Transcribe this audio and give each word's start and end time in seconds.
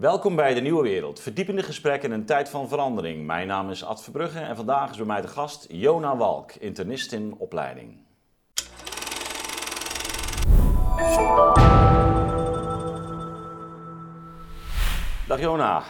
Welkom 0.00 0.36
bij 0.36 0.54
de 0.54 0.60
Nieuwe 0.60 0.82
Wereld. 0.82 1.20
Verdiepende 1.20 1.62
gesprekken 1.62 2.12
in 2.12 2.18
een 2.18 2.24
tijd 2.24 2.48
van 2.48 2.68
verandering. 2.68 3.26
Mijn 3.26 3.46
naam 3.46 3.70
is 3.70 3.84
Ad 3.84 4.02
Verbrugge 4.02 4.38
en 4.38 4.56
vandaag 4.56 4.90
is 4.90 4.96
bij 4.96 5.06
mij 5.06 5.20
de 5.20 5.28
gast 5.28 5.66
Jona 5.68 6.16
Walk, 6.16 6.52
internist 6.52 7.12
in 7.12 7.34
opleiding. 7.38 7.96
Dag 15.26 15.40
Jona, 15.40 15.82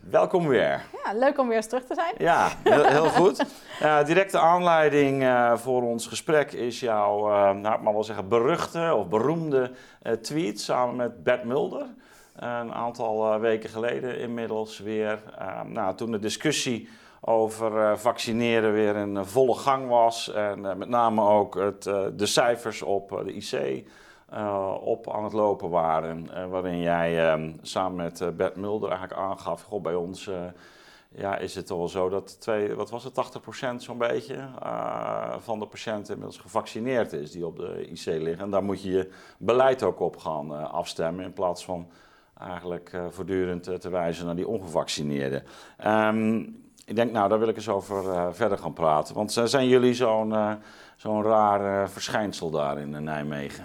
welkom 0.00 0.48
weer. 0.48 0.82
Ja, 1.04 1.12
leuk 1.12 1.38
om 1.38 1.48
weer 1.48 1.56
eens 1.56 1.68
terug 1.68 1.84
te 1.84 1.94
zijn. 1.94 2.14
Ja, 2.18 2.48
heel, 2.62 2.84
heel 2.84 3.08
goed. 3.20 3.44
Uh, 3.82 4.04
directe 4.04 4.38
aanleiding 4.38 5.22
uh, 5.22 5.56
voor 5.56 5.82
ons 5.82 6.06
gesprek 6.06 6.52
is 6.52 6.80
jouw, 6.80 7.30
uh, 7.30 7.50
nou, 7.50 7.82
mag 7.82 7.92
wel 7.92 8.04
zeggen, 8.04 8.28
beruchte 8.28 8.94
of 8.94 9.08
beroemde 9.08 9.70
tweet 10.22 10.60
samen 10.60 10.96
met 10.96 11.22
Bert 11.22 11.44
Mulder. 11.44 11.86
Een 12.36 12.74
aantal 12.74 13.40
weken 13.40 13.70
geleden 13.70 14.18
inmiddels 14.18 14.78
weer. 14.78 15.22
nou, 15.66 15.94
toen 15.94 16.10
de 16.10 16.18
discussie 16.18 16.88
over 17.20 17.98
vaccineren 17.98 18.72
weer 18.72 18.96
in 18.96 19.24
volle 19.24 19.54
gang 19.54 19.88
was. 19.88 20.32
En 20.32 20.60
met 20.60 20.88
name 20.88 21.22
ook 21.22 21.54
het, 21.54 21.82
de 22.18 22.26
cijfers 22.26 22.82
op 22.82 23.22
de 23.24 23.32
IC 23.32 23.84
op 24.80 25.10
aan 25.10 25.24
het 25.24 25.32
lopen 25.32 25.70
waren. 25.70 26.50
Waarin 26.50 26.80
jij 26.80 27.36
uh, 27.36 27.52
samen 27.62 27.96
met 27.96 28.36
Bert 28.36 28.56
Mulder 28.56 28.90
eigenlijk 28.90 29.20
aangaf: 29.20 29.62
Goh, 29.62 29.82
bij 29.82 29.94
ons 29.94 30.30
ja, 31.16 31.36
is 31.36 31.54
het 31.54 31.70
al 31.70 31.88
zo 31.88 32.08
dat 32.08 32.40
twee, 32.40 32.74
wat 32.74 32.90
was 32.90 33.04
het, 33.04 33.14
80% 33.14 33.76
zo'n 33.76 33.98
beetje 33.98 34.48
van 35.38 35.58
de 35.58 35.66
patiënten 35.66 36.14
inmiddels 36.14 36.42
gevaccineerd 36.42 37.12
is 37.12 37.30
die 37.30 37.46
op 37.46 37.56
de 37.56 37.86
IC 37.90 38.04
liggen. 38.04 38.44
En 38.44 38.50
daar 38.50 38.64
moet 38.64 38.82
je 38.82 38.90
je 38.90 39.10
beleid 39.38 39.82
ook 39.82 40.00
op 40.00 40.16
gaan 40.16 40.70
afstemmen 40.70 41.24
in 41.24 41.32
plaats 41.32 41.64
van 41.64 41.90
eigenlijk 42.44 42.90
voortdurend 43.10 43.80
te 43.80 43.88
wijzen 43.88 44.26
naar 44.26 44.36
die 44.36 44.48
ongevaccineerden. 44.48 45.42
Um, 45.86 46.62
ik 46.86 46.96
denk, 46.96 47.12
nou, 47.12 47.28
daar 47.28 47.38
wil 47.38 47.48
ik 47.48 47.56
eens 47.56 47.68
over 47.68 48.34
verder 48.34 48.58
gaan 48.58 48.72
praten. 48.72 49.14
Want 49.14 49.32
zijn 49.32 49.68
jullie 49.68 49.94
zo'n 49.94 50.58
zo'n 50.96 51.22
raar 51.22 51.90
verschijnsel 51.90 52.50
daar 52.50 52.78
in 52.78 53.04
Nijmegen? 53.04 53.64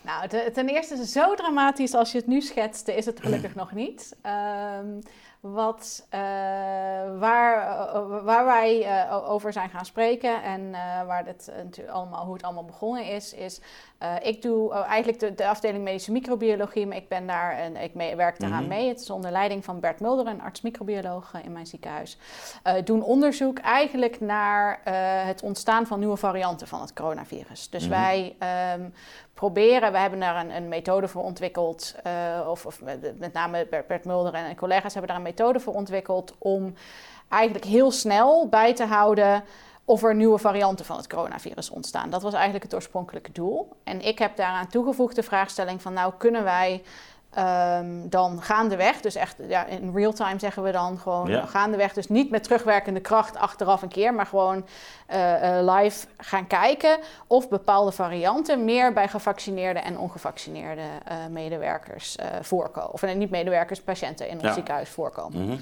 Nou, 0.00 0.28
ten 0.52 0.68
eerste 0.68 1.06
zo 1.06 1.34
dramatisch 1.34 1.94
als 1.94 2.12
je 2.12 2.18
het 2.18 2.26
nu 2.26 2.40
schetste, 2.40 2.94
is 2.94 3.06
het 3.06 3.20
gelukkig 3.20 3.54
nog 3.54 3.72
niet. 3.72 4.16
Um, 4.80 4.98
wat, 5.40 6.06
waar, 7.18 7.78
waar 8.24 8.44
wij 8.44 9.06
over 9.10 9.52
zijn 9.52 9.70
gaan 9.70 9.84
spreken 9.84 10.42
en 10.42 10.70
waar 11.06 11.24
dit, 11.24 11.52
allemaal, 11.90 12.24
hoe 12.24 12.34
het 12.34 12.42
allemaal 12.42 12.64
begonnen 12.64 13.06
is, 13.06 13.34
is 13.34 13.60
ik 14.22 14.42
doe 14.42 14.72
eigenlijk 14.72 15.20
de, 15.20 15.34
de, 15.34 15.48
afdeling 15.48 15.84
medische 15.84 16.12
microbiologie, 16.12 16.86
maar 16.86 16.96
ik 16.96 17.08
ben 17.08 17.26
daar 17.26 17.56
en 17.58 17.76
ik 17.76 17.94
mee, 17.94 18.16
werk 18.16 18.40
daaraan 18.40 18.64
mm 18.64 18.70
-hmm. 18.70 18.78
mee. 18.78 18.88
Het 18.88 19.00
is 19.00 19.10
onder 19.10 19.30
leiding 19.30 19.64
van 19.64 19.80
Bert 19.80 20.00
Mulder, 20.00 20.26
een 20.26 20.42
arts-microbioloog 20.42 21.32
in 21.44 21.52
mijn 21.52 21.66
ziekenhuis. 21.66 22.18
doen 22.84 23.02
onderzoek 23.02 23.58
eigenlijk 23.58 24.20
naar 24.20 24.80
het 25.26 25.42
ontstaan 25.42 25.86
van 25.86 25.98
nieuwe 25.98 26.16
varianten 26.16 26.68
van 26.68 26.80
het 26.80 26.92
coronavirus. 26.92 27.70
Dus 27.70 27.86
mm 27.86 27.92
-hmm. 27.92 28.00
wij 28.00 28.36
um, 28.74 28.94
proberen, 29.34 29.92
we 29.92 29.98
hebben 29.98 30.20
daar 30.20 30.36
een, 30.36 30.56
een 30.56 30.68
methode 30.68 31.08
voor 31.08 31.22
ontwikkeld, 31.22 31.94
of, 32.46 32.66
of, 32.66 32.80
met 33.18 33.32
name 33.32 33.66
Bert, 33.70 33.86
Bert 33.86 34.04
Mulder 34.04 34.34
en, 34.34 34.44
en 34.44 34.56
collega's 34.56 34.92
hebben 34.92 35.10
daar 35.10 35.16
een 35.16 35.26
methode 35.32 35.60
voor 35.60 35.74
ontwikkeld 35.74 36.34
om 36.38 36.74
eigenlijk 37.32 37.64
heel 37.64 37.90
snel 37.90 38.48
bij 38.48 38.74
te 38.74 38.84
houden 38.84 39.44
of 39.84 40.02
er 40.02 40.14
nieuwe 40.14 40.38
varianten 40.38 40.84
van 40.84 40.96
het 40.96 41.08
coronavirus 41.08 41.70
ontstaan. 41.70 42.10
Dat 42.10 42.22
was 42.22 42.32
eigenlijk 42.32 42.64
het 42.64 42.74
oorspronkelijke 42.74 43.32
doel. 43.32 43.76
En 43.84 44.00
ik 44.00 44.18
heb 44.18 44.36
daaraan 44.36 44.68
toegevoegd 44.68 45.16
de 45.16 45.22
vraagstelling 45.22 45.82
van 45.82 45.92
nou 45.92 46.12
kunnen 46.18 46.44
wij 46.44 46.82
um, 47.38 48.08
dan 48.08 48.42
gaandeweg, 48.42 49.00
dus 49.00 49.14
echt 49.14 49.36
ja, 49.48 49.66
in 49.66 49.92
real 49.94 50.12
time 50.12 50.38
zeggen 50.38 50.62
we 50.62 50.70
dan 50.70 50.98
gewoon 50.98 51.28
ja. 51.28 51.46
gaandeweg, 51.46 51.92
dus 51.92 52.08
niet 52.08 52.30
met 52.30 52.42
terugwerkende 52.42 53.00
kracht 53.00 53.36
achteraf 53.36 53.82
een 53.82 53.88
keer, 53.88 54.14
maar 54.14 54.26
gewoon 54.26 54.66
uh, 55.10 55.42
uh, 55.42 55.74
live 55.74 56.06
gaan 56.16 56.46
kijken 56.46 56.98
of 57.26 57.48
bepaalde 57.48 57.92
varianten 57.92 58.64
meer 58.64 58.92
bij 58.92 59.08
gevaccineerde 59.08 59.80
en 59.80 59.98
ongevaccineerde 59.98 60.80
uh, 60.80 61.14
medewerkers 61.30 62.16
voorkomen. 62.40 62.92
Of 62.92 63.14
niet 63.14 63.30
medewerkers, 63.30 63.80
patiënten 63.80 64.28
in 64.28 64.34
ons 64.34 64.42
ja. 64.42 64.52
ziekenhuis 64.52 64.88
voorkomen. 64.88 65.42
Mm 65.42 65.48
-hmm. 65.48 65.60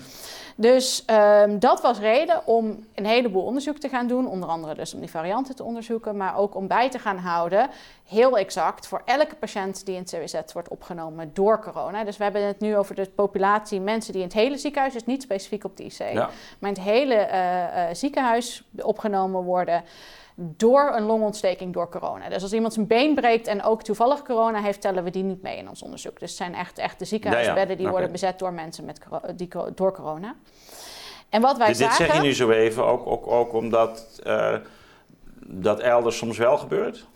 Dus 0.61 1.05
um, 1.11 1.59
dat 1.59 1.81
was 1.81 1.99
reden 1.99 2.47
om 2.47 2.85
een 2.95 3.07
heleboel 3.07 3.43
onderzoek 3.43 3.79
te 3.79 3.89
gaan 3.89 4.07
doen, 4.07 4.29
onder 4.29 4.49
andere 4.49 4.75
dus 4.75 4.95
om 4.95 5.01
die 5.01 5.11
varianten 5.11 5.57
te 5.57 5.65
onderzoeken, 5.65 6.17
maar 6.17 6.37
ook 6.37 6.55
om 6.55 6.67
bij 6.67 6.91
te 6.91 6.99
gaan 6.99 7.17
houden, 7.17 7.71
heel 8.09 8.39
exact, 8.39 8.87
voor 8.87 9.03
elke 9.05 9.35
patiënt 9.35 9.87
die 9.87 9.95
in 9.95 10.01
het 10.01 10.11
CWZ 10.11 10.53
wordt 10.53 10.69
opgenomen 10.69 11.31
door 11.35 11.61
corona. 11.61 12.05
Dus 12.05 12.17
we 12.17 12.23
hebben 12.23 12.47
het 12.47 12.61
nu 12.61 12.77
over 12.77 12.95
de 12.95 13.11
populatie 13.15 13.81
mensen 13.81 14.13
die 14.13 14.23
in 14.23 14.29
het 14.29 14.37
hele 14.37 14.59
ziekenhuis, 14.59 14.93
dus 14.93 15.05
niet 15.05 15.23
specifiek 15.23 15.65
op 15.65 15.77
de 15.77 15.85
IC, 15.85 15.99
ja. 15.99 16.31
maar 16.59 16.71
in 16.71 16.77
het 16.77 16.85
hele 16.85 17.15
uh, 17.15 17.89
uh, 17.89 17.95
ziekenhuis 17.95 18.65
opgenomen 18.77 19.43
worden 19.43 19.85
door 20.43 20.93
een 20.97 21.03
longontsteking 21.03 21.73
door 21.73 21.89
corona. 21.89 22.29
Dus 22.29 22.43
als 22.43 22.53
iemand 22.53 22.73
zijn 22.73 22.87
been 22.87 23.15
breekt 23.15 23.47
en 23.47 23.63
ook 23.63 23.83
toevallig 23.83 24.23
corona 24.23 24.63
heeft, 24.63 24.81
tellen 24.81 25.05
we 25.05 25.11
die 25.11 25.23
niet 25.23 25.43
mee 25.43 25.57
in 25.57 25.69
ons 25.69 25.83
onderzoek. 25.83 26.21
Dus 26.21 26.29
het 26.29 26.39
zijn 26.39 26.55
echt, 26.55 26.79
echt 26.79 26.99
de 26.99 27.05
ziekenhuisbedden 27.05 27.77
die 27.77 27.87
okay. 27.87 27.91
worden 27.91 28.13
bezet 28.13 28.39
door 28.39 28.53
mensen 28.53 28.85
met, 28.85 29.01
die, 29.37 29.49
door 29.75 29.93
corona. 29.93 30.35
En 31.29 31.41
wat 31.41 31.57
wij 31.57 31.69
dus 31.69 31.79
zagen... 31.79 31.99
Dit 31.99 32.07
zeg 32.07 32.17
je 32.17 32.23
nu 32.23 32.35
zo 32.35 32.51
even, 32.51 32.87
ook, 32.87 33.07
ook, 33.07 33.27
ook 33.27 33.53
omdat 33.53 34.21
uh, 34.27 34.55
dat 35.47 35.81
elders 35.81 36.17
soms 36.17 36.39
wel 36.39 36.59
gebeurt? 36.59 37.07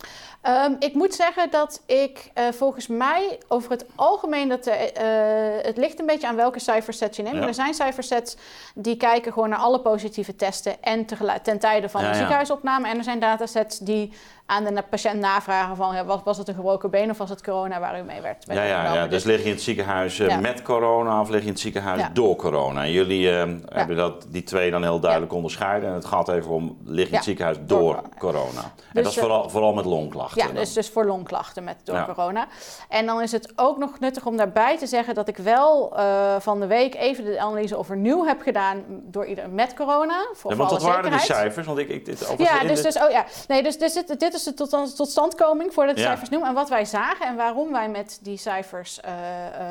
Um, 0.47 0.75
ik 0.79 0.93
moet 0.93 1.13
zeggen 1.13 1.51
dat 1.51 1.81
ik 1.85 2.31
uh, 2.37 2.43
volgens 2.51 2.87
mij 2.87 3.39
over 3.47 3.71
het 3.71 3.85
algemeen 3.95 4.49
dat 4.49 4.63
de, 4.63 4.71
uh, 4.71 5.65
het 5.65 5.77
ligt 5.77 5.99
een 5.99 6.05
beetje 6.05 6.27
aan 6.27 6.35
welke 6.35 6.59
cijferset 6.59 7.15
je 7.15 7.23
neemt. 7.23 7.35
Ja. 7.35 7.47
Er 7.47 7.53
zijn 7.53 7.73
cijfersets 7.73 8.35
die 8.75 8.97
kijken 8.97 9.33
gewoon 9.33 9.49
naar 9.49 9.59
alle 9.59 9.79
positieve 9.79 10.35
testen 10.35 10.83
en 10.83 11.05
ten 11.43 11.59
tijde 11.59 11.89
van 11.89 12.01
ja, 12.01 12.09
de 12.09 12.15
ziekenhuisopname. 12.15 12.87
En 12.87 12.97
er 12.97 13.03
zijn 13.03 13.19
datasets 13.19 13.77
die 13.79 14.13
aan 14.45 14.63
de 14.63 14.83
patiënt 14.89 15.19
navragen 15.19 15.75
van 15.75 16.05
was, 16.05 16.19
was 16.23 16.37
het 16.37 16.47
een 16.47 16.55
gebroken 16.55 16.89
been 16.89 17.09
of 17.09 17.17
was 17.17 17.29
het 17.29 17.43
corona 17.43 17.79
waar 17.79 17.99
u 17.99 18.03
mee 18.03 18.21
werd? 18.21 18.45
Ja, 18.47 18.63
ja, 18.63 18.93
ja, 18.93 19.07
dus 19.07 19.23
lig 19.23 19.39
je 19.39 19.45
in 19.45 19.51
het 19.51 19.61
ziekenhuis 19.61 20.19
uh, 20.19 20.37
met 20.37 20.61
corona 20.61 21.21
of 21.21 21.29
lig 21.29 21.39
je 21.39 21.45
in 21.45 21.51
het 21.51 21.61
ziekenhuis 21.61 22.03
door 22.13 22.35
corona? 22.35 22.83
En 22.83 22.91
jullie 22.91 23.29
hebben 23.65 23.95
dat, 23.95 24.25
die 24.29 24.43
twee 24.43 24.71
dan 24.71 24.83
heel 24.83 24.99
duidelijk 24.99 25.33
onderscheiden. 25.33 25.89
En 25.89 25.95
het 25.95 26.05
gaat 26.05 26.29
even 26.29 26.51
om 26.51 26.77
lig 26.85 27.03
je 27.03 27.09
in 27.09 27.15
het 27.15 27.23
ziekenhuis 27.23 27.57
door, 27.61 27.79
door 27.79 27.93
corona. 27.93 28.35
corona. 28.35 28.61
En 28.61 28.71
dus, 28.93 29.03
dat 29.03 29.11
is 29.11 29.19
vooral, 29.19 29.49
vooral 29.49 29.73
met 29.73 29.85
longklachten. 29.85 30.47
Ja, 30.47 30.53
dus, 30.53 30.73
dus 30.73 30.89
voor 30.89 31.05
longklachten 31.05 31.63
met, 31.63 31.75
door 31.83 32.05
corona. 32.05 32.47
En 32.89 33.05
dan 33.05 33.21
is 33.21 33.31
het 33.31 33.53
ook 33.55 33.77
nog 33.77 33.99
nuttig 33.99 34.25
om 34.25 34.37
daarbij 34.37 34.77
te 34.77 34.87
zeggen 34.87 35.15
dat 35.15 35.27
ik 35.27 35.37
wel 35.37 35.93
uh, 35.97 36.35
van 36.39 36.59
de 36.59 36.67
week 36.67 36.95
even 36.95 37.25
de 37.25 37.39
analyse 37.39 37.77
overnieuw 37.77 38.25
heb 38.25 38.41
gedaan 38.41 38.83
door 38.87 39.25
ieder 39.25 39.49
met 39.49 39.73
corona. 39.73 40.27
Voor 40.33 40.51
ja, 40.51 40.57
want 40.57 40.69
wat 40.69 40.81
waren 40.81 41.11
die 41.11 41.19
cijfers? 41.19 41.67
Want 41.67 41.77
ik, 41.77 41.89
ik 41.89 42.05
dit, 42.05 42.33
ja, 42.37 42.63
dus, 42.63 42.81
dus, 42.81 42.97
oh, 42.97 43.09
ja. 43.09 43.25
Nee, 43.47 43.63
dus, 43.63 43.77
dus 43.77 43.93
dit, 43.93 44.19
dit 44.19 44.33
is 44.35 44.43
de 44.43 44.53
tot, 44.53 44.95
totstandkoming 44.95 45.73
voordat 45.73 45.95
de 45.95 46.01
ja. 46.01 46.07
cijfers 46.07 46.29
noemen. 46.29 46.49
En 46.49 46.55
wat 46.55 46.69
wij 46.69 46.85
zagen 46.85 47.25
en 47.25 47.35
waarom 47.35 47.71
wij 47.71 47.89
met 47.89 48.19
die 48.21 48.37
cijfers, 48.37 48.99
uh, 49.05 49.11
uh, 49.11 49.65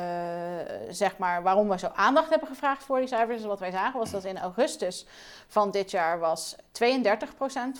zeg 0.89 1.17
maar, 1.17 1.43
waarom 1.43 1.69
we 1.69 1.79
zo 1.79 1.89
aandacht 1.95 2.29
hebben 2.29 2.47
gevraagd 2.47 2.83
voor 2.83 2.97
die 2.97 3.07
cijfers. 3.07 3.37
Dus 3.37 3.47
wat 3.47 3.59
wij 3.59 3.71
zagen 3.71 3.99
was 3.99 4.11
dat 4.11 4.23
in 4.23 4.37
augustus 4.37 5.05
van 5.47 5.71
dit 5.71 5.91
jaar 5.91 6.19
was 6.19 6.55
32% 6.55 6.59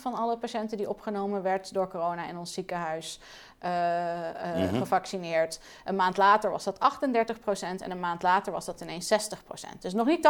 van 0.02 0.14
alle 0.14 0.38
patiënten 0.38 0.78
die 0.78 0.90
opgenomen 0.90 1.42
werd 1.42 1.74
door 1.74 1.88
corona 1.88 2.28
in 2.28 2.38
ons 2.38 2.54
ziekenhuis 2.54 3.20
mm 3.66 4.68
-hmm. 4.68 4.80
gevaccineerd. 4.80 5.60
Een 5.86 5.96
maand 5.96 6.18
later 6.18 6.52
was 6.52 6.64
dat 6.64 6.78
38% 6.78 7.60
en 7.60 7.92
een 7.92 8.00
maand 8.00 8.24
later 8.24 8.52
was 8.52 8.66
dat 8.66 8.82
ineens 8.82 9.14
60% 9.14 9.80
Dus 9.80 9.94
nog 9.94 10.08
niet 10.08 10.28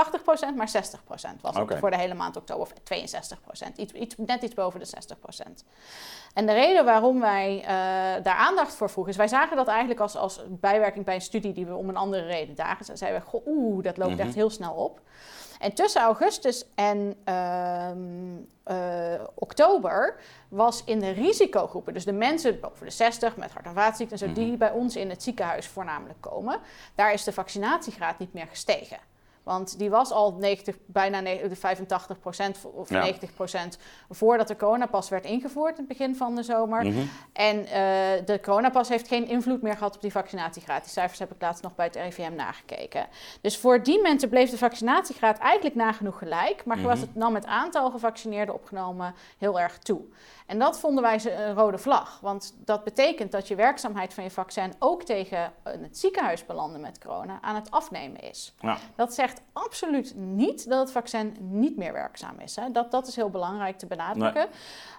80% 0.53 0.55
maar 0.55 0.67
60% 0.67 0.71
was 1.41 1.55
okay. 1.55 1.65
het 1.67 1.79
voor 1.79 1.91
de 1.91 1.97
hele 1.97 2.13
maand 2.13 2.37
oktober, 2.37 2.63
of 2.63 2.73
62 2.83 3.39
iets, 3.75 3.93
iets, 3.93 4.15
net 4.17 4.43
iets 4.43 4.53
boven 4.53 4.79
de 4.79 4.85
60% 4.85 5.65
En 6.33 6.45
de 6.45 6.53
reden 6.53 6.85
waarom 6.85 7.19
wij 7.19 7.57
uh, 7.61 7.67
daar 8.23 8.35
aandacht 8.37 8.73
voor 8.75 8.89
vroegen, 8.89 9.11
is 9.11 9.19
wij 9.19 9.27
zagen 9.27 9.55
dat 9.55 9.67
eigenlijk 9.67 9.99
als, 9.99 10.15
als 10.15 10.41
bijwerking 10.47 11.05
bij 11.05 11.15
een 11.15 11.21
studie 11.21 11.53
die 11.53 11.65
we 11.65 11.75
om 11.75 11.89
een 11.89 11.97
andere 11.97 12.25
reden 12.25 12.55
dagen. 12.55 12.97
Zeiden 12.97 13.23
we, 13.31 13.41
oeh, 13.45 13.83
dat 13.83 13.97
loopt 13.97 14.09
mm 14.09 14.17
-hmm. 14.17 14.25
echt 14.25 14.35
heel 14.35 14.49
snel 14.49 14.73
op. 14.73 15.01
En 15.59 15.73
tussen 15.73 16.01
augustus 16.01 16.65
en 16.75 17.15
uh, 17.29 17.89
uh, 18.67 19.23
oktober 19.33 20.19
was 20.47 20.83
in 20.83 20.99
de 20.99 21.09
risicogroepen, 21.09 21.93
dus 21.93 22.05
de 22.05 22.13
mensen 22.13 22.59
boven 22.59 22.85
de 22.85 22.91
60 22.91 23.37
met 23.37 23.51
hart- 23.51 23.65
en 23.65 23.73
vaatziekten, 23.73 24.17
zo, 24.17 24.31
die 24.31 24.57
bij 24.57 24.71
ons 24.71 24.95
in 24.95 25.09
het 25.09 25.23
ziekenhuis 25.23 25.67
voornamelijk 25.67 26.21
komen, 26.21 26.59
daar 26.95 27.13
is 27.13 27.23
de 27.23 27.33
vaccinatiegraad 27.33 28.19
niet 28.19 28.33
meer 28.33 28.47
gestegen. 28.47 28.97
Want 29.45 29.79
die 29.79 29.89
was 29.89 30.11
al 30.11 30.33
90, 30.33 30.75
bijna 30.85 31.21
85 31.51 32.19
procent 32.19 32.59
of 32.73 32.89
90 32.89 33.33
procent 33.33 33.77
voordat 34.09 34.47
de 34.47 34.55
coronapas 34.55 35.09
werd 35.09 35.25
ingevoerd 35.25 35.77
in 35.77 35.85
het 35.87 35.97
begin 35.97 36.15
van 36.15 36.35
de 36.35 36.43
zomer. 36.43 36.85
Mhm. 36.85 36.99
En 37.33 37.57
uh, 37.57 37.65
de 38.25 38.39
coronapas 38.41 38.89
heeft 38.89 39.07
geen 39.07 39.27
invloed 39.27 39.61
meer 39.61 39.77
gehad 39.77 39.95
op 39.95 40.01
die 40.01 40.11
vaccinatiegraad. 40.11 40.83
Die 40.83 40.91
cijfers 40.91 41.19
heb 41.19 41.31
ik 41.31 41.41
laatst 41.41 41.63
nog 41.63 41.75
bij 41.75 41.85
het 41.85 41.95
RIVM 41.95 42.35
nagekeken. 42.35 43.07
Dus 43.41 43.57
voor 43.57 43.83
die 43.83 44.01
mensen 44.01 44.29
bleef 44.29 44.49
de 44.49 44.57
vaccinatiegraad 44.57 45.37
eigenlijk 45.37 45.75
nagenoeg 45.75 46.17
gelijk. 46.17 46.65
Maar 46.65 46.77
mm 46.77 46.83
was 46.85 46.99
het, 46.99 47.15
nam 47.15 47.35
het 47.35 47.45
aantal 47.45 47.91
gevaccineerden 47.91 48.55
opgenomen 48.55 49.15
heel 49.37 49.59
erg 49.59 49.77
toe. 49.77 50.01
En 50.45 50.59
dat 50.59 50.79
vonden 50.79 51.03
wij 51.03 51.21
een 51.25 51.53
rode 51.53 51.77
vlag. 51.77 52.19
Want 52.21 52.55
dat 52.57 52.83
betekent 52.83 53.31
dat 53.31 53.47
je 53.47 53.55
werkzaamheid 53.55 54.13
van 54.13 54.23
je 54.23 54.31
vaccin 54.31 54.73
ook 54.79 55.03
tegen 55.03 55.53
het 55.63 55.97
ziekenhuis 55.97 56.45
belanden 56.45 56.81
met 56.81 56.99
corona 56.99 57.37
aan 57.41 57.55
het 57.55 57.71
afnemen 57.71 58.21
is. 58.21 58.53
Ja. 58.59 58.77
Dat 58.95 59.13
zegt 59.13 59.34
absoluut 59.53 60.13
niet 60.15 60.69
dat 60.69 60.79
het 60.79 60.91
vaccin 60.91 61.35
niet 61.39 61.77
meer 61.77 61.93
werkzaam 61.93 62.39
is. 62.39 62.55
Hè. 62.55 62.71
Dat, 62.71 62.91
dat 62.91 63.07
is 63.07 63.15
heel 63.15 63.29
belangrijk 63.29 63.77
te 63.77 63.85
benadrukken. 63.85 64.47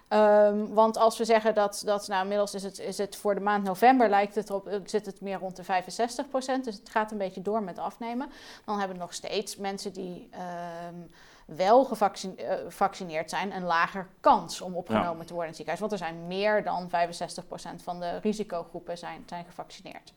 Ehm, 0.07 0.65
want 0.67 0.97
als 0.97 1.17
we 1.17 1.25
zeggen 1.25 1.53
dat, 1.53 1.81
dat 1.85 2.07
nou, 2.07 2.21
inmiddels 2.21 2.53
is 2.53 2.63
het, 2.63 2.79
is 2.79 2.97
het 2.97 3.15
voor 3.15 3.35
de 3.35 3.41
maand 3.41 3.63
november 3.63 4.09
lijkt 4.09 4.35
het 4.35 4.51
op, 4.51 4.69
zit 4.85 5.05
het 5.05 5.21
meer 5.21 5.39
rond 5.39 5.55
de 5.55 5.63
65 5.63 6.29
procent. 6.29 6.65
Dus 6.65 6.75
het 6.75 6.89
gaat 6.89 7.11
een 7.11 7.17
beetje 7.17 7.41
door 7.41 7.63
met 7.63 7.79
afnemen. 7.79 8.29
Dan 8.65 8.79
hebben 8.79 8.97
we 8.97 9.03
nog 9.03 9.13
steeds 9.13 9.55
mensen 9.55 9.93
die. 9.93 10.27
Ehm, 10.31 10.95
wel 11.55 11.83
gevaccineerd 11.85 13.31
eh, 13.31 13.37
zijn, 13.39 13.55
een 13.55 13.63
lager 13.63 14.07
kans 14.19 14.61
om 14.61 14.75
opgenomen 14.75 15.25
te 15.25 15.33
worden 15.33 15.53
in 15.53 15.55
het 15.55 15.55
ziekenhuis. 15.55 15.79
Want 15.79 15.91
er 15.91 15.97
zijn 15.97 16.27
meer 16.27 16.63
dan 16.63 16.89
65% 17.79 17.83
van 17.83 17.99
de 17.99 18.17
risicogroepen 18.17 18.97
zijn, 18.97 19.23
zijn 19.25 19.45
gevaccineerd. 19.45 20.13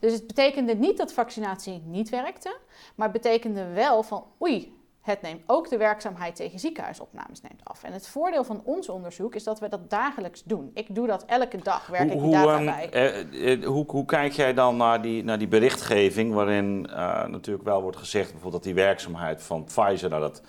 Dus 0.00 0.12
het 0.12 0.26
betekende 0.26 0.74
niet 0.74 0.96
dat 0.98 1.12
vaccinatie 1.12 1.82
niet 1.84 2.08
werkte, 2.08 2.56
maar 2.94 3.08
het 3.08 3.22
betekende 3.22 3.66
wel 3.66 4.02
van 4.02 4.24
oei, 4.42 4.74
het 5.00 5.22
neemt 5.22 5.42
ook 5.46 5.68
de 5.68 5.76
werkzaamheid 5.76 6.36
tegen 6.36 6.58
ziekenhuisopnames 6.58 7.40
neemt 7.40 7.60
af. 7.64 7.82
En 7.82 7.92
het 7.92 8.08
voordeel 8.08 8.44
van 8.44 8.60
ons 8.64 8.88
onderzoek 8.88 9.34
is 9.34 9.44
dat 9.44 9.60
we 9.60 9.68
dat 9.68 9.90
dagelijks 9.90 10.42
doen. 10.44 10.70
Ik 10.74 10.94
doe 10.94 11.06
dat 11.06 11.24
elke 11.24 11.58
dag, 11.62 11.86
werk 11.86 12.12
ik 12.12 12.20
die 12.20 12.30
data 12.30 12.58
um, 12.58 12.64
bij. 12.64 12.90
Eh, 12.90 13.52
eh, 13.52 13.64
hoe, 13.64 13.84
hoe, 13.88 14.04
kijk 14.04 14.32
jij 14.32 14.54
dan 14.54 14.76
naar 14.76 15.02
die, 15.02 15.24
naar 15.24 15.38
die 15.38 15.48
berichtgeving 15.48 16.34
waarin 16.34 16.86
uh, 16.90 17.26
natuurlijk 17.26 17.64
wel 17.64 17.82
wordt 17.82 17.96
gezegd 17.96 18.30
bijvoorbeeld 18.30 18.64
dat 18.64 18.74
die 18.74 18.84
werkzaamheid 18.84 19.42
van 19.42 19.64
Pfizer, 19.64 20.10
nou 20.10 20.20
dat 20.20 20.42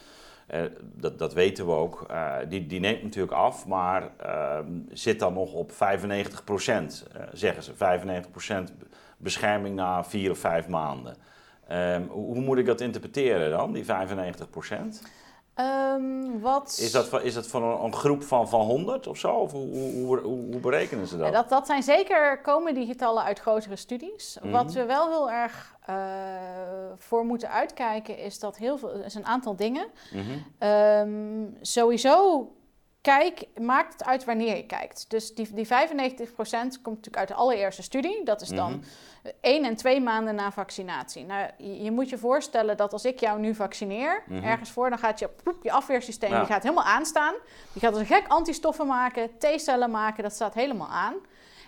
uh, 0.54 0.62
dat, 0.82 1.20
dat, 1.20 1.34
weten 1.34 1.66
we 1.66 1.72
ook. 1.72 2.06
Uh, 2.12 2.36
die, 2.50 2.68
die, 2.68 2.80
neemt 2.80 3.04
natuurlijk 3.04 3.34
af, 3.34 3.68
maar 3.68 4.10
uh, 4.26 4.60
zit 4.92 5.20
dan 5.20 5.34
nog 5.34 5.54
op 5.54 5.72
95%, 5.72 5.76
zeggen 7.34 7.64
ze. 7.64 7.74
95% 8.72 8.74
bescherming 9.18 9.76
na 9.76 10.04
vier 10.04 10.32
of 10.32 10.38
vijf 10.38 10.68
maanden. 10.68 11.16
Um, 11.72 12.08
hoe 12.08 12.40
moet 12.40 12.58
ik 12.58 12.66
dat 12.66 12.82
interpreteren 12.82 13.50
dan, 13.50 13.74
die 13.74 13.86
95%? 13.86 13.88
Um, 15.59 16.39
wat... 16.42 16.77
Is 16.81 16.92
dat, 16.92 17.24
is 17.24 17.33
dat 17.33 17.48
van 17.48 17.63
een, 17.63 17.83
een, 17.83 17.94
groep 17.94 18.24
van, 18.24 18.50
van 18.50 18.59
100 18.59 19.07
of 19.07 19.18
zo? 19.18 19.31
Of 19.31 19.51
hoe, 19.51 19.94
hoe, 20.06 20.19
hoe, 20.19 20.59
berekenen 20.59 21.07
ze 21.07 21.18
dat? 21.18 21.25
Ja, 21.25 21.31
dat? 21.31 21.50
Dat 21.50 21.65
zijn 21.65 21.83
zeker, 21.83 22.42
komen 22.42 22.74
die 22.74 22.86
getallen 22.86 23.24
uit 23.24 23.39
grotere 23.39 23.75
studies. 23.75 24.38
Wat 24.44 24.65
mhm. 24.65 24.74
we 24.74 24.86
wel 24.86 25.09
heel 25.09 25.31
erg 25.31 25.75
uh, 25.89 25.95
voor 26.98 27.25
moeten 27.25 27.51
uitkijken 27.51 28.18
is 28.18 28.39
dat 28.39 28.57
heel 28.57 28.77
veel, 28.77 28.89
is 28.89 29.15
een 29.15 29.25
aantal 29.25 29.56
dingen. 29.56 29.88
Mm 30.12 30.45
um, 30.59 31.57
sowieso 31.62 32.48
kijk, 33.02 33.46
maakt 33.60 33.94
het 33.94 34.04
uit 34.04 34.26
wanneer 34.26 34.56
je 34.56 34.66
kijkt. 34.66 35.06
Dus 35.10 35.36
die, 35.36 35.54
die 35.54 35.68
95% 35.68 35.70
komt 35.70 36.96
natuurlijk 36.96 37.18
uit 37.18 37.28
de 37.28 37.34
allereerste 37.34 37.82
studie. 37.84 38.24
Dat 38.24 38.42
is 38.42 38.50
dan 38.50 38.72
mm. 38.72 38.82
één 39.42 39.64
en 39.64 39.76
twee 39.76 40.02
maanden 40.02 40.36
na 40.36 40.52
vaccinatie. 40.52 41.26
Nou, 41.26 41.50
je, 41.58 41.92
moet 41.92 42.10
je 42.10 42.18
voorstellen 42.18 42.78
dat 42.78 42.94
als 42.94 43.06
ik 43.06 43.20
jou 43.20 43.40
nu 43.40 43.56
vaccineer, 43.56 44.24
mhm. 44.28 44.44
ergens 44.44 44.70
voor, 44.70 44.90
dan 44.90 45.00
gaat 45.00 45.20
je, 45.20 45.30
je 45.62 45.72
afweersysteem 45.72 46.30
die 46.30 46.46
gaat 46.46 46.64
helemaal 46.64 46.84
aanstaan. 46.84 47.34
Die 47.74 47.82
gaat 47.82 47.92
als 47.92 48.00
een 48.00 48.06
gek 48.06 48.28
antistoffen 48.28 48.88
maken, 48.88 49.38
T-cellen 49.38 49.92
maken, 49.92 50.24
dat 50.24 50.34
staat 50.34 50.54
helemaal 50.54 50.90
aan. 50.90 51.16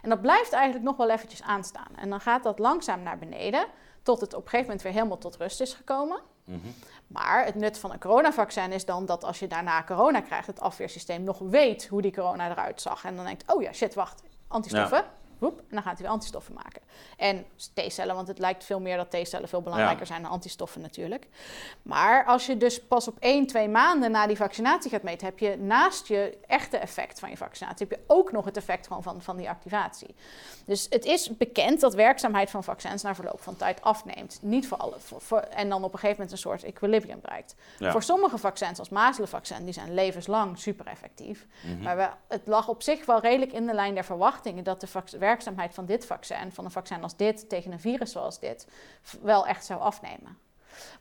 En 0.02 0.10
dat 0.10 0.22
blijft 0.22 0.52
eigenlijk 0.52 0.86
nog 0.86 0.98
wel 0.98 1.10
eventjes 1.10 1.42
aanstaan. 1.42 1.96
En 1.96 2.10
dan 2.10 2.22
gaat 2.22 2.44
dat 2.44 2.60
langzaam 2.60 3.04
naar 3.04 3.18
beneden, 3.18 3.66
tot 4.04 4.22
het 4.22 4.34
op 4.34 4.44
een 4.44 4.50
gegeven 4.50 4.66
moment 4.66 4.82
weer 4.82 4.94
helemaal 4.94 5.18
tot 5.18 5.38
rust 5.38 5.62
is 5.62 5.74
gekomen. 5.74 6.22
Mhm. 6.44 6.68
Maar 7.10 7.46
het 7.46 7.56
nut 7.56 7.80
van 7.80 7.92
een 7.92 8.00
coronavaccin 8.00 8.72
is 8.72 8.86
dan 8.86 9.06
dat 9.06 9.24
als 9.24 9.40
je 9.40 9.48
daarna 9.48 9.84
corona 9.84 10.22
krijgt, 10.22 10.48
het 10.48 10.60
afweersysteem 10.60 11.24
nog 11.24 11.40
weet 11.40 11.88
hoe 11.88 12.02
die 12.02 12.14
corona 12.14 12.50
eruit 12.50 12.82
zag. 12.82 13.04
En 13.04 13.16
dan 13.16 13.26
denkt, 13.26 13.54
oh 13.54 13.62
ja, 13.62 13.74
shit, 13.74 13.94
wacht, 13.94 14.24
antistoffen. 14.48 15.04
Woep, 15.40 15.60
en 15.60 15.66
dan 15.70 15.84
gaat 15.84 15.94
hij 15.94 16.02
weer 16.02 16.12
antistoffen 16.12 16.54
maken. 16.54 16.82
En 17.18 17.46
T-cellen, 17.74 18.16
want 18.16 18.28
het 18.28 18.40
lijkt 18.40 18.64
veel 18.64 18.80
meer 18.80 18.98
dat 18.98 19.12
T-cellen 19.12 19.50
veel 19.50 19.62
belangrijker 19.62 20.06
zijn 20.06 20.22
dan 20.22 20.32
antistoffen 20.32 20.82
natuurlijk. 20.82 21.28
Maar 21.82 22.26
als 22.26 22.46
je 22.46 22.58
dus 22.58 22.82
pas 22.84 23.08
op 23.08 23.18
1, 23.20 23.48
2 23.48 23.70
maanden 23.70 24.12
na 24.12 24.28
die 24.28 24.38
vaccinatie 24.38 24.92
gaat 24.92 25.04
meten, 25.04 25.28
heb 25.28 25.40
je 25.40 25.58
naast 25.58 26.08
je 26.08 26.38
echte 26.48 26.78
effect 26.78 27.20
van 27.20 27.30
je 27.30 27.38
vaccinatie, 27.38 27.88
heb 27.90 28.00
je 28.00 28.04
ook 28.08 28.32
nog 28.32 28.46
het 28.46 28.58
effect 28.58 28.88
gewoon 28.88 29.04
van, 29.04 29.22
van 29.22 29.38
die 29.38 29.50
activatie. 29.50 30.16
Dus 30.66 30.88
het 30.90 31.06
is 31.06 31.38
bekend 31.38 31.80
dat 31.80 31.94
werkzaamheid 31.94 32.50
van 32.50 32.64
vaccins 32.64 33.02
na 33.02 33.16
verloop 33.16 33.42
van 33.42 33.56
tijd 33.56 33.82
afneemt. 33.82 34.40
Niet 34.42 34.68
voor 34.68 34.78
alle. 34.78 34.96
Voor, 35.00 35.40
en 35.40 35.70
dan 35.70 35.84
op 35.84 35.94
een 35.94 36.00
gegeven 36.00 36.16
moment 36.16 36.32
een 36.32 36.38
soort 36.38 36.64
equilibrium 36.64 37.20
bereikt. 37.22 37.56
Voor 37.80 38.04
sommige 38.04 38.38
vaccins, 38.38 38.80
als 38.80 38.90
mazelenvaccin, 38.90 39.64
die 39.64 39.74
zijn 39.74 39.94
levenslang 39.94 40.60
super 40.60 40.88
effectief. 40.88 41.48
Mhm. 41.62 41.84
Maar 41.84 41.98
we, 41.98 42.10
het 42.28 42.48
lag 42.48 42.68
op 42.68 42.82
zich 42.82 43.06
wel 43.06 43.20
redelijk 43.20 43.52
in 43.52 43.66
de 43.66 43.74
lijn 43.74 43.94
der 43.94 44.06
verwachtingen 44.06 44.64
dat 44.64 44.82
de 44.82 44.88
werkzaamheid 45.30 45.74
van 45.74 45.86
dit 45.86 46.06
vaccin, 46.06 46.52
van 46.52 46.66
een 46.66 46.72
vaccin 46.72 47.04
als 47.04 47.16
dit 47.16 47.50
tegen 47.50 47.72
een 47.72 47.80
virus 47.80 48.12
zoals 48.12 48.40
dit, 48.40 48.68
wel 49.22 49.48
echt 49.48 49.66
zou 49.66 49.80
afnemen. 49.80 50.38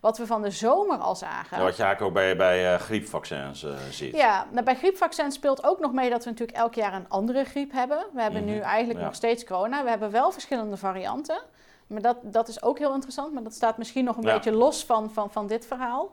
Wat 0.00 0.18
we 0.18 0.26
van 0.26 0.42
de 0.42 0.50
zomer 0.50 0.98
al 0.98 1.16
zagen. 1.16 1.56
Ja, 1.56 1.62
wat 1.62 1.76
je 1.76 1.82
eigenlijk 1.82 2.02
ook 2.02 2.22
bij, 2.22 2.36
bij 2.36 2.72
uh, 2.72 2.80
griepvaccins 2.80 3.62
uh, 3.62 3.76
ziet. 3.90 4.16
Ja, 4.16 4.46
nou, 4.50 4.64
bij 4.64 4.76
griepvaccins 4.76 5.34
speelt 5.34 5.64
ook 5.64 5.78
nog 5.78 5.92
mee 5.92 6.10
dat 6.10 6.24
we 6.24 6.30
natuurlijk 6.30 6.58
elk 6.58 6.74
jaar 6.74 6.94
een 6.94 7.08
andere 7.08 7.44
griep 7.44 7.72
hebben. 7.72 8.06
We 8.12 8.22
hebben 8.22 8.44
nu 8.44 8.54
mhm, 8.54 8.62
eigenlijk 8.62 9.00
nog 9.04 9.14
steeds 9.14 9.44
corona. 9.44 9.82
We 9.82 9.90
hebben 9.90 10.10
wel 10.10 10.32
verschillende 10.32 10.76
varianten. 10.76 11.40
Maar 11.86 12.02
dat, 12.02 12.16
dat 12.22 12.48
is 12.48 12.62
ook 12.62 12.78
heel 12.78 12.94
interessant. 12.94 13.32
Maar 13.32 13.42
dat 13.42 13.54
staat 13.54 13.78
misschien 13.78 14.04
nog 14.04 14.16
een 14.16 14.22
beetje 14.22 14.52
los 14.52 14.84
van, 14.84 15.10
van, 15.10 15.30
van 15.30 15.46
dit 15.46 15.66
verhaal. 15.66 16.10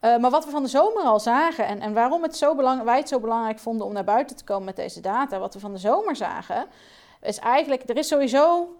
Uh, 0.00 0.16
maar 0.16 0.30
wat 0.30 0.44
we 0.44 0.50
van 0.50 0.62
de 0.62 0.68
zomer 0.68 1.02
al 1.02 1.20
zagen 1.20 1.66
en, 1.66 1.80
en 1.80 1.92
waarom 1.92 2.22
het 2.22 2.36
zo 2.36 2.54
belang, 2.54 2.82
wij 2.82 2.98
het 2.98 3.08
zo 3.08 3.20
belangrijk 3.20 3.58
vonden 3.58 3.86
om 3.86 3.92
naar 3.92 4.04
buiten 4.04 4.36
te 4.36 4.44
komen 4.44 4.64
met 4.64 4.76
deze 4.76 5.00
data, 5.00 5.38
wat 5.38 5.54
we 5.54 5.60
van 5.60 5.72
de 5.72 5.78
zomer 5.78 6.16
zagen, 6.16 6.66
is 7.22 7.38
eigenlijk, 7.38 7.88
er 7.88 7.96
is 7.96 8.08
sowieso 8.08 8.76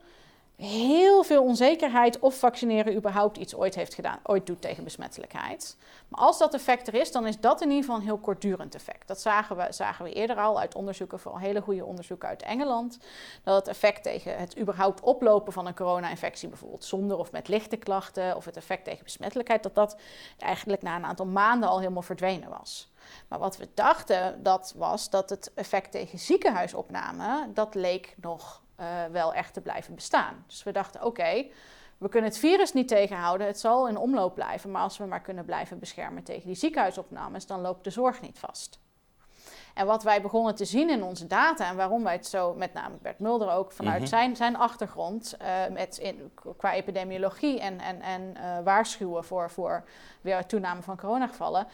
heel 0.56 1.22
veel 1.24 1.42
onzekerheid 1.42 2.18
of 2.18 2.38
vaccineren 2.38 2.94
überhaupt 2.94 3.36
iets 3.36 3.54
ooit 3.54 3.74
heeft 3.74 3.94
gedaan, 3.94 4.18
ooit 4.22 4.46
doet 4.46 4.60
tegen 4.60 4.84
besmettelijkheid. 4.84 5.76
Maar 6.08 6.20
als 6.20 6.38
dat 6.38 6.54
effect 6.54 6.88
er 6.88 6.94
is, 6.94 7.12
dan 7.12 7.26
is 7.26 7.40
dat 7.40 7.60
in 7.60 7.68
ieder 7.68 7.84
geval 7.84 7.96
een 7.96 8.06
heel 8.06 8.18
kortdurend 8.18 8.74
effect. 8.74 9.08
Dat 9.08 9.20
zagen 9.20 9.56
we, 9.56 9.66
zagen 9.70 10.04
we 10.04 10.12
eerder 10.12 10.36
al 10.36 10.58
uit 10.60 10.74
onderzoeken, 10.74 11.18
vooral 11.18 11.40
hele 11.40 11.60
goede 11.60 11.84
onderzoeken 11.84 12.28
uit 12.28 12.42
Engeland. 12.42 12.98
Dat 13.42 13.56
het 13.56 13.68
effect 13.68 14.02
tegen 14.02 14.38
het 14.38 14.58
überhaupt 14.58 15.00
oplopen 15.00 15.52
van 15.52 15.66
een 15.66 15.74
corona-infectie, 15.74 16.48
bijvoorbeeld 16.48 16.84
zonder 16.84 17.18
of 17.18 17.32
met 17.32 17.48
lichte 17.48 17.76
klachten, 17.76 18.36
of 18.36 18.44
het 18.44 18.56
effect 18.56 18.84
tegen 18.84 19.04
besmettelijkheid, 19.04 19.62
dat 19.62 19.74
dat 19.74 19.96
eigenlijk 20.38 20.82
na 20.82 20.96
een 20.96 21.04
aantal 21.04 21.26
maanden 21.26 21.68
al 21.68 21.78
helemaal 21.78 22.02
verdwenen 22.02 22.48
was. 22.48 22.90
Maar 23.28 23.38
wat 23.38 23.56
we 23.56 23.68
dachten, 23.74 24.42
dat 24.42 24.74
was 24.76 25.10
dat 25.10 25.30
het 25.30 25.52
effect 25.54 25.90
tegen 25.90 26.18
ziekenhuisopname, 26.18 27.50
dat 27.54 27.74
leek 27.74 28.14
nog 28.20 28.64
uh, 28.80 29.04
wel 29.04 29.34
echt 29.34 29.54
te 29.54 29.60
blijven 29.60 29.94
bestaan. 29.94 30.44
Dus 30.46 30.62
we 30.62 30.72
dachten, 30.72 31.04
oké, 31.04 31.46
we 31.98 32.08
kunnen 32.08 32.30
het 32.30 32.38
virus 32.38 32.72
niet 32.72 32.88
tegenhouden, 32.88 33.46
het 33.46 33.60
zal 33.60 33.88
in 33.88 33.96
omloop 33.96 34.34
blijven, 34.34 34.70
maar 34.70 34.82
als 34.82 34.98
we 34.98 35.04
maar 35.04 35.20
kunnen 35.20 35.44
blijven 35.44 35.78
beschermen 35.78 36.22
tegen 36.22 36.46
die 36.46 36.56
ziekenhuisopnames, 36.56 37.46
dan 37.46 37.60
loopt 37.60 37.84
de 37.84 37.90
zorg 37.90 38.20
niet 38.20 38.38
vast. 38.38 38.78
En 39.76 39.86
wat 39.86 40.02
wij 40.02 40.22
begonnen 40.22 40.54
te 40.54 40.64
zien 40.64 40.90
in 40.90 41.02
onze 41.02 41.26
data 41.26 41.68
en 41.68 41.76
waarom 41.76 42.02
wij 42.02 42.12
het 42.12 42.26
zo, 42.26 42.54
met 42.54 42.72
name 42.72 42.94
Bert 43.02 43.18
Mulder 43.18 43.50
ook 43.50 43.72
vanuit 43.72 44.00
mhm. 44.00 44.08
zijn, 44.08 44.36
zijn 44.36 44.56
achtergrond 44.56 45.36
uh, 45.42 45.74
met 45.74 45.96
in, 45.96 46.32
qua 46.56 46.72
epidemiologie 46.72 47.60
en, 47.60 47.80
en, 47.80 48.00
en 48.00 48.34
uh, 48.36 48.58
waarschuwen 48.64 49.24
voor, 49.24 49.50
voor 49.50 49.84
weer 50.20 50.46
toename 50.46 50.82
van 50.82 50.96
coronagevallen, 50.96 51.66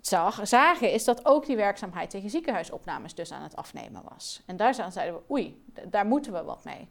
zag, 0.00 0.40
zagen 0.42 0.92
is 0.92 1.04
dat 1.04 1.26
ook 1.26 1.46
die 1.46 1.56
werkzaamheid 1.56 2.10
tegen 2.10 2.30
ziekenhuisopnames 2.30 3.14
dus 3.14 3.32
aan 3.32 3.42
het 3.42 3.56
afnemen 3.56 4.02
was. 4.08 4.42
En 4.46 4.56
daar 4.56 4.74
zeiden 4.74 5.14
we, 5.14 5.32
oei, 5.32 5.64
daar 5.84 6.06
moeten 6.06 6.32
we 6.32 6.42
wat 6.42 6.64
mee. 6.64 6.88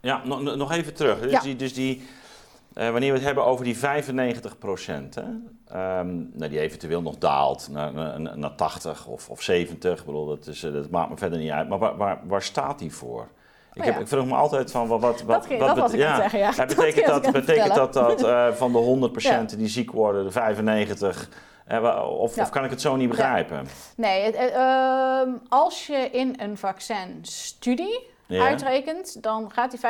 Ja, 0.00 0.24
nog, 0.24 0.56
nog 0.56 0.72
even 0.72 0.94
terug. 0.94 1.20
Dus 1.20 1.40
die, 1.40 1.56
dus 1.56 1.74
die 1.74 2.08
uh, 2.74 2.90
wanneer 2.90 3.10
we 3.10 3.16
het 3.16 3.26
hebben 3.26 3.44
over 3.44 3.64
die 3.64 3.78
95 3.78 4.58
procent, 4.58 5.16
um, 5.74 6.30
nou, 6.34 6.50
die 6.50 6.60
eventueel 6.60 7.02
nog 7.02 7.18
daalt 7.18 7.68
naar, 7.70 7.92
naar, 7.92 8.38
naar 8.38 8.54
80 8.54 9.06
of, 9.06 9.28
of 9.28 9.42
70, 9.42 10.00
ik 10.00 10.06
bedoel, 10.06 10.26
dat, 10.26 10.46
is, 10.46 10.62
eh, 10.62 10.72
dat 10.72 10.90
maakt 10.90 11.10
me 11.10 11.16
verder 11.16 11.38
niet 11.38 11.50
uit. 11.50 11.68
Maar 11.68 11.78
waar, 11.78 11.96
waar, 11.96 12.20
waar 12.24 12.42
staat 12.42 12.78
die 12.78 12.92
voor? 12.92 13.28
Ik, 13.72 13.80
oh 13.80 13.84
heb, 13.84 14.00
ik 14.00 14.08
vroeg 14.08 14.26
me 14.26 14.34
altijd 14.34 14.70
van 14.70 14.88
wat. 14.88 15.00
wat, 15.00 15.22
wat, 15.22 15.48
dat, 15.58 15.76
wat 15.76 15.92
ja, 15.92 16.16
zeggen, 16.16 16.38
ja. 16.38 16.52
betekent 16.66 17.06
dat, 17.06 17.32
betekent 17.32 17.74
dat, 17.74 17.92
dat 17.92 18.24
uh, 18.24 18.52
van 18.52 18.72
de 18.72 18.78
100 18.78 19.12
procent 19.12 19.56
die 19.58 19.68
ziek 19.68 19.92
worden, 19.92 20.24
de 20.24 20.30
95. 20.30 21.28
Uh, 21.68 22.04
of, 22.18 22.38
of, 22.38 22.50
kan 22.50 22.64
ik 22.64 22.70
het 22.70 22.80
zo 22.80 22.96
niet 22.96 23.08
begrijpen? 23.08 23.66
Nee, 23.96 24.22
het, 24.22 24.52
uh, 24.54 25.34
als 25.48 25.86
je 25.86 26.08
in 26.12 26.34
een 26.36 26.58
vaccinstudie 26.58 28.10
uitrekent, 28.28 29.22
dan 29.22 29.52
gaat 29.52 29.70
die 29.70 29.80
95% 29.80 29.82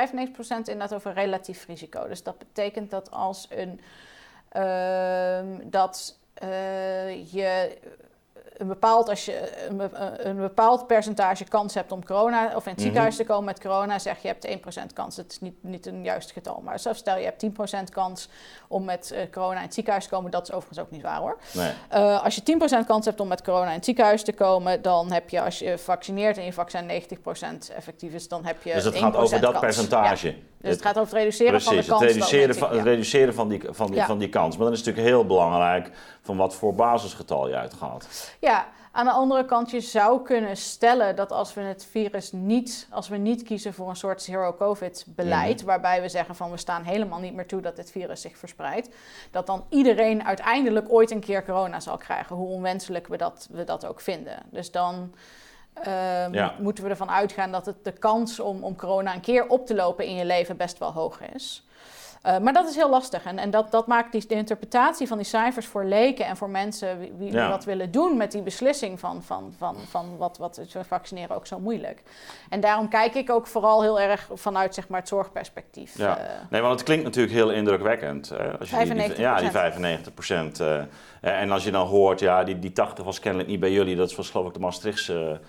inderdaad 0.48 0.94
over 0.94 1.12
relatief 1.12 1.66
risico. 1.66 2.08
Dus 2.08 2.22
dat 2.22 2.38
betekent 2.38 2.90
dat 2.90 3.10
als 3.10 3.46
een 3.50 3.58
ehm, 3.58 3.76
dat 5.64 6.18
uh, 6.42 7.32
je 7.32 7.78
een 8.62 8.68
bepaald, 8.68 9.08
als 9.08 9.24
je 9.24 9.66
een, 9.68 9.90
een, 10.28 10.36
bepaald 10.36 10.86
percentage 10.86 11.44
kans 11.44 11.74
hebt 11.74 11.92
om 11.92 12.04
corona 12.04 12.44
of 12.44 12.50
in 12.50 12.54
het 12.54 12.66
mhm. 12.66 12.80
ziekenhuis 12.80 13.16
te 13.16 13.24
komen 13.24 13.44
met 13.44 13.60
corona, 13.60 13.98
zeg 13.98 14.22
je 14.22 14.28
hebt 14.28 14.46
1% 14.46 14.92
kans. 14.94 15.16
Dat 15.16 15.30
is 15.30 15.40
niet, 15.40 15.54
niet 15.60 15.86
een 15.86 16.04
juist 16.04 16.32
getal. 16.32 16.60
Maar 16.64 16.78
zelfs 16.78 16.98
stel 16.98 17.16
je 17.16 17.24
hebt 17.24 17.44
10% 17.44 17.92
kans 17.92 18.28
om 18.68 18.84
met 18.84 19.12
uh, 19.14 19.20
corona 19.32 19.56
in 19.56 19.64
het 19.64 19.74
ziekenhuis 19.74 20.04
te 20.04 20.10
komen, 20.10 20.30
dat 20.30 20.42
is 20.42 20.52
overigens 20.52 20.78
ook 20.78 20.90
niet 20.90 21.02
waar 21.02 21.18
hoor. 21.18 21.38
Nee. 21.52 21.72
Uh, 21.92 22.24
als 22.24 22.34
je 22.34 22.58
10% 22.82 22.86
kans 22.86 23.04
hebt 23.04 23.20
om 23.20 23.28
met 23.28 23.42
corona 23.42 23.68
in 23.68 23.76
het 23.76 23.84
ziekenhuis 23.84 24.22
te 24.22 24.32
komen, 24.32 24.82
dan 24.82 25.12
heb 25.12 25.30
je 25.30 25.42
als 25.42 25.58
je 25.58 25.78
vaccineert 25.78 26.38
en 26.38 26.44
je 26.44 26.52
vaccin 26.52 26.90
90% 26.90 27.74
effectief 27.76 28.12
is, 28.12 28.28
dan 28.28 28.44
heb 28.44 28.62
je. 28.62 28.72
Dus 28.72 28.84
het 28.84 28.96
gaat 28.96 29.16
over 29.16 29.40
dat 29.40 29.60
percentage. 29.60 30.34
Dus 30.62 30.70
het, 30.70 30.82
gaat 30.82 30.98
over 30.98 31.14
het 31.14 31.22
reduceren 31.22 31.60
van 31.60 31.76
de 31.76 31.84
kans. 31.84 32.00
Het 32.00 32.10
reduceren, 32.10 32.54
van, 32.54 32.70
het 32.70 32.82
reduceren 32.82 33.34
van, 33.34 33.48
die, 33.48 33.60
van, 33.70 33.90
die, 33.90 34.02
van 34.02 34.18
die 34.18 34.28
kans. 34.28 34.56
Maar 34.56 34.64
dan 34.64 34.72
is 34.72 34.78
het 34.78 34.86
natuurlijk 34.86 35.14
heel 35.14 35.26
belangrijk 35.26 35.90
van 36.20 36.36
wat 36.36 36.54
voor 36.54 36.74
basisgetal 36.74 37.48
je 37.48 37.54
uitgaat. 37.54 38.34
Ja, 38.38 38.51
aan 38.92 39.04
de 39.04 39.10
andere 39.10 39.44
kant, 39.44 39.70
je 39.70 39.80
zou 39.80 40.22
kunnen 40.22 40.56
stellen 40.56 41.16
dat 41.16 41.32
als 41.32 41.54
we 41.54 41.60
het 41.60 41.86
virus 41.90 42.32
niet, 42.32 42.86
als 42.90 43.08
we 43.08 43.16
niet 43.16 43.42
kiezen 43.42 43.74
voor 43.74 43.88
een 43.88 43.96
soort 43.96 44.22
zero-covid-beleid, 44.22 45.56
mhm. 45.56 45.66
waarbij 45.66 46.02
we 46.02 46.08
zeggen 46.08 46.34
van 46.34 46.50
we 46.50 46.56
staan 46.56 46.82
helemaal 46.82 47.20
niet 47.20 47.34
meer 47.34 47.46
toe 47.46 47.60
dat 47.60 47.76
dit 47.76 47.90
virus 47.90 48.20
zich 48.20 48.36
verspreidt, 48.36 48.88
dat 49.30 49.46
dan 49.46 49.64
iedereen 49.68 50.24
uiteindelijk 50.24 50.92
ooit 50.92 51.10
een 51.10 51.20
keer 51.20 51.44
corona 51.44 51.80
zal 51.80 51.96
krijgen, 51.96 52.36
hoe 52.36 52.48
onwenselijk 52.48 53.06
we 53.06 53.16
dat, 53.16 53.48
we 53.50 53.64
dat 53.64 53.86
ook 53.86 54.00
vinden. 54.00 54.42
Dus 54.50 54.70
dan. 54.70 55.14
Ehm, 55.72 56.48
moeten 56.58 56.84
we 56.84 56.90
ervan 56.90 57.10
uitgaan 57.10 57.52
dat 57.52 57.66
het 57.66 57.84
de 57.84 57.92
kans 57.92 58.40
om, 58.40 58.64
om 58.64 58.76
corona 58.76 59.14
een 59.14 59.20
keer 59.20 59.46
op 59.48 59.66
te 59.66 59.74
lopen 59.74 60.06
in 60.06 60.14
je 60.14 60.24
leven 60.24 60.56
best 60.56 60.78
wel 60.78 60.92
hoog 60.92 61.20
is. 61.34 61.66
Uh, 62.26 62.38
maar 62.38 62.52
dat 62.52 62.68
is 62.68 62.74
heel 62.74 62.90
lastig. 62.90 63.24
En, 63.24 63.38
en 63.38 63.50
dat, 63.50 63.70
dat 63.70 63.86
maakt 63.86 64.12
die, 64.12 64.26
de 64.26 64.34
interpretatie 64.34 65.06
van 65.06 65.16
die 65.16 65.26
cijfers 65.26 65.66
voor 65.66 65.84
leken 65.84 66.26
en 66.26 66.36
voor 66.36 66.50
mensen 66.50 66.98
wie, 66.98 67.12
wie 67.18 67.32
ja. 67.32 67.48
wat 67.48 67.64
willen 67.64 67.90
doen 67.90 68.16
met 68.16 68.32
die 68.32 68.42
beslissing 68.42 69.00
van, 69.00 69.22
van, 69.22 69.54
van, 69.58 69.76
van 69.88 70.16
wat, 70.16 70.38
wat 70.38 70.60
vaccineren 70.86 71.36
ook 71.36 71.46
zo 71.46 71.58
moeilijk. 71.58 72.02
En 72.48 72.60
daarom 72.60 72.88
kijk 72.88 73.14
ik 73.14 73.30
ook 73.30 73.46
vooral 73.46 73.82
heel 73.82 74.00
erg 74.00 74.28
vanuit 74.34 74.74
zeg 74.74 74.88
maar, 74.88 75.00
het 75.00 75.08
zorgperspectief. 75.08 75.98
Ja. 75.98 76.18
Uh, 76.18 76.24
nee, 76.50 76.60
want 76.60 76.74
het 76.74 76.82
klinkt 76.82 77.04
natuurlijk 77.04 77.34
heel 77.34 77.50
indrukwekkend. 77.50 78.28
Hè? 78.28 78.58
Als 78.58 78.68
je 78.68 78.76
95 78.76 79.16
die, 79.16 79.24
ja, 79.24 79.38
die 79.38 79.50
95 79.50 80.14
procent. 80.14 80.60
Uh, 80.60 80.82
en 81.20 81.50
als 81.50 81.64
je 81.64 81.70
dan 81.70 81.86
hoort, 81.86 82.20
ja, 82.20 82.44
die, 82.44 82.58
die 82.58 82.72
80 82.72 83.04
was 83.04 83.18
kennelijk 83.18 83.50
niet 83.50 83.60
bij 83.60 83.72
jullie. 83.72 83.96
Dat 83.96 84.14
was 84.14 84.30
geloof 84.30 84.46
ik 84.46 84.54
de 84.54 84.60
Maastrichtse 84.60 85.40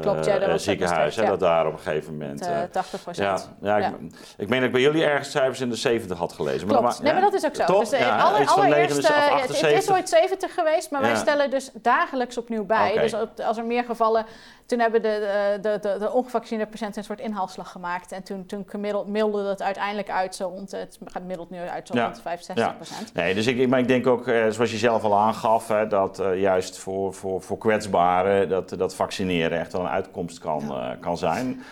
Klopt, 0.00 0.24
ja, 0.24 0.38
dat 0.38 0.62
ziekenhuis, 0.62 1.14
ja. 1.14 1.24
dat 1.24 1.40
daar 1.40 1.66
op 1.66 1.72
een 1.72 1.78
gegeven 1.78 2.12
moment. 2.12 2.48
Uh, 2.48 2.62
80 2.70 3.02
procent. 3.02 3.50
Ja, 3.60 3.78
ja, 3.78 3.86
Ik, 3.86 3.94
ik 4.36 4.48
meen 4.48 4.58
dat 4.58 4.66
ik 4.66 4.72
bij 4.72 4.80
jullie 4.80 5.04
ergens 5.04 5.30
cijfers 5.30 5.60
in 5.60 5.68
de 5.68 5.76
70 5.76 6.18
had 6.18 6.32
gelezen. 6.32 6.68
Klopt, 6.68 6.82
maar, 6.82 6.96
nee, 7.02 7.12
maar 7.12 7.22
dat 7.22 7.34
is 7.34 7.44
ook 7.44 7.54
zo. 7.54 7.64
Toch? 7.64 7.88
Dus, 7.88 8.00
alle, 8.00 8.46
allereerst, 8.46 8.96
het, 8.96 9.60
het, 9.60 9.82
is 9.82 9.90
ooit 9.90 10.08
70 10.08 10.54
geweest, 10.54 10.90
maar 10.90 11.00
wij 11.00 11.16
stellen 11.16 11.50
dus 11.50 11.70
dagelijks 11.74 12.38
opnieuw 12.38 12.64
bij. 12.64 12.90
Okay. 12.90 13.02
Dus 13.02 13.44
als 13.44 13.58
er 13.58 13.64
meer 13.64 13.84
gevallen 13.84 14.26
toen 14.66 14.78
hebben 14.78 15.02
de, 15.02 15.58
de, 15.62 15.78
de, 15.80 15.96
de 15.98 16.12
ongevaccineerde 16.12 16.70
patiënten 16.70 16.98
een 16.98 17.04
soort 17.04 17.20
inhaalslag 17.20 17.70
gemaakt. 17.70 18.12
En 18.12 18.22
toen, 18.22 18.46
toen 18.46 18.66
middelde 19.06 19.48
het 19.48 19.62
uiteindelijk 19.62 20.10
uit 20.10 20.34
zo 20.34 20.48
rond, 20.48 20.70
het 20.70 20.98
gemiddeld 21.04 21.50
nu 21.50 21.58
uit 21.58 21.86
zo 21.86 21.94
rond 21.94 22.20
65 22.20 22.76
procent. 22.76 23.14
Nee, 23.14 23.34
dus 23.34 23.46
ik, 23.46 23.68
maar 23.68 23.78
ik 23.78 23.88
denk 23.88 24.06
ook, 24.06 24.28
eh, 24.28 24.48
zoals 24.48 24.70
je 24.70 24.76
zelf 24.76 25.04
al 25.04 25.18
aangaf, 25.18 25.68
hè, 25.68 25.86
dat 25.86 26.20
uh, 26.20 26.40
juist 26.40 26.78
voor, 26.78 27.14
voor, 27.14 27.42
voor 27.42 27.58
kwetsbaren 27.58 28.48
dat, 28.48 28.68
dat 28.68 28.94
vaccineren 28.94 29.58
echt 29.58 29.74
een 29.80 29.88
uitkomst 29.88 30.38
kan, 30.38 30.62
uh, 30.62 30.90
kan 31.00 31.18
zijn. 31.18 31.62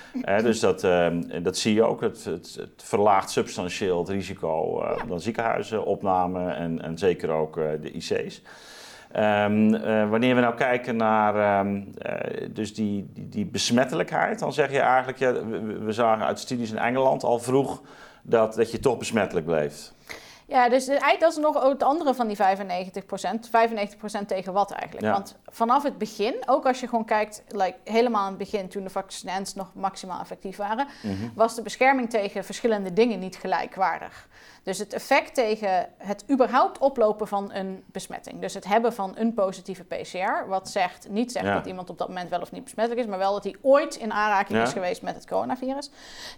dus 0.43 0.61
dat, 0.61 0.81
dat 1.43 1.57
zie 1.57 1.75
je 1.75 1.83
ook. 1.83 2.01
Het, 2.01 2.25
het, 2.25 2.57
het 2.61 2.83
verlaagt 2.85 3.31
substantieel 3.31 3.99
het 3.99 4.09
risico 4.09 4.83
uh, 4.83 5.09
dan 5.09 5.21
ziekenhuizenopname 5.21 6.53
en, 6.53 6.83
en 6.83 6.99
zeker 6.99 7.31
ook 7.31 7.55
de 7.55 7.91
IC's. 7.91 8.43
Um, 9.17 9.75
uh, 9.75 10.11
wanneer 10.11 10.35
we 10.35 10.41
nou 10.41 10.55
kijken 10.55 10.97
naar 10.97 11.61
um, 11.61 11.93
uh, 12.07 12.49
dus 12.51 12.75
die, 12.75 13.11
die, 13.13 13.29
die, 13.29 13.47
besmettelijkheid, 13.47 14.39
dan 14.39 14.53
zeg 14.53 14.71
je 14.71 14.79
eigenlijk, 14.79 15.19
ja, 15.19 15.33
we, 15.33 15.79
we, 15.79 15.93
zagen 15.93 16.27
uit 16.27 16.39
studies 16.39 16.71
in 16.71 16.79
Engeland 16.79 17.25
al 17.25 17.39
vroeg 17.39 17.83
dat, 18.23 18.55
dat 18.55 18.71
je 18.71 18.81
toch 18.81 18.99
besmettelijk 18.99 19.47
bleef. 19.47 19.93
Ja, 20.47 20.69
dus 20.69 20.89
eigenlijk 20.89 21.21
dat 21.21 21.31
is 21.31 21.39
nog 21.39 21.63
het 21.63 21.83
andere 21.83 22.15
van 22.15 22.27
die 22.27 22.37
95% 22.37 22.41
95% 24.21 24.27
tegen 24.27 24.53
wat 24.53 24.71
eigenlijk? 24.71 25.13
Want 25.13 25.37
vanaf 25.47 25.83
het 25.83 25.99
begin, 25.99 26.35
ook 26.47 26.67
als 26.67 26.81
je 26.81 26.89
gewoon 26.89 27.05
kijkt, 27.05 27.43
like, 27.49 27.77
helemaal 27.85 28.23
aan 28.23 28.29
het 28.29 28.39
begin, 28.39 28.69
toen 28.69 28.85
de 28.85 28.91
vaccins 28.91 29.55
nog 29.55 29.75
maximaal 29.75 30.21
effectief 30.21 30.57
waren, 30.57 30.87
mhm. 31.03 31.29
was 31.35 31.55
de 31.55 31.63
bescherming 31.63 32.11
tegen 32.11 32.45
verschillende 32.45 32.93
dingen 32.93 33.19
niet 33.19 33.37
gelijkwaardig. 33.37 34.29
Dus 34.65 34.79
het 34.79 34.93
effect 34.93 35.35
tegen 35.35 35.89
het 35.97 36.25
überhaupt 36.31 36.79
oplopen 36.79 37.29
van 37.29 37.53
een 37.53 37.85
besmetting. 37.87 38.41
Dus 38.41 38.55
het 38.55 38.65
hebben 38.65 38.93
van 38.93 39.13
een 39.17 39.35
positieve 39.35 39.85
PCR. 39.85 40.49
Wat 40.49 40.69
zegt, 40.69 41.07
niet 41.11 41.33
zegt 41.33 41.47
dat 41.47 41.67
iemand 41.67 41.91
op 41.91 41.99
dat 41.99 42.09
moment 42.09 42.31
wel 42.31 42.41
of 42.41 42.53
niet 42.53 42.65
besmettelijk 42.65 43.05
is, 43.05 43.11
maar 43.11 43.19
wel 43.19 43.33
dat 43.33 43.45
hij 43.45 43.57
ooit 43.61 43.97
in 43.97 44.13
aanraking 44.13 44.63
is 44.63 44.73
geweest 44.73 45.03
met 45.03 45.15
het 45.15 45.27
coronavirus. 45.27 45.91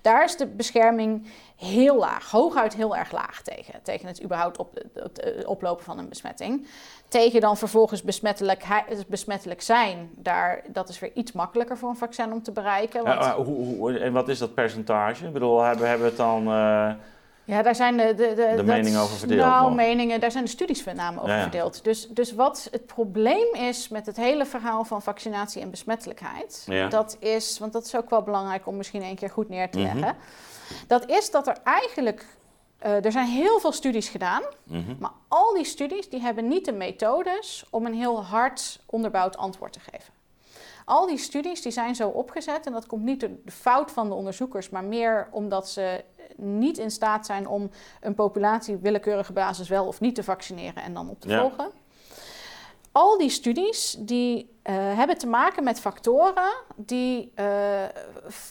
Daar 0.03 0.25
is 0.25 0.37
de 0.37 0.47
bescherming 0.47 1.27
heel 1.57 1.97
laag, 1.97 2.31
hooguit 2.31 2.75
heel 2.75 2.97
erg 2.97 3.13
laag 3.13 3.43
tegen. 3.43 3.83
Tegen 3.83 4.07
het 4.07 4.23
überhaupt 4.23 4.59
op, 4.59 4.83
het 4.95 5.21
eh, 5.21 5.49
oplopen 5.49 5.85
van 5.85 5.99
een 5.99 6.09
besmetting. 6.09 6.67
Tegen 7.09 7.41
dan 7.41 7.57
vervolgens 7.57 8.03
besmettelijk, 8.03 8.65
besmettelijk 9.07 9.63
zijn, 9.63 10.11
daar, 10.15 10.63
dat 10.69 10.89
is 10.89 10.99
weer 10.99 11.11
iets 11.15 11.33
makkelijker 11.33 11.79
voor 11.79 11.89
een 11.89 11.97
vaccin 11.97 12.33
om 12.33 12.43
te 12.43 12.53
bereiken. 12.53 13.05
Want... 13.05 13.25
Ja, 13.25 13.37
hoe, 13.37 13.77
hoe, 13.77 13.99
en 13.99 14.13
wat 14.13 14.29
is 14.29 14.39
dat 14.39 14.55
percentage? 14.55 15.27
Ik 15.27 15.33
bedoel, 15.33 15.63
hebben, 15.63 15.89
hebben 15.89 16.05
we 16.05 16.13
het 16.13 16.21
dan... 16.21 16.49
Uh... 16.49 16.91
Ja, 17.47 17.63
daar 17.63 17.75
zijn 17.75 17.97
de, 17.97 18.15
de, 18.15 18.35
de, 18.35 18.53
de 18.57 18.63
meningen 18.63 19.01
over 19.01 19.17
verdeeld. 19.17 19.41
Nou, 19.41 19.75
meningen, 19.75 20.21
daar 20.21 20.31
zijn 20.31 20.45
de 20.45 20.51
studies 20.51 20.85
met 20.85 20.97
name 20.97 21.21
over 21.21 21.41
verdeeld. 21.41 21.85
Dus, 21.85 22.09
dus 22.09 22.33
wat 22.33 22.69
het 22.71 22.87
probleem 22.87 23.55
is 23.55 23.89
met 23.89 24.07
het 24.07 24.17
hele 24.17 24.47
verhaal 24.47 24.85
van 24.85 25.03
vaccinatie 25.03 25.63
en 25.63 25.71
besmettelijkheid, 25.71 26.67
dat 26.89 27.17
is, 27.21 27.59
want 27.59 27.73
dat 27.73 27.85
is 27.85 27.97
ook 27.97 28.11
wel 28.11 28.23
belangrijk 28.23 28.67
om 28.67 28.77
misschien 28.77 29.03
een 29.03 29.17
keer 29.17 29.31
goed 29.31 29.49
neer 29.49 29.71
te 29.71 29.79
leggen. 29.79 30.01
Mhm. 30.01 30.15
Dat 30.87 31.09
is 31.11 31.31
dat 31.31 31.47
er 31.47 31.57
eigenlijk, 31.65 32.27
uh, 32.87 33.05
er 33.05 33.13
zijn 33.13 33.27
heel 33.27 33.61
veel 33.61 33.73
studies 33.73 34.09
gedaan, 34.09 34.43
mhm. 34.65 34.95
maar 34.99 35.13
al 35.29 35.55
die 35.55 35.65
studies 35.65 36.09
die 36.09 36.21
hebben 36.21 36.49
niet 36.49 36.65
de 36.65 36.73
methodes 36.73 37.67
om 37.71 37.87
een 37.87 37.95
heel 37.95 38.25
hard 38.25 38.81
onderbouwd 38.87 39.37
antwoord 39.37 39.73
te 39.73 39.81
geven. 39.81 40.15
Al 40.85 41.07
die 41.07 41.19
studies 41.19 41.63
die 41.63 41.73
zijn 41.73 41.95
zo 41.95 42.09
opgezet 42.09 42.67
en 42.67 42.73
dat 42.73 42.87
komt 42.87 43.03
niet 43.03 43.21
door 43.21 43.31
de 43.45 43.51
fout 43.51 43.91
van 43.91 44.09
de 44.09 44.15
onderzoekers, 44.15 44.71
maar 44.71 44.85
meer 44.85 45.29
omdat 45.31 45.69
ze 45.69 46.05
niet 46.37 46.79
in 46.79 46.91
staat 46.91 47.27
zijn 47.27 47.49
om 47.49 47.71
een 48.01 48.15
populatie 48.15 48.77
willekeurige 48.77 49.33
basis 49.33 49.69
wel 49.69 49.87
of 49.87 50.01
niet 50.01 50.15
te 50.15 50.23
vaccineren 50.23 50.83
en 50.83 50.95
dan 50.95 51.11
op 51.11 51.21
te 51.21 51.29
volgen. 51.29 51.71
Al 52.97 53.19
die 53.19 53.31
studies 53.31 53.97
die 53.99 54.59
uh, 54.65 54.75
hebben 54.75 55.19
te 55.19 55.27
maken 55.27 55.65
met 55.65 55.81
factoren 55.81 56.53
die 56.77 57.25
uh, 57.25 57.45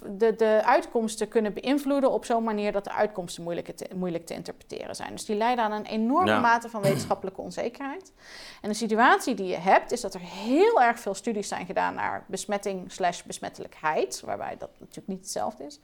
de, 0.10 0.36
de 0.36 0.62
uitkomsten 0.65 1.27
kunnen 1.27 1.53
beïnvloeden 1.53 2.12
op 2.12 2.25
zo'n 2.25 2.44
manier 2.44 2.72
dat 2.72 2.84
de 2.84 2.91
uitkomsten 2.91 3.44
moeilijk 3.44 3.75
te, 3.75 3.88
moeilijk 3.96 4.25
te 4.25 4.34
interpreteren 4.34 4.96
zijn. 4.96 5.12
Dus 5.12 5.25
die 5.25 5.36
leiden 5.36 5.65
aan 5.65 5.72
een 5.72 5.86
enorme 5.86 6.39
mate 6.39 6.70
van 6.70 6.82
wetenschappelijke 6.82 7.41
onzekerheid. 7.41 8.13
En 8.62 8.70
de 8.70 8.75
situatie 8.75 9.36
die 9.36 9.48
je 9.48 9.58
hebt 9.58 9.91
is 9.91 10.01
dat 10.01 10.13
er 10.13 10.22
heel 10.22 10.82
erg 10.82 11.00
veel 11.00 11.13
studies 11.13 11.48
zijn 11.48 11.65
gedaan 11.65 11.94
naar 11.94 12.25
besmetting 12.27 12.91
slash 12.91 13.22
besmettelijkheid, 13.22 14.22
waarbij 14.25 14.55
dat 14.58 14.70
natuurlijk 14.79 15.08
niet 15.08 15.20
hetzelfde 15.20 15.63
is 15.63 15.79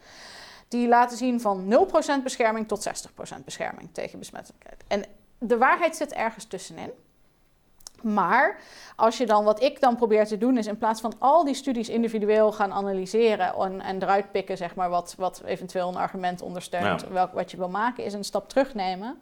die 0.71 0.87
laten 0.87 1.17
zien 1.17 1.41
van 1.41 1.87
0% 2.19 2.23
bescherming 2.23 2.67
tot 2.67 2.87
60% 2.87 3.43
bescherming 3.45 3.89
tegen 3.91 4.19
besmettelijkheid. 4.19 4.83
En 4.87 5.03
de 5.37 5.57
waarheid 5.57 5.95
zit 5.95 6.13
ergens 6.13 6.45
tussenin. 6.45 6.91
Maar 8.01 8.59
als 8.95 9.17
je 9.17 9.25
dan, 9.25 9.43
wat 9.43 9.61
ik 9.61 9.79
dan 9.79 9.95
probeer 9.95 10.25
te 10.25 10.37
doen, 10.37 10.57
is 10.57 10.67
in 10.67 10.77
plaats 10.77 11.01
van 11.01 11.13
al 11.19 11.43
die 11.43 11.53
studies 11.53 11.89
individueel 11.89 12.51
gaan 12.51 12.73
analyseren 12.73 13.53
en, 13.53 13.81
en 13.81 14.01
eruit 14.01 14.31
pikken, 14.31 14.57
zeg 14.57 14.75
maar, 14.75 14.89
wat, 14.89 15.15
wat 15.17 15.41
eventueel 15.45 15.87
een 15.87 15.95
argument 15.95 16.41
ondersteunt, 16.41 17.07
welk, 17.07 17.33
wat 17.33 17.51
je 17.51 17.57
wil 17.57 17.69
maken, 17.69 18.03
is 18.03 18.13
een 18.13 18.23
stap 18.23 18.49
terugnemen. 18.49 19.21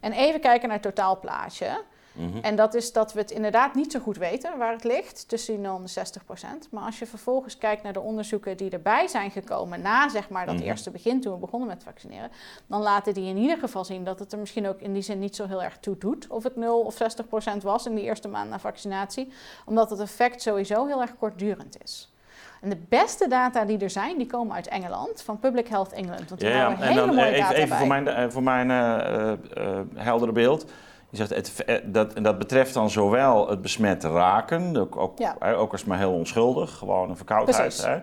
En 0.00 0.12
even 0.12 0.40
kijken 0.40 0.68
naar 0.68 0.78
het 0.78 0.94
totaalplaatje. 0.94 1.84
Mhm. 2.12 2.38
En 2.38 2.56
dat 2.56 2.74
is 2.74 2.92
dat 2.92 3.12
we 3.12 3.20
het 3.20 3.30
inderdaad 3.30 3.74
niet 3.74 3.92
zo 3.92 4.00
goed 4.00 4.16
weten 4.16 4.58
waar 4.58 4.72
het 4.72 4.84
ligt, 4.84 5.28
tussen 5.28 5.54
die 5.54 5.62
0 5.62 5.78
en 5.80 5.88
60 5.88 6.24
procent. 6.24 6.68
Maar 6.70 6.84
als 6.84 6.98
je 6.98 7.06
vervolgens 7.06 7.58
kijkt 7.58 7.82
naar 7.82 7.92
de 7.92 8.00
onderzoeken 8.00 8.56
die 8.56 8.70
erbij 8.70 9.06
zijn 9.06 9.30
gekomen 9.30 9.80
na 9.80 10.08
zeg 10.08 10.28
maar, 10.28 10.46
dat 10.46 10.54
mhm. 10.54 10.64
eerste 10.64 10.90
begin 10.90 11.20
toen 11.20 11.32
we 11.32 11.38
begonnen 11.38 11.68
met 11.68 11.82
vaccineren, 11.82 12.30
dan 12.66 12.82
laten 12.82 13.14
die 13.14 13.28
in 13.28 13.36
ieder 13.36 13.58
geval 13.58 13.84
zien 13.84 14.04
dat 14.04 14.18
het 14.18 14.32
er 14.32 14.38
misschien 14.38 14.68
ook 14.68 14.80
in 14.80 14.92
die 14.92 15.02
zin 15.02 15.18
niet 15.18 15.36
zo 15.36 15.46
heel 15.46 15.62
erg 15.62 15.78
toe 15.78 15.98
doet 15.98 16.26
of 16.28 16.42
het 16.42 16.56
0 16.56 16.80
of 16.80 16.94
60 16.94 17.28
procent 17.28 17.62
was 17.62 17.86
in 17.86 17.94
die 17.94 18.04
eerste 18.04 18.28
maand 18.28 18.50
na 18.50 18.58
vaccinatie, 18.58 19.32
omdat 19.64 19.90
het 19.90 20.00
effect 20.00 20.42
sowieso 20.42 20.86
heel 20.86 21.00
erg 21.00 21.16
kortdurend 21.16 21.82
is. 21.82 22.12
En 22.60 22.68
de 22.68 22.78
beste 22.88 23.28
data 23.28 23.64
die 23.64 23.78
er 23.78 23.90
zijn, 23.90 24.18
die 24.18 24.26
komen 24.26 24.54
uit 24.54 24.68
Engeland, 24.68 25.22
van 25.22 25.38
Public 25.38 25.68
Health 25.68 25.92
England. 25.92 26.28
Want 26.28 26.40
die 26.40 26.50
ja, 26.50 26.56
ja. 26.56 26.80
en 26.80 26.94
dan 26.94 27.18
even, 27.18 27.54
even 27.54 27.76
voor 27.76 27.86
mijn, 27.86 28.08
eh, 28.08 28.28
voor 28.28 28.42
mijn 28.42 28.70
uh, 28.70 29.32
uh, 29.64 29.80
heldere 29.94 30.32
beeld. 30.32 30.70
Je 31.10 31.16
zegt, 31.16 31.34
het, 31.34 31.64
eh, 31.64 31.76
dat, 31.84 32.12
dat 32.22 32.38
betreft 32.38 32.74
dan 32.74 32.90
zowel 32.90 33.48
het 33.48 33.62
besmet 33.62 34.04
raken, 34.04 34.76
ook, 34.76 34.96
ook, 34.96 35.18
ook 35.56 35.72
als 35.72 35.84
maar 35.84 35.98
heel 35.98 36.12
onschuldig, 36.12 36.76
gewoon 36.76 37.10
een 37.10 37.16
verkoudheid, 37.16 37.86
hè, 37.86 37.96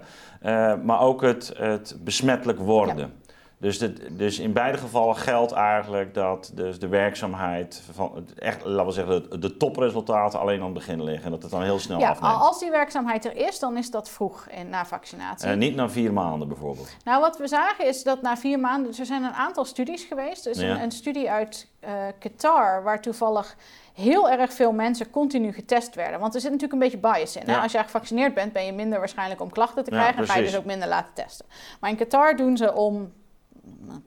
uh, 0.74 0.84
maar 0.84 1.00
ook 1.00 1.22
het, 1.22 1.54
het 1.58 1.98
besmettelijk 2.00 2.60
worden. 2.60 3.14
Dus, 3.60 3.80
de, 3.80 4.16
dus 4.16 4.40
in 4.40 4.54
beide 4.54 4.78
gevallen 4.78 5.16
geldt 5.16 5.52
eigenlijk 5.52 6.14
dat 6.14 6.52
dus 6.54 6.80
de 6.80 6.88
werkzaamheid 6.88 7.82
van 7.92 8.26
echt, 8.36 8.66
laten 8.66 8.86
we 8.86 8.92
zeggen, 8.92 9.30
de, 9.30 9.40
de 9.40 9.58
topresultaten 9.58 10.40
alleen 10.40 10.60
aan 10.60 10.66
het 10.66 10.74
begin 10.74 11.04
liggen. 11.04 11.26
En 11.26 11.32
dat 11.32 11.42
het 11.42 11.52
dan 11.52 11.64
heel 11.64 11.80
snel 11.80 12.00
Ja, 12.00 12.10
afneemt. 12.10 12.34
als 12.42 12.60
die 12.60 12.70
werkzaamheid 12.72 13.26
er 13.26 13.36
is, 13.36 13.60
dan 13.60 13.78
is 13.78 13.92
dat 13.92 14.10
vroeg 14.10 14.48
in, 14.50 14.70
na 14.70 14.86
vaccinatie. 14.86 15.50
Eh, 15.50 15.56
niet 15.56 15.76
na 15.76 15.90
vier 15.90 16.14
maanden 16.14 16.48
bijvoorbeeld. 16.48 16.90
Nou, 17.04 17.22
wat 17.22 17.38
we 17.38 17.48
zagen 17.48 17.86
is 17.88 18.04
dat 18.04 18.22
na 18.22 18.38
vier 18.38 18.60
maanden, 18.60 18.88
dus 18.90 19.00
er 19.00 19.06
zijn 19.06 19.24
een 19.24 19.34
aantal 19.34 19.66
studies 19.66 20.04
geweest. 20.04 20.46
Er 20.46 20.52
is 20.52 20.60
Ja. 20.60 20.70
een, 20.76 20.82
een 20.82 20.92
studie 20.92 21.30
uit 21.32 21.68
eh, 21.80 21.92
Qatar, 22.20 22.84
waar 22.84 23.02
toevallig 23.02 23.56
heel 23.94 24.30
erg 24.30 24.54
veel 24.54 24.72
mensen 24.72 25.10
continu 25.10 25.54
getest 25.54 25.96
werden. 25.96 26.20
Want 26.20 26.36
er 26.36 26.42
zit 26.42 26.52
natuurlijk 26.52 26.82
een 26.82 26.90
beetje 26.90 27.10
bias 27.12 27.36
in. 27.36 27.44
Ja. 27.46 27.62
Als 27.62 27.72
jij 27.72 27.84
gevaccineerd 27.84 28.34
bent, 28.34 28.54
ben 28.54 28.66
je 28.66 28.72
minder 28.74 29.00
waarschijnlijk 29.00 29.42
om 29.42 29.50
klachten 29.52 29.84
te 29.84 29.90
krijgen. 29.90 30.18
en 30.22 30.28
ga 30.28 30.36
je 30.38 30.44
dus 30.44 30.58
ook 30.58 30.66
minder 30.66 30.88
laten 30.88 31.14
testen. 31.14 31.46
Maar 31.80 31.90
in 31.90 31.96
Qatar 31.96 32.36
doen 32.36 32.58
ze 32.58 32.74
om, 32.74 33.12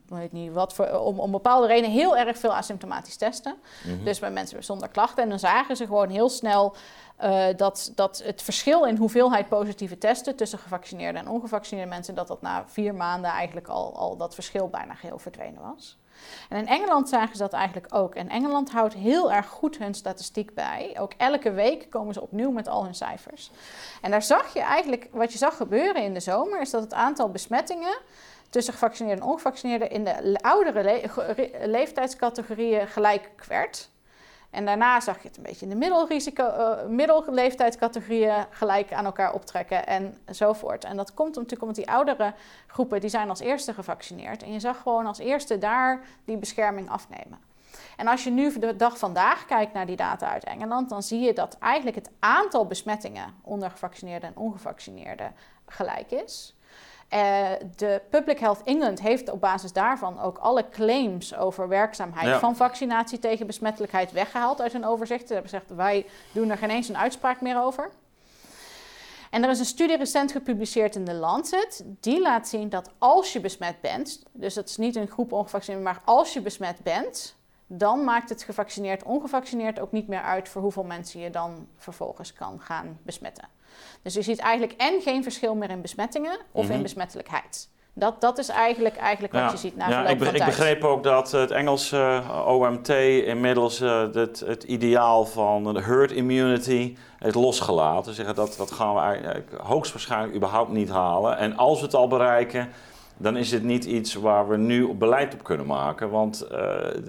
weet 0.06 0.32
niet 0.32 0.52
wat 0.52 0.74
voor, 0.74 0.98
om, 0.98 1.20
om 1.20 1.30
bepaalde 1.30 1.66
redenen 1.66 1.90
heel 1.90 2.16
erg 2.16 2.38
veel 2.38 2.54
asymptomatisch 2.54 3.16
testen. 3.16 3.56
Mhm. 3.84 4.04
Dus 4.04 4.18
bij 4.18 4.30
mensen 4.30 4.64
zonder 4.64 4.88
klachten. 4.88 5.22
En 5.22 5.28
dan 5.28 5.38
zagen 5.38 5.76
ze 5.76 5.86
gewoon 5.86 6.08
heel 6.08 6.28
snel 6.28 6.74
eh, 7.16 7.46
dat, 7.56 7.92
dat 7.94 8.22
het 8.24 8.42
verschil 8.42 8.84
in 8.84 8.96
hoeveelheid 8.96 9.48
positieve 9.48 9.98
testen 9.98 10.36
tussen 10.36 10.58
gevaccineerde 10.58 11.18
en 11.18 11.28
ongevaccineerde 11.28 11.90
mensen, 11.90 12.14
dat 12.14 12.28
dat 12.28 12.42
na 12.42 12.64
vier 12.66 12.94
maanden 12.94 13.30
eigenlijk 13.30 13.68
al, 13.68 13.96
al 13.96 14.16
dat 14.16 14.34
verschil 14.34 14.68
bijna 14.68 14.94
geheel 14.94 15.18
verdwenen 15.18 15.62
was. 15.62 15.98
En 16.48 16.56
in 16.56 16.66
Engeland 16.66 17.08
zagen 17.08 17.36
ze 17.36 17.42
dat 17.42 17.52
eigenlijk 17.52 17.94
ook. 17.94 18.14
En 18.14 18.28
Engeland 18.28 18.70
houdt 18.70 18.94
heel 18.94 19.32
erg 19.32 19.46
goed 19.46 19.78
hun 19.78 19.94
statistiek 19.94 20.54
bij. 20.54 20.96
Ook 20.98 21.12
elke 21.16 21.50
week 21.50 21.90
komen 21.90 22.14
ze 22.14 22.20
opnieuw 22.22 22.50
met 22.50 22.68
al 22.68 22.84
hun 22.84 22.94
cijfers. 22.94 23.50
En 24.02 24.10
daar 24.10 24.22
zag 24.22 24.52
je 24.52 24.60
eigenlijk, 24.60 25.08
wat 25.12 25.32
je 25.32 25.38
zag 25.38 25.56
gebeuren 25.56 26.02
in 26.02 26.14
de 26.14 26.20
zomer, 26.20 26.60
is 26.60 26.70
dat 26.70 26.82
het 26.82 26.94
aantal 26.94 27.30
besmettingen 27.30 27.98
tussen 28.50 28.72
gevaccineerden 28.72 29.22
en 29.22 29.30
ongevaccineerden 29.30 29.90
in 29.90 30.04
de 30.04 30.38
oudere 30.40 31.00
leeftijdscategorieën 31.64 32.86
gelijk 32.86 33.30
werd. 33.48 33.90
En 34.50 34.64
daarna 34.64 35.00
zag 35.00 35.22
je 35.22 35.28
het 35.28 35.36
een 35.36 35.42
beetje 35.42 35.64
in 35.64 35.70
de 35.70 35.76
middelrisico, 35.76 36.44
eh, 36.44 36.86
middelleeftijdscategorieën 36.86 38.46
gelijk 38.50 38.92
aan 38.92 39.04
elkaar 39.04 39.32
optrekken 39.32 39.86
en 39.86 40.18
enzovoort. 40.24 40.84
En 40.84 40.96
dat 40.96 41.14
komt 41.14 41.34
natuurlijk 41.34 41.62
omdat 41.62 41.76
die 41.76 41.90
oudere 41.90 42.34
groepen, 42.66 43.00
die 43.00 43.10
zijn 43.10 43.28
als 43.28 43.40
eerste 43.40 43.74
gevaccineerd. 43.74 44.42
En 44.42 44.52
je 44.52 44.60
zag 44.60 44.82
gewoon 44.82 45.06
als 45.06 45.18
eerste 45.18 45.58
daar 45.58 46.00
die 46.24 46.36
bescherming 46.36 46.90
afnemen. 46.90 47.38
En 47.96 48.06
als 48.06 48.24
je 48.24 48.30
nu 48.30 48.58
de 48.58 48.76
dag 48.76 48.98
vandaag 48.98 49.46
kijkt 49.46 49.72
naar 49.72 49.86
die 49.86 49.96
data 49.96 50.30
uit 50.30 50.44
Engeland, 50.44 50.88
dan 50.88 51.02
zie 51.02 51.20
je 51.20 51.32
dat 51.32 51.56
eigenlijk 51.58 51.96
het 51.96 52.10
aantal 52.18 52.66
besmettingen 52.66 53.34
onder 53.42 53.70
gevaccineerden 53.70 54.28
en 54.28 54.36
ongevaccineerden 54.36 55.34
gelijk 55.66 56.10
is. 56.10 56.54
Eh, 57.10 57.48
de 57.76 58.02
Public 58.10 58.38
Health 58.38 58.62
England 58.64 59.00
heeft 59.00 59.30
op 59.30 59.40
basis 59.40 59.72
daarvan 59.72 60.20
ook 60.20 60.38
alle 60.38 60.68
claims 60.68 61.34
over 61.36 61.68
werkzaamheid 61.68 62.26
Ja. 62.28 62.38
van 62.38 62.56
vaccinatie 62.56 63.18
tegen 63.18 63.46
besmettelijkheid 63.46 64.12
weggehaald 64.12 64.60
uit 64.60 64.72
hun 64.72 64.84
overzicht. 64.86 65.26
Ze 65.26 65.32
hebben 65.32 65.50
gezegd, 65.50 65.70
wij 65.74 66.06
doen 66.32 66.50
er 66.50 66.56
geen 66.58 66.70
eens 66.70 66.88
een 66.88 66.98
uitspraak 66.98 67.40
meer 67.40 67.62
over. 67.62 67.90
En 69.30 69.42
er 69.44 69.50
is 69.50 69.58
een 69.58 69.64
studie 69.64 69.96
recent 69.96 70.32
gepubliceerd 70.32 70.94
in 70.96 71.04
The 71.04 71.14
Lancet. 71.14 71.84
Die 72.00 72.20
laat 72.20 72.48
zien 72.48 72.68
dat 72.68 72.90
als 72.98 73.32
je 73.32 73.40
besmet 73.40 73.80
bent, 73.80 74.22
dus 74.32 74.54
dat 74.54 74.68
is 74.68 74.76
niet 74.76 74.96
een 74.96 75.08
groep 75.08 75.32
ongevaccineerd, 75.32 75.84
maar 75.84 76.00
als 76.04 76.32
je 76.32 76.40
besmet 76.40 76.82
bent, 76.82 77.36
dan 77.66 78.04
maakt 78.04 78.28
het 78.28 78.42
gevaccineerd, 78.42 79.02
ongevaccineerd 79.02 79.80
ook 79.80 79.92
niet 79.92 80.08
meer 80.08 80.22
uit 80.22 80.48
voor 80.48 80.62
hoeveel 80.62 80.84
mensen 80.84 81.20
je 81.20 81.30
dan 81.30 81.66
vervolgens 81.76 82.32
kan 82.32 82.60
gaan 82.60 82.98
besmetten. 83.02 83.48
Dus 84.02 84.14
je 84.14 84.22
ziet 84.22 84.38
eigenlijk 84.38 84.80
en 84.80 85.00
geen 85.02 85.22
verschil 85.22 85.54
meer 85.54 85.70
in 85.70 85.80
besmettingen 85.80 86.38
of 86.52 86.64
Mhm. 86.64 86.72
in 86.72 86.82
besmettelijkheid. 86.82 87.68
Dat, 87.92 88.20
dat 88.20 88.38
is 88.38 88.48
eigenlijk, 88.48 88.96
eigenlijk 88.96 89.32
wat 89.32 89.50
je 89.50 89.56
ziet 89.56 89.76
na 89.76 89.88
ja, 89.88 90.06
ik, 90.06 90.18
be- 90.18 90.26
ik 90.30 90.44
begreep 90.44 90.84
ook 90.84 91.02
dat 91.02 91.30
het 91.30 91.50
Engelse 91.50 91.96
eh, 92.28 92.46
OMT 92.46 92.88
inmiddels 93.24 93.80
eh, 93.80 94.02
het, 94.12 94.40
het 94.46 94.62
ideaal 94.62 95.24
van 95.26 95.74
de 95.74 95.80
herd 95.82 96.10
immunity 96.12 96.96
heeft 97.18 97.34
losgelaten. 97.34 98.14
Zeggen 98.14 98.34
dat, 98.34 98.54
dat 98.58 98.70
gaan 98.70 98.94
we 98.94 99.00
eigenlijk 99.00 99.50
hoogstwaarschijnlijk 99.62 100.34
überhaupt 100.34 100.70
niet 100.72 100.88
halen. 100.90 101.36
En 101.38 101.56
als 101.56 101.78
we 101.78 101.84
het 101.84 101.94
al 101.94 102.08
bereiken, 102.08 102.68
dan 103.20 103.36
is 103.36 103.50
het 103.50 103.62
niet 103.62 103.84
iets 103.84 104.14
waar 104.14 104.48
we 104.48 104.56
nu 104.56 104.94
beleid 104.94 105.34
op 105.34 105.42
kunnen 105.42 105.66
maken. 105.66 106.10
Want 106.10 106.40
eh, 106.40 106.58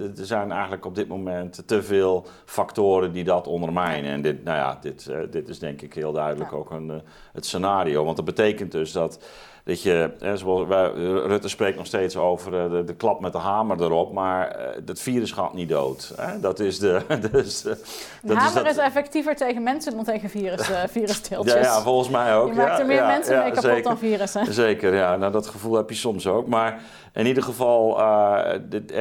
er 0.00 0.26
zijn 0.26 0.52
eigenlijk 0.52 0.86
op 0.86 0.94
dit 0.94 1.08
moment 1.08 1.62
te 1.66 1.82
veel 1.82 2.26
factoren 2.44 3.12
die 3.12 3.24
dat 3.24 3.46
ondermijnen. 3.46 4.10
En 4.10 4.22
dit, 4.22 4.44
nou 4.44 4.56
ja, 4.58 4.78
dit, 4.80 5.06
eh, 5.06 5.18
dit 5.30 5.48
is 5.48 5.58
denk 5.58 5.82
ik 5.82 5.94
heel 5.94 6.12
duidelijk 6.12 6.50
Ja. 6.50 6.56
ook 6.56 6.70
een, 6.70 6.90
eh, 6.90 6.96
het 7.32 7.46
scenario. 7.46 8.04
Want 8.04 8.16
dat 8.16 8.24
betekent 8.24 8.72
dus 8.72 8.92
dat 8.92 9.24
dat 9.64 9.82
je, 9.82 10.10
hè, 10.18 10.36
zoals 10.36 10.66
wij, 10.68 10.90
Rutte 11.26 11.48
spreekt 11.48 11.76
nog 11.76 11.86
steeds 11.86 12.16
over 12.16 12.64
eh, 12.64 12.70
de, 12.70 12.84
de 12.84 12.94
klap 12.94 13.20
met 13.20 13.32
de 13.32 13.38
hamer 13.38 13.82
erop, 13.82 14.12
maar 14.12 14.48
eh, 14.48 14.80
dat 14.84 15.00
virus 15.00 15.32
gaat 15.32 15.54
niet 15.54 15.68
dood. 15.68 16.12
Hè? 16.16 16.40
Dat 16.40 16.60
is 16.60 16.78
de. 16.78 17.00
Dus, 17.32 17.64
eh, 17.64 17.72
De 17.72 17.78
dat 18.22 18.36
hamer 18.36 18.54
dat- 18.64 18.72
is 18.72 18.76
effectiever 18.76 19.36
tegen 19.36 19.62
mensen 19.62 19.94
dan 19.96 20.04
tegen 20.04 20.30
virus, 20.30 20.70
virusdeeltjes. 20.90 21.54
ja, 21.54 21.60
ja, 21.60 21.80
volgens 21.80 22.08
mij 22.08 22.36
ook. 22.36 22.48
je 22.48 22.54
maakt 22.54 22.70
ja, 22.70 22.78
er 22.80 22.86
meer 22.86 22.96
ja, 22.96 23.06
mensen 23.06 23.38
mee 23.38 23.46
kapot 23.48 23.62
zeker. 23.62 23.82
dan 23.82 23.98
virussen. 23.98 24.52
Zeker, 24.64 24.94
ja. 24.94 25.16
Nou, 25.16 25.32
dat 25.32 25.46
gevoel 25.46 25.76
heb 25.76 25.88
je 25.88 25.94
soms 25.96 26.26
ook. 26.26 26.46
Maar 26.46 26.80
in 27.12 27.26
ieder 27.26 27.42
geval, 27.42 27.98
eh, 28.00 28.58
dit, 28.68 28.92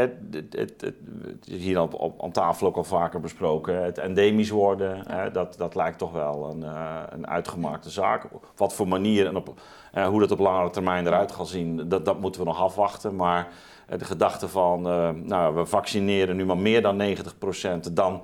hier 1.46 1.82
op, 1.82 1.94
op, 1.94 2.24
aan 2.24 2.32
tafel 2.32 2.68
ook 2.68 2.76
al 2.78 2.84
vaker 2.84 3.20
besproken. 3.20 3.84
Het 3.84 3.98
endemisch 3.98 4.50
worden, 4.50 5.04
hè, 5.08 5.32
dat, 5.32 5.56
dat 5.58 5.76
lijkt 5.76 5.98
toch 5.98 6.12
wel 6.12 6.50
een, 6.52 6.66
een 7.10 7.28
uitgemaakte 7.28 7.90
zaak. 7.90 8.24
Op 8.32 8.46
wat 8.56 8.74
voor 8.74 8.88
manier 8.88 9.28
en 9.28 9.36
op, 9.36 9.54
eh, 9.92 10.08
hoe 10.08 10.20
dat 10.20 10.32
op 10.32 10.40
langere 10.40 10.70
termijn 10.70 11.08
eruit 11.08 11.32
gaat 11.32 11.48
zien, 11.48 11.90
dat, 11.90 12.06
dat 12.06 12.20
moeten 12.20 12.42
we 12.42 12.48
nog 12.48 12.60
afwachten. 12.62 13.16
Maar 13.16 13.48
eh, 13.88 14.00
de 14.00 14.06
gedachte 14.06 14.48
van, 14.48 14.88
eh, 14.88 15.10
nou, 15.10 15.56
we 15.56 15.66
vaccineren 15.66 16.36
nu 16.36 16.46
maar 16.46 16.58
meer 16.58 16.82
dan 16.82 16.98
90%, 16.98 17.92
dan 17.94 18.22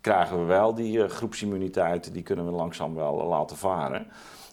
krijgen 0.00 0.38
we 0.38 0.44
wel 0.44 0.74
die 0.74 1.08
groepsimmuniteit, 1.08 2.12
die 2.12 2.22
kunnen 2.22 2.44
we 2.44 2.50
langzaam 2.50 2.94
wel 2.94 3.24
laten 3.26 3.56
varen. 3.56 4.06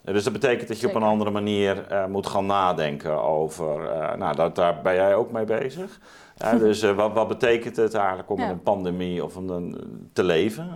Dus 0.04 0.24
dat 0.24 0.32
betekent 0.32 0.68
dat 0.68 0.80
je 0.80 0.88
op 0.88 0.94
een 0.94 1.02
andere 1.02 1.30
manier 1.30 1.86
moet 2.08 2.26
gaan 2.26 2.46
nadenken 2.46 3.22
over. 3.22 3.80
nou, 4.18 4.34
dat, 4.36 4.54
daar 4.54 4.80
ben 4.82 4.94
jij 4.94 5.14
ook 5.14 5.32
mee 5.32 5.44
bezig. 5.44 5.98
Dus 6.58 6.82
wat, 6.82 7.12
wat 7.12 7.28
betekent 7.28 7.76
het 7.76 7.94
eigenlijk 7.94 8.30
om 8.30 8.38
Ja. 8.38 8.44
in 8.44 8.50
een 8.50 8.62
pandemie 8.62 9.24
of 9.24 9.36
een- 9.36 10.08
te 10.12 10.22
leven? 10.24 10.68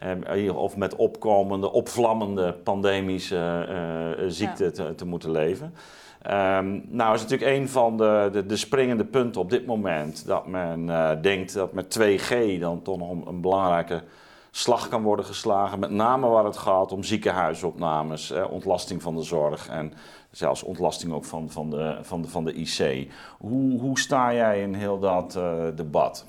Eh, 0.00 0.10
en- 0.10 0.54
of 0.54 0.76
met 0.76 0.96
opkomende, 0.96 1.72
opvlammende 1.72 2.52
pandemische 2.52 3.36
eh, 3.68 4.12
eh, 4.12 4.18
ziekte 4.28 4.70
te, 4.70 4.94
te 4.94 5.06
moeten 5.06 5.30
leven. 5.30 5.74
Ehm, 6.22 6.80
nou 6.88 7.14
is 7.14 7.22
natuurlijk 7.22 7.50
een 7.50 7.68
van 7.68 7.96
de, 7.96 8.28
de, 8.32 8.46
de 8.46 8.56
springende 8.56 9.04
punten 9.04 9.40
op 9.40 9.50
dit 9.50 9.66
moment 9.66 10.26
dat 10.26 10.46
men 10.46 10.90
eh, 10.90 11.10
denkt 11.22 11.54
dat 11.54 11.72
met 11.72 11.98
2G 11.98 12.58
dan 12.60 12.82
toch 12.82 12.98
nog 12.98 13.26
een, 13.26 13.40
belangrijke 13.40 14.02
slag 14.50 14.88
kan 14.88 15.02
worden 15.02 15.24
geslagen. 15.24 15.78
Met 15.78 15.90
name 15.90 16.28
waar 16.28 16.44
het 16.44 16.56
gaat 16.56 16.92
om 16.92 17.02
ziekenhuisopnames, 17.02 18.30
eh, 18.30 18.50
ontlasting 18.50 19.02
van 19.02 19.16
de 19.16 19.22
zorg 19.22 19.68
en 19.68 19.92
zelfs 20.30 20.62
ontlasting 20.62 21.12
ook 21.12 21.24
van, 21.24 21.50
van, 21.50 21.70
de, 21.70 21.98
van, 22.02 22.22
de, 22.22 22.28
van 22.28 22.44
de 22.44 22.52
IC. 22.54 23.10
Hoe, 23.38 23.80
hoe 23.80 23.98
sta 23.98 24.34
jij 24.34 24.62
in 24.62 24.74
heel 24.74 24.98
dat 24.98 25.38
debat? 25.74 26.26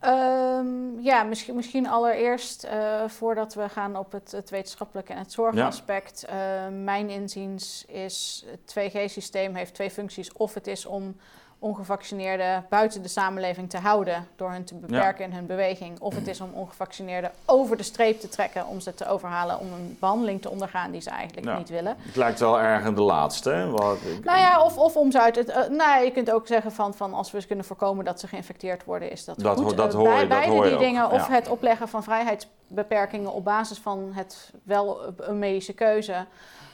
Ehm, 0.00 1.00
ja, 1.00 1.22
misschien, 1.22 1.54
misschien 1.54 1.88
allereerst 1.88 2.64
eh, 2.64 3.08
voordat 3.08 3.54
we 3.54 3.68
gaan 3.68 3.96
op 3.96 4.12
het, 4.12 4.32
het 4.32 4.50
wetenschappelijke 4.50 5.12
en 5.12 5.18
het 5.18 5.32
zorgaspect. 5.32 6.24
eh, 6.24 6.36
mijn 6.82 7.10
inziens 7.10 7.84
is 7.84 8.44
het 8.50 8.66
2G-systeem 8.66 9.54
heeft 9.54 9.74
twee 9.74 9.90
functies. 9.90 10.32
Of 10.32 10.54
het 10.54 10.66
is 10.66 10.86
om 10.86 11.16
ongevaccineerden 11.58 12.66
buiten 12.68 13.02
de 13.02 13.08
samenleving 13.08 13.70
te 13.70 13.78
houden 13.78 14.26
door 14.36 14.50
hen 14.50 14.64
te 14.64 14.74
beperken 14.74 15.24
in 15.24 15.32
hun 15.32 15.46
beweging. 15.46 16.00
Of 16.00 16.14
het 16.14 16.26
is 16.28 16.40
om 16.40 16.50
ongevaccineerden 16.52 17.30
over 17.44 17.76
de 17.76 17.82
streep 17.82 18.20
te 18.20 18.28
trekken 18.28 18.66
om 18.66 18.80
ze 18.80 18.94
te 18.94 19.06
overhalen 19.08 19.58
om 19.58 19.72
een 19.72 19.96
behandeling 20.00 20.42
te 20.42 20.50
ondergaan 20.50 20.90
die 20.90 21.00
ze 21.00 21.10
eigenlijk 21.10 21.46
Ja. 21.46 21.58
niet 21.58 21.68
willen. 21.68 21.96
Het 21.98 22.16
lijkt 22.16 22.40
wel 22.40 22.60
erg 22.60 22.84
in 22.84 22.94
de 22.94 23.00
laatste. 23.00 23.50
Hè? 23.50 23.70
Wat, 23.70 23.96
ik- 23.96 24.24
Nou 24.24 24.38
ja, 24.38 24.62
of, 24.62 24.76
of 24.78 24.96
om 24.96 25.10
ze 25.10 25.20
uit 25.20 25.36
het. 25.36 25.48
eh, 25.48 25.56
nou, 25.56 25.74
ja, 25.76 25.96
je 25.96 26.10
kunt 26.10 26.30
ook 26.30 26.46
zeggen 26.46 26.72
van, 26.72 26.94
van 26.94 27.14
als 27.14 27.30
we 27.30 27.46
kunnen 27.46 27.64
voorkomen 27.64 28.04
dat 28.04 28.20
ze 28.20 28.26
geïnfecteerd 28.26 28.84
worden, 28.84 29.10
is 29.10 29.24
dat, 29.24 29.38
Dat 29.38 29.60
goed. 29.60 29.76
dat 29.76 29.92
Eh, 29.92 29.98
hoor 29.98 30.08
bij- 30.08 30.18
dat 30.18 30.28
beide 30.28 30.50
hoor 30.52 30.62
je 30.64 30.68
die 30.70 30.78
ook, 30.78 30.84
dingen, 30.84 31.10
of 31.10 31.28
ja. 31.28 31.34
het 31.34 31.48
opleggen 31.48 31.88
van 31.88 32.02
vrijheidsbeperkingen 32.02 33.32
op 33.32 33.44
basis 33.44 33.78
van 33.78 34.10
het 34.14 34.50
wel 34.62 35.00
een 35.16 35.38
medische 35.38 35.72
keuze, 35.72 36.24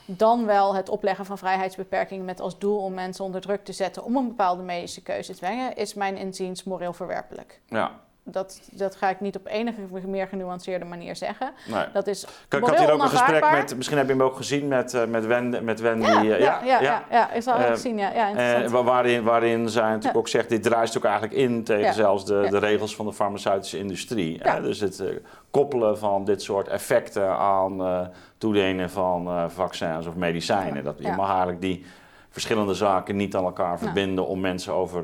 dan 0.05 0.45
wel 0.45 0.75
het 0.75 0.89
opleggen 0.89 1.25
van 1.25 1.37
vrijheidsbeperkingen 1.37 2.25
met 2.25 2.39
als 2.39 2.59
doel 2.59 2.77
om 2.77 2.93
mensen 2.93 3.25
onder 3.25 3.41
druk 3.41 3.63
te 3.63 3.73
zetten 3.73 4.03
om 4.03 4.15
een 4.15 4.27
bepaalde 4.27 4.63
medische 4.63 5.01
keuze 5.01 5.31
te 5.31 5.37
dwingen, 5.37 5.75
is 5.75 5.93
mijn 5.93 6.17
inziens 6.17 6.63
moreel 6.63 6.93
verwerpelijk. 6.93 7.61
ja, 7.65 7.99
Dat, 8.27 8.59
dat 8.71 8.95
ga 8.95 9.09
ik 9.09 9.19
niet 9.19 9.35
op 9.35 9.47
enige 9.47 9.81
meer 10.07 10.27
genuanceerde 10.27 10.85
manier 10.85 11.15
zeggen. 11.15 11.51
nee. 11.67 11.85
Dat 11.93 12.07
is 12.07 12.23
Ik, 12.23 12.29
ik 12.57 12.65
had 12.65 12.79
hier 12.79 12.91
ook 12.91 13.01
een 13.01 13.09
gesprek 13.09 13.51
met, 13.51 13.75
misschien 13.75 13.97
heb 13.97 14.05
je 14.07 14.11
hem 14.13 14.21
ook 14.23 14.35
gezien 14.35 14.67
met, 14.67 14.93
eh, 14.93 15.05
met 15.05 15.25
Wendy. 15.25 15.59
Met 15.59 15.79
Wendy 15.79 16.07
Ja, 16.07 16.21
eh, 16.21 16.39
ja, 16.39 16.61
ja, 16.63 16.81
ja, 16.81 17.03
ja, 17.11 17.31
ik 17.31 17.41
zal 17.41 17.55
Eh, 17.57 17.69
het 17.69 17.79
zien. 17.79 17.97
Ja, 17.97 18.11
ja. 18.13 18.35
Eh, 18.63 18.69
wa- 18.69 18.83
waarin, 18.83 19.23
waarin 19.23 19.69
zij 19.69 19.89
natuurlijk 19.89 20.17
ook 20.17 20.27
zegt, 20.27 20.49
dit 20.49 20.63
druist 20.63 20.97
ook 20.97 21.03
eigenlijk 21.03 21.33
in 21.33 21.63
tegen 21.63 21.93
zelfs 21.93 22.25
de, 22.25 22.47
de 22.49 22.57
regels 22.57 22.95
van 22.95 23.05
de 23.05 23.13
farmaceutische 23.13 23.77
industrie. 23.77 24.39
Hè? 24.41 24.61
Dus 24.61 24.79
het 24.79 25.03
koppelen 25.51 25.97
van 25.97 26.25
dit 26.25 26.41
soort 26.41 26.67
effecten 26.67 27.29
aan 27.37 28.09
toedelen 28.37 28.89
van 28.89 29.51
vaccins 29.51 30.07
of 30.07 30.15
medicijnen. 30.15 30.83
Dat, 30.83 30.95
je 30.99 31.11
mag 31.11 31.29
eigenlijk 31.29 31.61
die 31.61 31.85
verschillende 32.29 32.73
zaken 32.73 33.15
niet 33.15 33.35
aan 33.35 33.43
elkaar 33.43 33.79
verbinden 33.79 34.27
om 34.27 34.39
mensen 34.39 34.73
over 34.73 35.03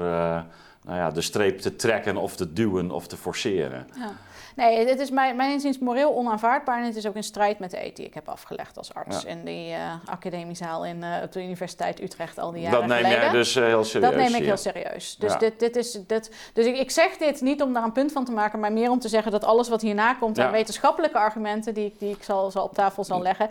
nou 0.92 1.04
ja, 1.04 1.12
de 1.12 1.22
streep 1.22 1.60
te 1.60 1.76
trekken 1.76 2.18
of 2.18 2.36
te 2.36 2.54
duwen 2.54 2.92
of 2.92 3.08
te 3.08 3.18
forceren. 3.18 3.88
Ja. 3.96 4.12
Nee, 4.56 4.88
het 4.88 5.00
is 5.00 5.10
mijn, 5.10 5.36
mijn 5.36 5.52
inziens 5.52 5.80
moreel 5.80 6.16
onaanvaardbaar 6.16 6.80
en 6.80 6.86
het 6.86 6.96
is 6.96 7.08
ook 7.08 7.16
in 7.16 7.24
strijd 7.24 7.60
met 7.60 7.72
de 7.72 7.86
eet 7.86 7.96
die 7.96 8.06
ik 8.06 8.14
heb 8.14 8.30
afgelegd 8.30 8.78
als 8.78 8.94
arts 8.94 9.24
in 9.24 9.46
die 9.46 9.70
uh, 9.70 9.94
academiezaal 10.06 10.86
in, 10.86 10.98
uh, 10.98 11.16
op 11.24 11.32
de 11.32 11.44
Universiteit 11.44 12.02
Utrecht 12.02 12.40
al 12.40 12.52
die 12.52 12.62
jaren 12.62 12.80
Dat 12.80 12.88
neem 12.88 12.98
geleden. 12.98 13.22
jij 13.22 13.32
dus 13.32 13.56
uh, 13.56 13.66
heel 13.66 13.84
serieus? 13.84 14.10
Dat 14.10 14.20
neem 14.20 14.36
ik 14.36 14.44
heel 14.44 14.58
serieus. 14.58 15.16
Dus, 15.20 15.38
dit, 15.38 15.60
dit 15.60 15.76
is, 15.76 16.00
dit, 16.08 16.32
dus 16.54 16.66
ik, 16.66 16.78
ik, 16.78 16.92
zeg 16.92 17.18
dit 17.18 17.42
niet 17.42 17.62
om 17.62 17.74
daar 17.74 17.84
een 17.84 17.92
punt 17.92 18.12
van 18.12 18.26
te 18.26 18.32
maken, 18.32 18.60
maar 18.60 18.74
meer 18.74 18.90
om 18.90 19.00
te 19.00 19.10
zeggen 19.10 19.32
dat 19.32 19.44
alles 19.44 19.70
wat 19.70 19.82
hierna 19.82 20.14
komt 20.14 20.40
aan 20.40 20.52
wetenschappelijke 20.52 21.18
argumenten 21.18 21.74
die, 21.74 21.96
die 22.00 22.16
ik 22.16 22.24
zal, 22.24 22.52
zal 22.52 22.64
op 22.64 22.74
tafel 22.74 23.04
zal 23.04 23.22
leggen, 23.22 23.50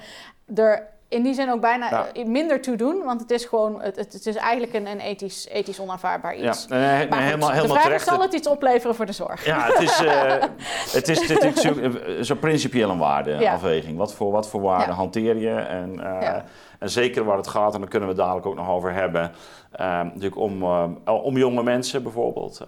er 0.54 0.88
in 1.10 1.22
die 1.22 1.34
zin 1.34 1.50
ook 1.50 1.60
bijna 1.60 2.06
minder 2.26 2.60
toe 2.60 2.76
doen, 2.76 3.02
want 3.04 3.20
het 3.20 3.30
is 3.30 3.44
gewoon, 3.44 3.82
het, 3.82 3.96
het 3.96 4.26
is 4.26 4.36
eigenlijk 4.36 4.74
een, 4.74 4.86
een 4.86 5.00
ethisch, 5.00 5.48
ethisch 5.48 5.80
onaanvaardbaar 5.80 6.36
iets. 6.36 6.66
Ja, 6.68 6.76
nee, 6.76 7.08
maar 7.08 7.22
helemaal, 7.22 7.50
helemaal 7.50 7.76
de 7.76 7.82
vraag 7.82 7.94
is, 7.94 8.04
zal 8.04 8.20
het 8.20 8.32
iets 8.32 8.48
opleveren 8.48 8.94
voor 8.94 9.06
de 9.06 9.12
zorg? 9.12 9.44
Ja, 9.44 9.66
het 9.66 9.80
is, 9.80 10.00
uh, 10.00 10.32
het 10.98 11.08
is, 11.08 11.28
het 11.28 11.44
is 11.44 12.26
zo'n 12.26 12.38
principieel 12.38 12.90
een 12.90 12.98
waardeafweging. 12.98 13.96
Wat 13.96 14.14
voor, 14.14 14.32
wat 14.32 14.48
voor 14.48 14.60
waarden 14.60 14.94
hanteer 14.94 15.36
je? 15.36 15.54
En, 15.54 15.94
uh, 15.94 16.36
en 16.78 16.90
zeker 16.90 17.24
waar 17.24 17.36
het 17.36 17.48
gaat, 17.48 17.74
en 17.74 17.80
daar 17.80 17.88
kunnen 17.88 18.08
we 18.08 18.14
het 18.14 18.22
dadelijk 18.22 18.46
ook 18.46 18.56
nog 18.56 18.68
over 18.68 18.92
hebben, 18.92 19.32
uh, 19.80 19.86
natuurlijk 19.86 20.36
om, 20.36 20.62
om 21.04 21.36
jonge 21.36 21.62
mensen 21.62 22.02
bijvoorbeeld, 22.02 22.64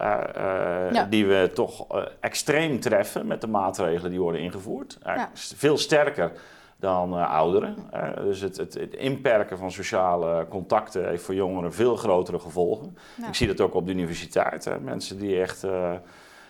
die 1.09 1.26
we 1.26 1.50
toch 1.55 1.87
extreem 2.20 2.81
treffen 2.81 3.26
met 3.26 3.40
de 3.40 3.48
maatregelen 3.48 4.11
die 4.11 4.20
worden 4.20 4.40
ingevoerd. 4.40 4.98
Veel 5.35 5.78
sterker 5.78 6.33
dan 6.82 7.18
uh, 7.18 7.30
ouderen. 7.30 7.76
Uh, 7.94 8.16
dus 8.16 8.40
het, 8.40 8.56
het, 8.56 8.74
het, 8.74 8.94
inperken 8.94 9.58
van 9.58 9.72
sociale 9.72 10.46
contacten 10.48 11.08
heeft 11.08 11.22
voor 11.22 11.34
jongeren 11.34 11.72
veel 11.72 11.96
grotere 11.96 12.38
gevolgen. 12.38 12.96
Ik 13.28 13.34
zie 13.34 13.46
dat 13.46 13.60
ook 13.60 13.74
op 13.74 13.86
de 13.86 13.92
universiteit. 13.92 14.64
Hè. 14.64 14.80
Mensen 14.80 15.18
die 15.18 15.40
echt 15.40 15.64
uh, 15.64 15.92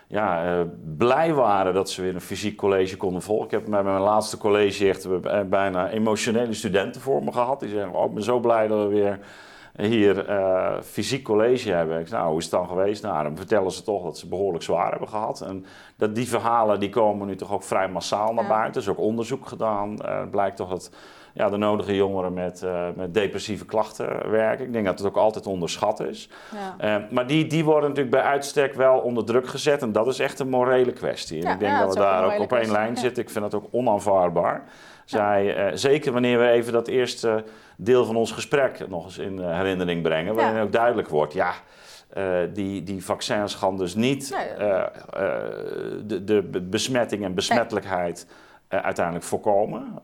ja, 0.06 0.64
blij 0.96 1.34
waren 1.34 1.74
dat 1.74 1.90
ze 1.90 2.02
weer 2.02 2.14
een 2.14 2.20
fysiek 2.20 2.56
college 2.56 2.96
konden 2.96 3.22
volgen. 3.22 3.44
Ik 3.44 3.50
heb 3.50 3.64
bij 3.64 3.82
mijn 3.82 4.00
laatste 4.00 4.38
college 4.38 4.88
echt 4.88 5.08
bijna 5.48 5.90
emotionele 5.90 6.54
studenten 6.54 7.00
voor 7.00 7.24
me 7.24 7.32
gehad. 7.32 7.60
Die 7.60 7.68
zeggen, 7.68 7.94
oh, 7.94 8.04
ik 8.04 8.14
ben 8.14 8.22
zo 8.22 8.40
blij 8.40 8.66
dat 8.66 8.82
we 8.82 8.94
weer 8.94 9.18
hier 9.76 10.30
uh, 10.30 10.80
fysiek 10.82 11.24
college 11.24 11.72
hebben. 11.72 12.00
Ik 12.00 12.06
zei, 12.06 12.18
nou, 12.18 12.30
hoe 12.30 12.40
is 12.40 12.44
het 12.44 12.54
dan 12.54 12.68
geweest? 12.68 13.02
Nou, 13.02 13.22
dan 13.22 13.36
vertellen 13.36 13.70
ze 13.70 13.82
toch 13.82 14.04
dat 14.04 14.18
ze 14.18 14.28
behoorlijk 14.28 14.64
zwaar 14.64 14.90
hebben 14.90 15.08
gehad. 15.08 15.40
En 15.40 15.66
dat 15.96 16.14
die 16.14 16.28
verhalen 16.28 16.80
die 16.80 16.88
komen 16.88 17.26
nu 17.26 17.36
toch 17.36 17.52
ook 17.52 17.62
vrij 17.62 17.88
massaal 17.88 18.34
naar 18.34 18.46
buiten. 18.46 18.82
Er 18.82 18.88
is 18.88 18.88
ook 18.88 19.04
onderzoek 19.04 19.46
gedaan. 19.46 19.96
Uh, 20.02 20.20
het 20.20 20.30
blijkt 20.30 20.56
toch 20.56 20.68
dat 20.68 20.90
ja, 21.34 21.50
de 21.50 21.56
nodige 21.56 21.94
jongeren 21.94 22.32
met, 22.32 22.62
uh, 22.64 22.86
met 22.96 23.14
depressieve 23.14 23.64
klachten 23.64 24.30
werken. 24.30 24.66
Ik 24.66 24.72
denk 24.72 24.86
dat 24.86 24.98
het 24.98 25.08
ook 25.08 25.16
altijd 25.16 25.46
onderschat 25.46 26.00
is. 26.00 26.28
Ja. 26.78 27.06
maar 27.10 27.26
die, 27.26 27.46
die 27.46 27.64
worden 27.64 27.88
natuurlijk 27.88 28.16
bij 28.16 28.24
uitstek 28.24 28.74
wel 28.74 28.98
onder 28.98 29.24
druk 29.24 29.48
gezet. 29.48 29.82
En 29.82 29.92
dat 29.92 30.06
is 30.06 30.18
echt 30.18 30.38
een 30.38 30.48
morele 30.48 30.92
kwestie. 30.92 31.44
En 31.44 31.52
ik 31.52 31.58
denk 31.58 31.78
dat 31.78 31.94
we 31.94 32.00
daar 32.00 32.34
ook 32.34 32.40
op 32.40 32.52
één 32.52 32.70
lijn 32.70 32.96
zitten. 32.96 33.22
Ik 33.22 33.30
vind 33.30 33.50
dat 33.50 33.62
ook 33.62 33.68
onaanvaardbaar. 33.70 34.64
Zij, 35.04 35.70
zeker 35.76 36.12
wanneer 36.12 36.38
we 36.38 36.48
even 36.48 36.72
dat 36.72 36.88
eerste 36.88 37.44
deel 37.76 38.04
van 38.04 38.16
ons 38.16 38.32
gesprek 38.32 38.88
nog 38.88 39.04
eens 39.04 39.18
in 39.18 39.42
eh, 39.42 39.56
herinnering 39.56 40.02
brengen. 40.02 40.34
Waarin 40.34 40.62
ook 40.62 40.72
duidelijk 40.72 41.08
wordt, 41.08 41.32
ja, 41.32 41.52
uh, 42.16 42.38
die, 42.52 42.82
die 42.82 43.04
vaccins 43.04 43.54
gaan 43.54 43.76
dus 43.76 43.94
niet 43.94 44.36
uh, 44.58 44.84
de, 46.04 46.24
de 46.24 46.60
besmetting 46.62 47.24
en 47.24 47.34
besmettelijkheid 47.34 48.26
uiteindelijk 48.68 49.24
voorkomen. 49.24 50.00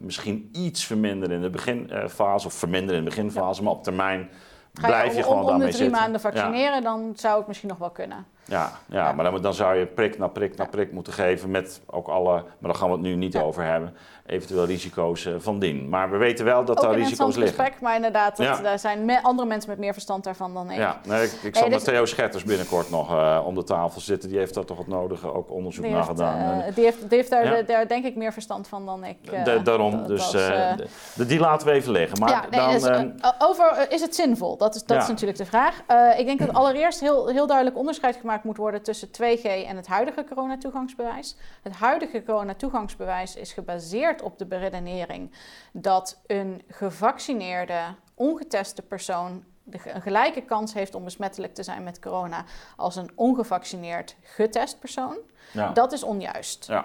misschien 0.00 0.48
iets 0.52 0.84
verminderen 0.84 1.36
in 1.36 1.42
de 1.42 1.50
beginfase, 1.50 2.46
of 2.46 2.54
verminderen 2.54 2.98
in 2.98 3.04
de 3.04 3.10
beginfase, 3.10 3.62
maar 3.62 3.72
op 3.72 3.82
termijn 3.82 4.30
blijf 4.72 5.10
je, 5.10 5.16
je 5.16 5.22
gewoon 5.22 5.40
om, 5.40 5.46
daarmee 5.46 5.72
zitten. 5.72 5.86
Om 5.86 5.92
de 5.92 5.98
drie 5.98 6.02
maanden 6.02 6.20
vaccineren, 6.20 6.82
dan 6.82 7.12
zou 7.16 7.38
het 7.38 7.46
misschien 7.46 7.68
nog 7.68 7.78
wel 7.78 7.90
kunnen. 7.90 8.26
Ja, 8.44 8.70
ja, 8.86 9.12
maar 9.12 9.30
dan, 9.30 9.42
dan, 9.42 9.54
zou 9.54 9.76
je 9.76 9.86
prik 9.86 10.18
na 10.18 10.26
prik 10.26 10.56
na 10.56 10.64
prik 10.64 10.92
moeten 10.92 11.12
geven 11.12 11.50
met 11.50 11.80
ook 11.86 12.08
alle, 12.08 12.32
maar 12.32 12.70
daar 12.70 12.74
gaan 12.74 12.88
we 12.88 12.94
het 12.94 13.02
nu 13.02 13.14
niet 13.14 13.36
over 13.36 13.64
hebben, 13.64 13.96
eventueel 14.26 14.64
risico's 14.64 15.24
uh, 15.24 15.34
van 15.38 15.58
dien. 15.58 15.88
Maar 15.88 16.10
we 16.10 16.16
weten 16.16 16.44
wel 16.44 16.64
dat 16.64 16.80
daar 16.80 16.94
risico's 16.94 17.36
liggen. 17.36 17.56
gesprek, 17.56 17.80
maar 17.80 17.94
inderdaad, 17.96 18.36
dat, 18.36 18.62
daar 18.62 18.78
zijn 18.78 19.22
andere 19.22 19.48
mensen 19.48 19.70
met 19.70 19.78
meer 19.78 19.92
verstand 19.92 20.24
daarvan 20.24 20.54
dan 20.54 20.70
ik. 20.70 20.76
Ja, 20.76 21.00
nee, 21.06 21.24
ik, 21.24 21.32
ik 21.42 21.56
zal 21.56 21.68
met 21.68 21.84
Theo 21.84 22.04
Schetters 22.04 22.44
binnenkort 22.44 22.90
nog 22.90 23.12
uh, 23.12 23.40
om 23.44 23.54
de 23.54 23.64
tafel 23.64 24.00
zitten. 24.00 24.28
Die 24.28 24.38
heeft 24.38 24.54
daar 24.54 24.64
toch 24.64 24.78
het 24.78 24.86
nodige 24.86 25.32
ook 25.32 25.50
onderzoek 25.50 25.88
naar 25.88 26.02
gedaan. 26.02 26.58
Uh, 26.58 26.74
die, 26.74 26.84
heeft, 26.84 27.00
die 27.00 27.18
heeft 27.18 27.30
daar, 27.30 27.66
daar, 27.66 27.88
denk 27.88 28.04
ik 28.04 28.16
meer 28.16 28.32
verstand 28.32 28.68
van 28.68 28.86
dan 28.86 29.04
ik. 29.04 29.44
De, 29.44 29.62
daarom, 29.62 30.06
dus 30.06 30.30
de, 30.30 31.26
die 31.26 31.38
laten 31.38 31.66
we 31.66 31.72
even 31.72 31.92
liggen. 31.92 32.18
Maar 32.18 32.30
ja, 32.30 32.44
nee, 32.50 32.80
dan, 32.80 33.12
dus, 33.16 33.32
over, 33.38 33.86
is 33.88 34.00
het 34.00 34.14
zinvol? 34.14 34.56
Dat 34.56 34.74
is, 34.74 34.84
dat 34.84 35.02
is 35.02 35.08
natuurlijk 35.08 35.38
de 35.38 35.46
vraag. 35.46 35.82
ik 36.18 36.26
denk 36.26 36.38
dat 36.38 36.52
allereerst 36.52 37.00
heel, 37.00 37.28
heel 37.28 37.46
duidelijk 37.46 37.76
onderscheid 37.76 38.16
gemaakt 38.16 38.44
moet 38.44 38.56
worden 38.56 38.82
tussen 38.82 39.08
2G 39.08 39.42
en 39.42 39.76
het 39.76 39.86
huidige 39.86 40.24
coronatoegangsbewijs. 40.24 41.36
Het 41.62 41.72
huidige 41.72 42.22
coronatoegangsbewijs 42.22 43.36
is 43.36 43.52
gebaseerd 43.52 44.13
op 44.22 44.38
de 44.38 44.46
beredenering 44.46 45.30
dat 45.72 46.20
een 46.26 46.62
gevaccineerde, 46.68 47.94
ongeteste 48.14 48.82
persoon 48.82 49.44
een 49.70 50.02
gelijke 50.02 50.42
kans 50.42 50.74
heeft 50.74 50.94
om 50.94 51.04
besmettelijk 51.04 51.54
te 51.54 51.62
zijn 51.62 51.82
met 51.82 52.00
corona 52.00 52.44
als 52.76 52.96
een 52.96 53.10
ongevaccineerd 53.14 54.16
getest 54.20 54.78
persoon. 54.78 55.16
Ja. 55.54 55.70
Dat 55.70 55.92
is 55.92 56.02
onjuist. 56.02 56.66
Ja. 56.66 56.84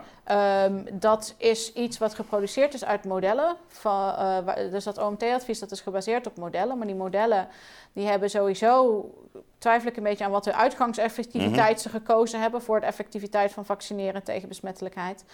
Um, 0.65 0.85
dat 0.91 1.35
is 1.37 1.73
iets 1.73 1.97
wat 1.97 2.13
geproduceerd 2.13 2.73
is 2.73 2.85
uit 2.85 3.05
modellen. 3.05 3.55
Van, 3.67 4.09
uh, 4.09 4.55
dus 4.71 4.83
dat 4.83 4.97
OMT-advies 4.97 5.59
dat 5.59 5.71
is 5.71 5.81
gebaseerd 5.81 6.27
op 6.27 6.37
modellen. 6.37 6.77
Maar 6.77 6.87
die 6.87 6.95
modellen 6.95 7.47
die 7.93 8.07
hebben 8.07 8.29
sowieso 8.29 9.05
twijfel 9.57 9.89
ik 9.89 9.97
een 9.97 10.03
beetje 10.03 10.23
aan 10.23 10.31
wat 10.31 10.43
de 10.43 10.53
uitgangseffectiviteit 10.53 11.71
mhm. 11.71 11.79
ze 11.79 11.89
gekozen 11.89 12.41
hebben 12.41 12.61
voor 12.61 12.79
de 12.79 12.85
effectiviteit 12.85 13.51
van 13.51 13.65
vaccineren 13.65 14.23
tegen 14.23 14.47
besmettelijkheid. 14.47 15.25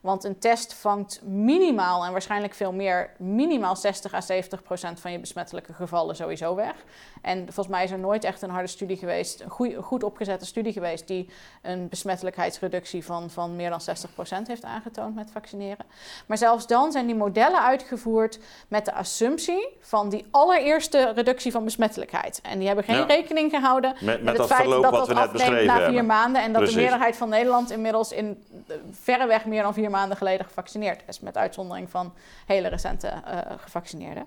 Want 0.00 0.24
een 0.24 0.38
test 0.38 0.74
vangt 0.74 1.20
minimaal 1.22 2.04
en 2.04 2.12
waarschijnlijk 2.12 2.54
veel 2.54 2.72
meer, 2.72 3.10
minimaal 3.18 3.76
60 3.76 4.14
à 4.14 4.20
70 4.20 4.62
procent 4.62 5.00
van 5.00 5.12
je 5.12 5.20
besmettelijke 5.20 5.72
gevallen 5.72 6.16
sowieso 6.16 6.54
weg. 6.54 6.74
En 7.22 7.44
volgens 7.44 7.68
mij 7.68 7.84
is 7.84 7.90
er 7.90 7.98
nooit 7.98 8.24
echt 8.24 8.42
een 8.42 8.50
harde 8.50 8.68
studie 8.68 8.96
geweest, 8.96 9.40
een 9.40 9.50
goed, 9.50 9.74
goed 9.80 10.02
opgezette 10.02 10.46
studie 10.46 10.72
geweest, 10.72 11.06
die 11.06 11.28
een 11.62 11.88
besmettelijkheidsreductie 11.88 13.04
van, 13.04 13.30
van 13.30 13.56
meer 13.56 13.70
dan 13.70 13.80
60 13.80 14.14
procent 14.14 14.46
heeft 14.46 14.64
aangetoond 14.64 15.14
met 15.14 15.30
vaccineren. 15.30 15.86
Maar 16.26 16.38
zelfs 16.38 16.66
dan 16.66 16.92
zijn 16.92 17.06
die 17.06 17.14
modellen 17.14 17.62
uitgevoerd 17.62 18.38
met 18.68 18.84
de 18.84 18.92
assumptie 18.92 19.68
van 19.80 20.08
die 20.08 20.26
allereerste 20.30 21.12
reductie 21.14 21.52
van 21.52 21.64
besmettelijkheid. 21.64 22.40
En 22.42 22.58
die 22.58 22.66
hebben 22.66 22.84
geen 22.84 23.06
rekening 23.06 23.50
gehouden 23.50 23.94
met, 24.00 24.22
met, 24.22 24.38
het 24.38 24.46
feit 24.46 24.68
dat 24.70 24.82
dat 24.82 25.08
we 25.08 25.14
net 25.14 25.32
beschreven 25.32 25.66
na 25.66 25.90
vier 25.90 26.04
maanden 26.04 26.42
en 26.42 26.52
dat 26.52 26.66
de 26.66 26.74
meerderheid 26.74 27.16
van 27.16 27.28
Nederland 27.28 27.70
inmiddels 27.70 28.12
in 28.12 28.44
uh, 28.68 28.76
verreweg 28.90 29.44
meer 29.44 29.62
dan 29.62 29.74
vier 29.74 29.90
maanden 29.90 30.16
geleden 30.16 30.46
gevaccineerd 30.46 31.02
is, 31.08 31.20
met 31.20 31.36
uitzondering 31.36 31.90
van 31.90 32.14
hele 32.46 32.68
recente 32.68 33.06
uh, 33.06 33.38
gevaccineerden. 33.56 34.26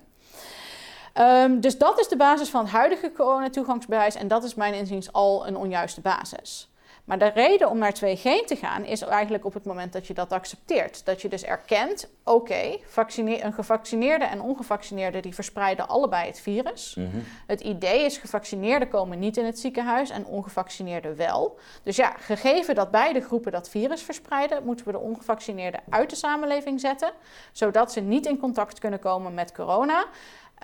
Um, 1.19 1.59
dus 1.59 1.77
dat 1.77 1.99
is 1.99 2.07
de 2.07 2.17
basis 2.17 2.49
van 2.49 2.61
het 2.61 2.71
huidige 2.71 3.11
coronatoegangsbewijs 3.11 4.15
en 4.15 4.27
dat 4.27 4.43
is 4.43 4.55
mijn 4.55 4.73
inziens 4.73 5.13
al 5.13 5.47
een 5.47 5.57
onjuiste 5.57 6.01
basis. 6.01 6.69
Maar 7.05 7.19
de 7.19 7.31
reden 7.33 7.69
om 7.69 7.77
naar 7.77 7.93
2G 7.93 8.45
te 8.45 8.55
gaan 8.55 8.85
is 8.85 9.01
eigenlijk 9.01 9.45
op 9.45 9.53
het 9.53 9.65
moment 9.65 9.93
dat 9.93 10.07
je 10.07 10.13
dat 10.13 10.31
accepteert. 10.31 11.05
Dat 11.05 11.21
je 11.21 11.29
dus 11.29 11.43
erkent, 11.43 12.09
oké, 12.23 12.77
een 13.15 13.53
gevaccineerde 13.53 14.25
en 14.25 14.41
ongevaccineerde 14.41 15.19
die 15.19 15.33
verspreiden 15.33 15.87
allebei 15.87 16.27
het 16.27 16.39
virus. 16.39 16.95
Mhm. 16.95 17.07
Het 17.47 17.61
idee 17.61 18.05
is 18.05 18.17
gevaccineerden 18.17 18.87
komen 18.87 19.19
niet 19.19 19.37
in 19.37 19.45
het 19.45 19.59
ziekenhuis 19.59 20.09
en 20.09 20.25
ongevaccineerden 20.25 21.15
wel. 21.15 21.59
Dus 21.83 21.95
ja, 21.95 22.15
gegeven 22.19 22.75
dat 22.75 22.91
beide 22.91 23.21
groepen 23.21 23.51
dat 23.51 23.69
virus 23.69 24.01
verspreiden, 24.01 24.63
moeten 24.63 24.85
we 24.85 24.91
de 24.91 24.99
ongevaccineerden 24.99 25.81
uit 25.89 26.09
de 26.09 26.15
samenleving 26.15 26.79
zetten, 26.79 27.11
zodat 27.51 27.91
ze 27.91 27.99
niet 27.99 28.25
in 28.25 28.39
contact 28.39 28.79
kunnen 28.79 28.99
komen 28.99 29.33
met 29.33 29.51
corona. 29.51 30.05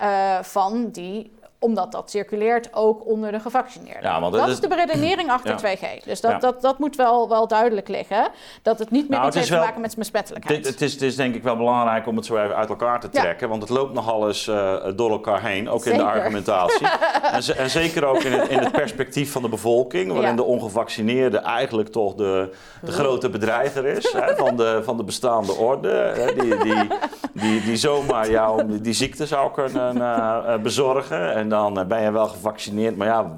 Uh, 0.00 0.42
van 0.42 0.90
die 0.90 1.30
omdat 1.62 1.92
dat 1.92 2.10
circuleert 2.10 2.74
ook 2.74 3.06
onder 3.06 3.32
de 3.32 3.40
gevaccineerden. 3.40 4.02
Ja, 4.02 4.30
dat 4.30 4.48
is 4.48 4.60
de 4.60 4.68
beredenering 4.68 5.30
achter 5.36 5.58
2G. 5.60 6.04
Dus 6.04 6.20
dat, 6.20 6.40
dat, 6.40 6.62
dat 6.62 6.78
moet 6.78 6.96
wel, 6.96 7.28
wel 7.28 7.48
duidelijk 7.48 7.88
liggen. 7.88 8.28
Dat 8.62 8.78
het 8.78 8.90
niet 8.90 9.08
meer 9.08 9.18
nou, 9.18 9.28
iets 9.28 9.36
heeft 9.36 9.48
te 9.48 9.56
maken 9.56 9.80
met 9.80 9.96
besmettelijkheid. 9.96 10.66
Het 10.66 10.80
is, 10.80 10.92
het 10.92 11.02
is 11.02 11.16
denk 11.16 11.34
ik 11.34 11.42
wel 11.42 11.56
belangrijk 11.56 12.06
om 12.06 12.16
het 12.16 12.26
zo 12.26 12.36
even 12.36 12.56
uit 12.56 12.68
elkaar 12.68 13.00
te 13.00 13.08
trekken. 13.08 13.48
Want 13.48 13.62
het 13.62 13.70
loopt 13.70 13.94
nogal 13.94 14.28
eens 14.28 14.46
uh, 14.46 14.74
door 14.96 15.10
elkaar 15.10 15.42
heen. 15.42 15.70
Ook 15.70 15.84
in 15.84 15.96
de 15.96 16.02
argumentatie. 16.02 16.86
en, 17.32 17.56
en, 17.56 17.70
zeker 17.70 18.04
ook 18.04 18.22
in 18.22 18.32
het, 18.32 18.48
in 18.48 18.58
het, 18.58 18.72
perspectief 18.72 19.32
van 19.32 19.42
de 19.42 19.48
bevolking. 19.48 20.12
Waarin 20.12 20.36
de 20.36 20.42
ongevaccineerde 20.42 21.38
eigenlijk 21.38 21.88
toch 21.88 22.14
de, 22.14 22.54
de 22.80 22.92
grote 22.92 23.30
bedreiger 23.30 23.86
is. 23.86 24.12
hè, 24.12 24.36
van, 24.36 24.56
de, 24.56 24.80
van 24.84 24.96
de 24.96 25.04
bestaande 25.04 25.52
orde. 25.52 25.88
Hè, 25.88 26.34
die, 26.34 26.56
die, 26.56 26.88
die, 27.32 27.62
die, 27.62 27.76
zomaar 27.76 28.30
jou 28.30 28.80
die 28.80 28.92
ziekte 28.92 29.26
zou 29.26 29.52
kunnen 29.52 29.96
uh, 29.96 30.56
bezorgen. 30.62 31.34
En 31.34 31.48
dan 31.52 31.78
eh, 31.78 31.86
ben 31.86 32.02
je 32.02 32.10
wel 32.10 32.28
gevaccineerd. 32.28 32.96
Maar 32.96 33.06
ja, 33.06 33.32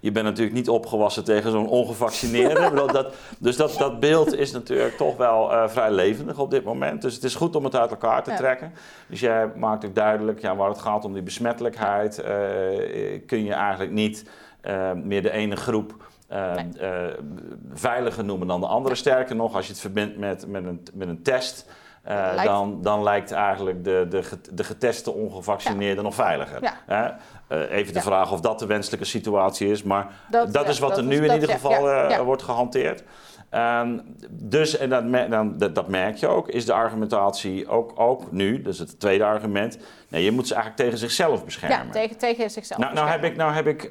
je 0.00 0.12
bent 0.12 0.24
natuurlijk 0.24 0.56
niet 0.56 0.68
opgewassen 0.68 1.24
tegen 1.24 1.50
zo'n 1.50 1.68
ongevaccineerde. 1.68 2.70
dat, 2.92 3.14
dus 3.38 3.56
dat, 3.56 3.74
dat 3.78 4.00
beeld 4.00 4.34
is 4.34 4.52
natuurlijk 4.52 4.96
toch 4.96 5.16
wel 5.16 5.52
uh, 5.52 5.68
vrij 5.68 5.90
levendig 5.90 6.38
op 6.38 6.50
dit 6.50 6.64
moment. 6.64 7.02
Dus 7.02 7.14
het 7.14 7.24
is 7.24 7.34
goed 7.34 7.56
om 7.56 7.64
het 7.64 7.76
uit 7.76 7.90
elkaar 7.90 8.22
te 8.22 8.34
trekken. 8.34 8.72
Dus 9.06 9.20
jij 9.20 9.52
maakt 9.56 9.84
ook 9.84 9.94
duidelijk 9.94 10.40
ja, 10.40 10.56
waar 10.56 10.68
het 10.68 10.80
gaat 10.80 11.04
om 11.04 11.12
die 11.12 11.22
besmettelijkheid. 11.22 12.22
kun 13.26 13.44
je 13.44 13.52
eigenlijk 13.52 13.92
niet 13.92 14.24
meer 14.94 15.22
de 15.22 15.30
ene 15.30 15.56
groep 15.56 15.94
veiliger 17.72 18.24
noemen 18.24 18.46
dan 18.46 18.60
de 18.60 18.66
andere. 18.66 18.94
Sterker 18.94 19.36
nog, 19.36 19.54
als 19.54 19.66
je 19.66 19.72
het 19.72 19.80
verbindt 19.80 20.16
met, 20.16 20.46
met, 20.46 20.64
een, 20.64 20.82
met 20.94 21.08
een 21.08 21.22
test. 21.22 21.66
Uh, 22.08 22.44
dan, 22.44 22.82
dan 22.82 23.02
lijkt 23.02 23.32
eigenlijk 23.32 23.84
de, 23.84 24.06
de, 24.08 24.22
de 24.52 24.64
geteste 24.64 25.12
ongevaccineerde 25.12 26.02
nog 26.02 26.14
veiliger. 26.14 26.74
Ja. 26.86 27.18
Uh, 27.52 27.70
even 27.70 27.94
de 27.94 28.00
vraag 28.00 28.32
of 28.32 28.40
dat 28.40 28.58
de 28.58 28.66
wenselijke 28.66 29.04
situatie 29.04 29.70
is, 29.70 29.82
maar 29.82 30.12
dat, 30.30 30.52
dat 30.52 30.68
is 30.68 30.78
wat 30.78 30.96
er 30.96 31.04
nu 31.04 31.24
in 31.24 31.34
ieder 31.34 31.48
geval 31.48 31.88
uh, 31.88 32.18
wordt 32.18 32.42
gehanteerd. 32.42 33.02
Ehm, 33.48 33.98
dus, 34.30 34.76
en 34.76 34.90
dat, 34.90 35.30
dan, 35.30 35.58
dat, 35.58 35.74
dat, 35.74 35.88
merk 35.88 36.16
je 36.16 36.26
ook, 36.26 36.48
is 36.48 36.66
de 36.66 36.72
argumentatie 36.72 37.68
ook, 37.68 37.92
ook 38.00 38.32
nu, 38.32 38.62
dus 38.62 38.78
het 38.78 39.00
tweede 39.00 39.24
argument, 39.24 39.78
nee, 40.08 40.24
je 40.24 40.30
moet 40.30 40.46
ze 40.46 40.54
eigenlijk 40.54 40.82
tegen 40.82 40.98
zichzelf 40.98 41.44
beschermen. 41.44 41.86
Ja, 41.86 41.92
tegen, 41.92 42.18
tegen 42.18 42.50
zichzelf 42.50 42.80
nou, 42.80 42.94
nou 42.94 43.08
heb 43.08 43.24
ik, 43.24 43.36
nou 43.36 43.52
heb 43.52 43.66
ik 43.66 43.90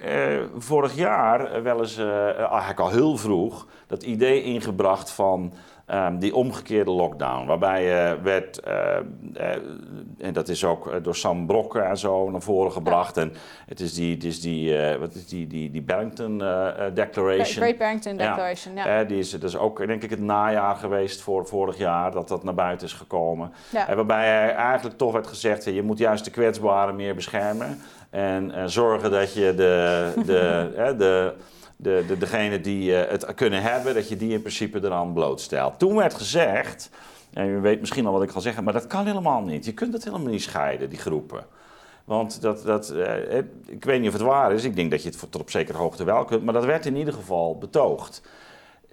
vorig 0.57 0.95
jaar 0.95 1.63
wel 1.63 1.79
eens, 1.79 1.97
eigenlijk 1.97 2.79
al 2.79 2.89
heel 2.89 3.17
vroeg, 3.17 3.67
dat 3.87 4.03
idee 4.03 4.43
ingebracht 4.43 5.11
van 5.11 5.53
Ehm, 5.89 6.17
die 6.17 6.35
omgekeerde 6.35 6.91
lockdown, 6.91 7.45
waarbij 7.45 8.11
uh, 8.11 8.21
werd, 8.23 8.61
uh, 8.67 8.95
en 10.17 10.33
dat 10.33 10.47
is 10.47 10.65
ook 10.65 11.03
door 11.03 11.15
Sam 11.15 11.45
Brokken 11.45 11.85
en 11.85 11.97
zo 11.97 12.29
naar 12.29 12.41
voren 12.41 12.71
gebracht. 12.71 13.17
En 13.17 13.33
het 13.65 13.79
is 13.79 13.93
die, 13.93 14.13
het 14.13 14.23
is 14.23 14.41
die, 14.41 14.77
wat 14.99 15.15
is 15.15 15.27
die, 15.27 15.47
die, 15.47 15.71
die 15.71 15.81
Barrington 15.81 16.37
Declaration. 16.93 17.63
Great 17.63 17.77
Barrington 17.77 18.17
Declaration, 18.17 18.75
ja. 18.75 18.87
ja. 18.87 19.03
die 19.03 19.19
is, 19.19 19.31
dat 19.31 19.43
is 19.43 19.57
ook 19.57 19.87
denk 19.87 20.03
ik 20.03 20.09
het 20.09 20.19
najaar 20.19 20.75
geweest 20.75 21.21
voor 21.21 21.47
vorig 21.47 21.77
jaar 21.77 22.11
dat 22.11 22.27
dat 22.27 22.43
naar 22.43 22.53
buiten 22.53 22.87
is 22.87 22.93
gekomen. 22.93 23.51
Ja. 23.69 23.95
waarbij 23.95 24.53
eigenlijk 24.53 24.97
toch 24.97 25.11
werd 25.11 25.27
gezegd, 25.27 25.63
je 25.63 25.83
moet 25.83 25.97
juist 25.97 26.25
de 26.25 26.31
kwetsbaren 26.31 26.95
meer 26.95 27.15
beschermen. 27.15 27.81
En 28.09 28.69
zorgen 28.69 29.11
dat 29.11 29.33
je 29.33 29.53
de, 29.55 30.11
de, 30.25 30.93
de 30.97 31.33
de, 31.81 32.03
de, 32.07 32.17
degene 32.17 32.61
die 32.61 32.91
uh, 32.91 33.01
het 33.07 33.33
kunnen 33.35 33.61
hebben, 33.61 33.93
dat 33.93 34.09
je 34.09 34.17
die 34.17 34.33
in 34.33 34.41
principe 34.41 34.79
eraan 34.83 35.13
blootstelt. 35.13 35.79
Toen 35.79 35.95
werd 35.95 36.13
gezegd, 36.13 36.89
en 37.33 37.47
u 37.47 37.59
weet 37.59 37.79
misschien 37.79 38.05
al 38.05 38.13
wat 38.13 38.23
ik 38.23 38.29
ga 38.29 38.39
zeggen, 38.39 38.63
maar 38.63 38.73
dat 38.73 38.87
kan 38.87 39.05
helemaal 39.05 39.41
niet. 39.41 39.65
Je 39.65 39.73
kunt 39.73 39.93
het 39.93 40.03
helemaal 40.03 40.31
niet 40.31 40.41
scheiden, 40.41 40.89
die 40.89 40.99
groepen. 40.99 41.45
Want 42.05 42.41
dat, 42.41 42.63
dat, 42.63 42.91
uh, 42.95 43.37
ik 43.65 43.85
weet 43.85 43.99
niet 43.99 44.07
of 44.07 44.13
het 44.13 44.23
waar 44.23 44.53
is, 44.53 44.63
ik 44.63 44.75
denk 44.75 44.91
dat 44.91 45.03
je 45.03 45.09
het 45.09 45.19
tot 45.19 45.41
op 45.41 45.49
zekere 45.49 45.77
hoogte 45.77 46.03
wel 46.03 46.25
kunt, 46.25 46.43
maar 46.43 46.53
dat 46.53 46.65
werd 46.65 46.85
in 46.85 46.95
ieder 46.95 47.13
geval 47.13 47.57
betoogd. 47.57 48.21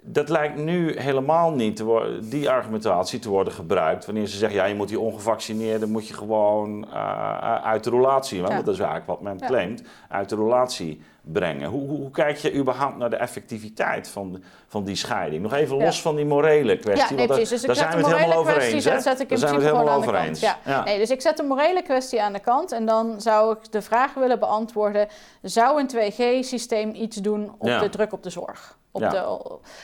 Dat 0.09 0.29
lijkt 0.29 0.57
nu 0.57 0.99
helemaal 0.99 1.51
niet 1.51 1.83
die 2.21 2.49
argumentatie 2.49 3.19
te 3.19 3.29
worden 3.29 3.53
gebruikt 3.53 4.05
wanneer 4.05 4.27
ze 4.27 4.37
zeggen, 4.37 4.57
ja, 4.57 4.65
je 4.65 4.75
moet 4.75 4.87
die 4.87 4.99
ongevaccineerden 4.99 5.91
moet 5.91 6.07
je 6.07 6.13
gewoon 6.13 6.85
uh, 6.93 7.63
uit 7.63 7.83
de 7.83 7.89
relatie, 7.89 8.41
want 8.41 8.65
dat 8.65 8.73
is 8.73 8.79
eigenlijk 8.79 9.07
wat 9.07 9.21
men 9.21 9.39
claimt, 9.39 9.81
uit 10.09 10.29
de 10.29 10.35
relatie 10.35 11.01
brengen. 11.21 11.69
Hoe, 11.69 11.87
hoe, 11.87 11.99
hoe, 11.99 12.11
kijk 12.11 12.37
je 12.37 12.53
überhaupt 12.53 12.97
naar 12.97 13.09
de 13.09 13.15
effectiviteit 13.15 14.07
van, 14.07 14.43
van 14.67 14.83
die 14.83 14.95
scheiding? 14.95 15.41
Nog 15.41 15.53
even 15.53 15.77
los 15.77 16.01
van 16.01 16.15
die 16.15 16.25
morele 16.25 16.77
kwestie. 16.77 17.09
Ja, 17.09 17.15
nee, 17.15 17.27
precies. 17.27 17.49
Dus 17.49 17.61
daar 17.61 17.75
zijn 17.75 17.89
we 17.89 17.97
het 17.97 18.17
helemaal 18.17 18.37
over 18.37 18.57
eens. 18.57 18.83
Zet, 18.83 19.03
zet 19.03 19.19
ik 19.19 19.29
daar 19.29 19.37
zijn 19.37 19.51
we 19.51 19.57
het 19.57 19.71
helemaal 19.71 19.95
over 19.95 20.15
eens. 20.15 20.41
Nee, 20.85 20.97
dus 20.97 21.09
ik 21.09 21.21
zet 21.21 21.37
de 21.37 21.43
morele 21.43 21.81
kwestie 21.81 22.21
aan 22.21 22.33
de 22.33 22.39
kant 22.39 22.71
en 22.71 22.85
dan 22.85 23.21
zou 23.21 23.51
ik 23.51 23.71
de 23.71 23.81
vraag 23.81 24.13
willen 24.13 24.39
beantwoorden: 24.39 25.07
zou 25.41 25.79
een 25.79 25.89
2G-systeem 25.95 26.93
iets 26.93 27.17
doen 27.17 27.55
op 27.57 27.79
de 27.79 27.89
druk 27.89 28.13
op 28.13 28.23
de 28.23 28.29
zorg? 28.29 28.77
Op 28.97 29.03
ja. 29.03 29.09
de, 29.09 29.39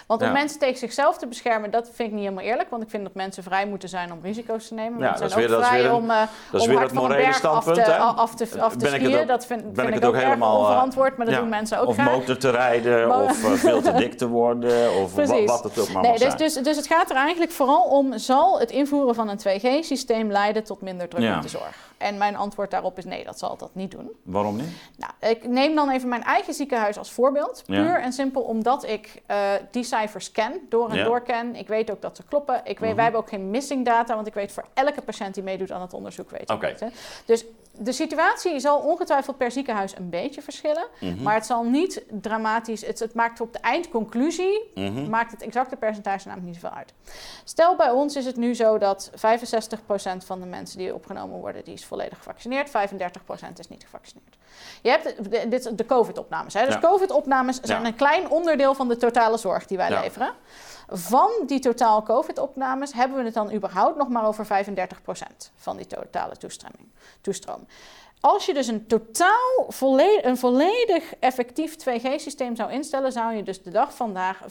want 0.07 0.21
om 0.21 0.31
mensen 0.31 0.59
tegen 0.59 0.77
zichzelf 0.77 1.17
te 1.17 1.27
beschermen, 1.27 1.71
dat 1.71 1.85
vind 1.93 2.09
ik 2.09 2.15
niet 2.15 2.23
helemaal 2.23 2.43
eerlijk. 2.43 2.69
Want 2.69 2.83
ik 2.83 2.89
vind 2.89 3.03
dat 3.03 3.13
mensen 3.13 3.43
vrij 3.43 3.65
moeten 3.65 3.89
zijn 3.89 4.11
om 4.11 4.19
risico's 4.21 4.67
te 4.67 4.73
nemen. 4.73 4.99
Mensen 4.99 5.29
zijn 5.29 5.53
ook 5.53 5.63
vrij 5.63 5.89
om, 5.89 6.09
uh, 6.09 6.17
dat 6.51 6.61
is 6.61 6.67
om 6.67 6.73
weer 6.73 6.81
het 6.83 6.93
morele 6.93 7.33
standpunt. 7.33 7.77
Af 7.77 7.85
te, 7.85 7.95
af 7.95 8.35
te, 8.35 8.61
af 8.61 8.75
te 8.75 8.87
skiën. 8.87 9.27
Dat 9.27 9.45
vind, 9.45 9.63
vind 9.73 9.89
ik, 9.89 9.95
ook, 9.95 10.03
ook 10.03 10.15
helemaal 10.15 10.53
eh, 10.53 10.59
onverantwoord, 10.59 11.17
maar 11.17 11.25
dat 11.25 11.35
doen 11.35 11.49
mensen 11.49 11.79
ook 11.79 11.87
Of 11.87 11.93
graag. 11.93 12.11
motor 12.11 12.37
te 12.37 12.49
rijden, 12.49 13.21
of 13.23 13.43
uh, 13.43 13.51
veel 13.51 13.81
te 13.81 13.93
dik 13.93 14.13
te 14.13 14.27
worden, 14.27 14.93
of 14.93 15.15
wat, 15.15 15.43
wat, 15.45 15.63
het 15.63 15.79
ook 15.79 15.91
maar 15.91 16.03
nee, 16.03 16.17
dus, 16.17 16.35
dus, 16.35 16.53
dus, 16.53 16.75
het 16.75 16.87
gaat 16.87 17.09
er 17.09 17.15
eigenlijk 17.15 17.51
vooral 17.51 17.83
om... 17.83 18.17
zal 18.17 18.59
het 18.59 18.71
invoeren 18.71 19.15
van 19.15 19.29
een 19.29 19.39
2G-systeem 19.39 20.31
leiden 20.31 20.63
tot 20.63 20.81
minder 20.81 21.07
druk 21.07 21.35
op 21.35 21.41
de 21.41 21.47
zorg? 21.47 21.91
En 22.03 22.17
mijn 22.17 22.35
antwoord 22.35 22.71
daarop 22.71 22.97
is 22.97 23.05
nee, 23.05 23.23
dat 23.23 23.39
zal 23.39 23.57
dat 23.57 23.75
niet 23.75 23.91
doen. 23.91 24.11
Waarom 24.23 24.55
niet? 24.55 24.69
Nou, 24.97 25.33
ik 25.33 25.47
neem 25.47 25.75
dan 25.75 25.89
even 25.89 26.09
mijn 26.09 26.23
eigen 26.23 26.53
ziekenhuis 26.53 26.97
als 26.97 27.11
voorbeeld. 27.11 27.63
Puur 27.65 27.99
en 27.99 28.13
simpel 28.13 28.41
omdat 28.41 28.83
ik 28.87 29.21
uh, 29.31 29.37
die 29.71 29.83
cijfers 29.83 30.31
ken, 30.31 30.59
door 30.69 30.89
en 30.89 31.03
door 31.03 31.21
ken. 31.21 31.55
Ik 31.55 31.67
weet 31.67 31.91
ook 31.91 32.01
dat 32.01 32.15
ze 32.15 32.23
kloppen. 32.23 32.55
Ik 32.55 32.63
weet, 32.63 32.79
mhm. 32.79 32.95
Wij 32.95 33.03
hebben 33.03 33.21
ook 33.21 33.29
geen 33.29 33.49
missing 33.49 33.85
data, 33.85 34.15
want 34.15 34.27
ik 34.27 34.33
weet 34.33 34.51
voor 34.51 34.65
elke 34.73 35.01
patiënt 35.01 35.33
die 35.33 35.43
meedoet 35.43 35.71
aan 35.71 35.81
het 35.81 35.93
onderzoek 35.93 36.29
weet 36.29 36.41
ik 36.41 36.51
okay. 36.51 36.75
Dus 37.25 37.45
de 37.77 37.91
situatie 37.91 38.59
zal 38.59 38.79
ongetwijfeld 38.79 39.37
per 39.37 39.51
ziekenhuis 39.51 39.97
een 39.97 40.09
beetje 40.09 40.41
verschillen. 40.41 40.87
Mhm. 40.99 41.21
Maar 41.21 41.33
het 41.33 41.45
zal 41.45 41.63
niet 41.63 42.03
dramatisch... 42.09 42.85
Het, 42.85 42.99
het 42.99 43.13
maakt 43.13 43.41
op 43.41 43.53
de 43.53 43.59
eindconclusie... 43.59 44.71
Mhm. 44.75 45.09
maakt 45.09 45.31
het 45.31 45.41
exacte 45.41 45.75
percentage 45.75 46.27
namelijk 46.27 46.51
niet 46.51 46.61
zoveel 46.61 46.77
uit. 46.77 46.93
Stel, 47.43 47.75
bij 47.75 47.89
ons 47.89 48.15
is 48.15 48.25
het 48.25 48.35
nu 48.35 48.55
zo 48.55 48.77
dat 48.77 49.11
65% 49.11 49.15
van 50.25 50.39
de 50.39 50.45
mensen 50.45 50.77
die 50.77 50.93
opgenomen 50.93 51.39
worden... 51.39 51.63
die 51.63 51.73
is 51.73 51.85
volledig 51.85 52.17
gevaccineerd. 52.17 52.69
35% 52.69 52.71
is 53.57 53.67
niet 53.67 53.83
gevaccineerd. 53.83 54.37
Je 54.81 54.89
hebt 54.89 55.31
de, 55.31 55.47
dit, 55.47 55.77
de 55.77 55.85
COVID-opnames. 55.85 56.53
Dus 56.53 56.79
COVID-opnames 56.79 57.59
zijn 57.61 57.85
een 57.85 57.95
klein 57.95 58.29
onderdeel 58.29 58.73
van 58.73 58.87
de 58.87 58.97
totale 58.97 59.37
zorg 59.37 59.65
die 59.65 59.77
wij 59.77 59.89
leveren. 59.89 60.33
Van 60.87 61.31
die 61.45 61.59
totaal 61.59 62.03
COVID-opnames 62.03 62.93
hebben 62.93 63.17
we 63.17 63.23
het 63.23 63.33
dan 63.33 63.53
überhaupt 63.53 63.97
nog 63.97 64.09
maar 64.09 64.27
over 64.27 64.45
35% 64.45 64.49
van 65.55 65.77
die 65.77 65.87
totale 65.87 66.35
toestroom. 67.21 67.67
Als 68.19 68.45
je 68.45 68.53
dus 68.53 68.67
een 68.67 68.87
totaal 68.87 69.65
volledig, 69.67 70.23
een 70.23 70.37
volledig 70.37 71.15
effectief 71.19 71.75
2G-systeem 71.75 72.55
zou 72.55 72.71
instellen, 72.71 73.11
zou 73.11 73.33
je 73.33 73.43
dus 73.43 73.63
de 73.63 73.71
dag 73.71 73.95
vandaag 73.95 74.41
35% 74.41 74.45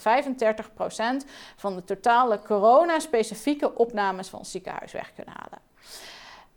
van 1.55 1.75
de 1.75 1.83
totale 1.83 2.39
corona-specifieke 2.39 3.75
opnames 3.75 4.27
van 4.27 4.39
het 4.39 4.47
ziekenhuis 4.47 4.91
weg 4.91 5.13
kunnen 5.13 5.33
halen. 5.37 5.59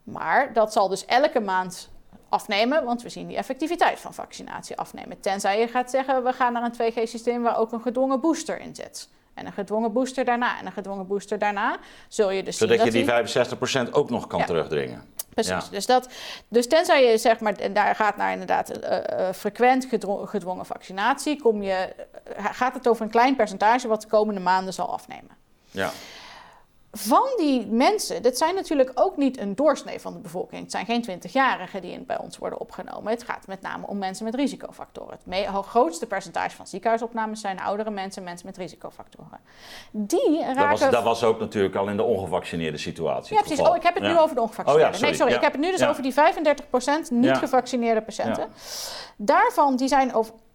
Maar 0.02 0.52
dat 0.52 0.72
zal 0.72 0.88
dus 0.88 1.04
elke 1.04 1.40
maand 1.40 1.88
afnemen, 2.28 2.84
want 2.84 3.02
we 3.02 3.08
zien 3.08 3.26
die 3.26 3.36
effectiviteit 3.36 4.00
van 4.00 4.14
vaccinatie 4.14 4.76
afnemen. 4.76 5.20
Tenzij 5.20 5.60
je 5.60 5.68
gaat 5.68 5.90
zeggen, 5.90 6.24
we 6.24 6.32
gaan 6.32 6.52
naar 6.52 6.62
een 6.62 6.92
2G-systeem 6.92 7.42
waar 7.42 7.58
ook 7.58 7.72
een 7.72 7.80
gedwongen 7.80 8.20
booster 8.20 8.60
in 8.60 8.74
zit. 8.74 9.08
En 9.36 9.46
een 9.46 9.52
gedwongen 9.52 9.92
booster 9.92 10.24
daarna. 10.24 10.58
En 10.58 10.66
een 10.66 10.72
gedwongen 10.72 11.06
booster 11.06 11.38
daarna 11.38 11.78
zul 12.08 12.30
je 12.30 12.42
dus 12.42 12.56
Zodat 12.56 12.80
zien 12.80 13.06
je 13.06 13.22
die 13.24 13.88
65% 13.88 13.90
ook 13.90 14.10
nog 14.10 14.26
kan 14.26 14.44
terugdringen. 14.44 15.02
Precies. 15.34 15.68
Dus, 15.68 15.86
dat, 15.86 16.08
dus 16.48 16.68
tenzij 16.68 17.10
je 17.10 17.18
zeg 17.18 17.40
maar, 17.40 17.54
en 17.54 17.72
daar 17.72 17.94
gaat 17.94 18.16
naar 18.16 18.32
inderdaad 18.32 18.78
uh, 18.82 19.32
frequent 19.32 19.86
gedwongen 20.24 20.66
vaccinatie, 20.66 21.42
kom 21.42 21.62
je, 21.62 21.94
gaat 22.36 22.74
het 22.74 22.88
over 22.88 23.02
een 23.02 23.10
klein 23.10 23.36
percentage 23.36 23.88
wat 23.88 24.00
de 24.00 24.08
komende 24.08 24.40
maanden 24.40 24.74
zal 24.74 24.92
afnemen. 24.92 25.36
Ja 25.70 25.90
van 26.92 27.28
die 27.36 27.66
mensen, 27.66 28.22
dit 28.22 28.38
zijn 28.38 28.54
natuurlijk 28.54 28.90
ook 28.94 29.16
niet 29.16 29.38
een 29.38 29.54
doorsnee 29.54 30.00
van 30.00 30.12
de 30.12 30.18
bevolking. 30.18 30.62
Het 30.62 30.70
zijn 30.70 30.86
geen 30.86 31.04
20-jarigen 31.04 31.80
die 31.80 32.00
bij 32.00 32.18
ons 32.18 32.38
worden 32.38 32.60
opgenomen. 32.60 33.12
Het 33.12 33.22
gaat 33.22 33.46
met 33.46 33.60
name 33.60 33.86
om 33.86 33.98
mensen 33.98 34.24
met 34.24 34.34
risicofactoren. 34.34 35.18
Het 35.28 35.66
grootste 35.66 36.06
percentage 36.06 36.56
van 36.56 36.66
ziekenhuisopnames 36.66 37.40
zijn 37.40 37.60
oudere 37.60 37.90
mensen, 37.90 38.22
mensen 38.22 38.46
met 38.46 38.56
risicofactoren. 38.56 39.40
Die 39.90 40.40
raken... 40.40 40.54
Dat 40.54 40.80
was, 40.80 40.90
dat 40.90 41.02
was 41.02 41.24
ook 41.24 41.38
natuurlijk 41.38 41.74
al 41.74 41.88
in 41.88 41.96
de 41.96 42.02
ongevaccineerde 42.02 42.78
situatie. 42.78 43.34
Ja, 43.34 43.42
precies. 43.42 43.60
Oh, 43.60 43.76
ik 43.76 43.82
heb 43.82 43.94
het 43.94 44.02
nu 44.02 44.18
over 44.18 44.34
de 44.34 44.40
ongevaccineerden. 44.40 44.86
Oh, 44.86 44.92
ja, 44.92 44.98
sorry. 44.98 45.08
Nee, 45.08 45.18
sorry. 45.18 45.34
Ik 45.34 45.40
heb 45.40 45.52
het 45.52 45.60
nu 45.60 45.70
dus 45.70 45.86
over 45.86 46.02
die 46.02 46.14
35% 47.08 47.10
niet 47.10 47.36
gevaccineerde 47.36 48.02
patiënten. 48.02 48.48
Daarvan, 49.16 49.76
die 49.76 49.88
zijn 49.88 50.12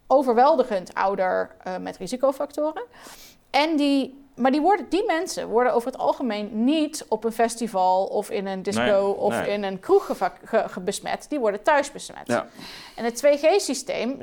overweldigend 0.08 0.94
ouder 0.94 1.56
uh, 1.67 1.78
met 1.78 1.98
risicofactoren. 1.98 2.84
En 3.50 3.78
die 3.78 4.21
maar 4.36 4.52
die, 4.52 4.62
worden, 4.62 4.86
die 4.89 5.06
mensen 5.06 5.48
worden 5.48 5.74
over 5.74 5.91
het 5.91 6.00
algemeen 6.00 6.63
niet 6.63 7.06
op 7.08 7.24
een 7.24 7.32
festival 7.32 8.06
of 8.06 8.30
in 8.30 8.48
een 8.48 8.63
disco 8.63 9.15
of 9.20 9.46
in 9.46 9.63
een 9.63 9.80
kroeg 9.80 10.12
besmet. 10.82 11.26
Die 11.30 11.39
worden 11.39 11.63
thuis 11.63 11.91
besmet. 11.91 12.28
Ja. 12.28 12.48
En 12.96 13.06
het 13.06 13.26
2G-systeem 13.26 14.17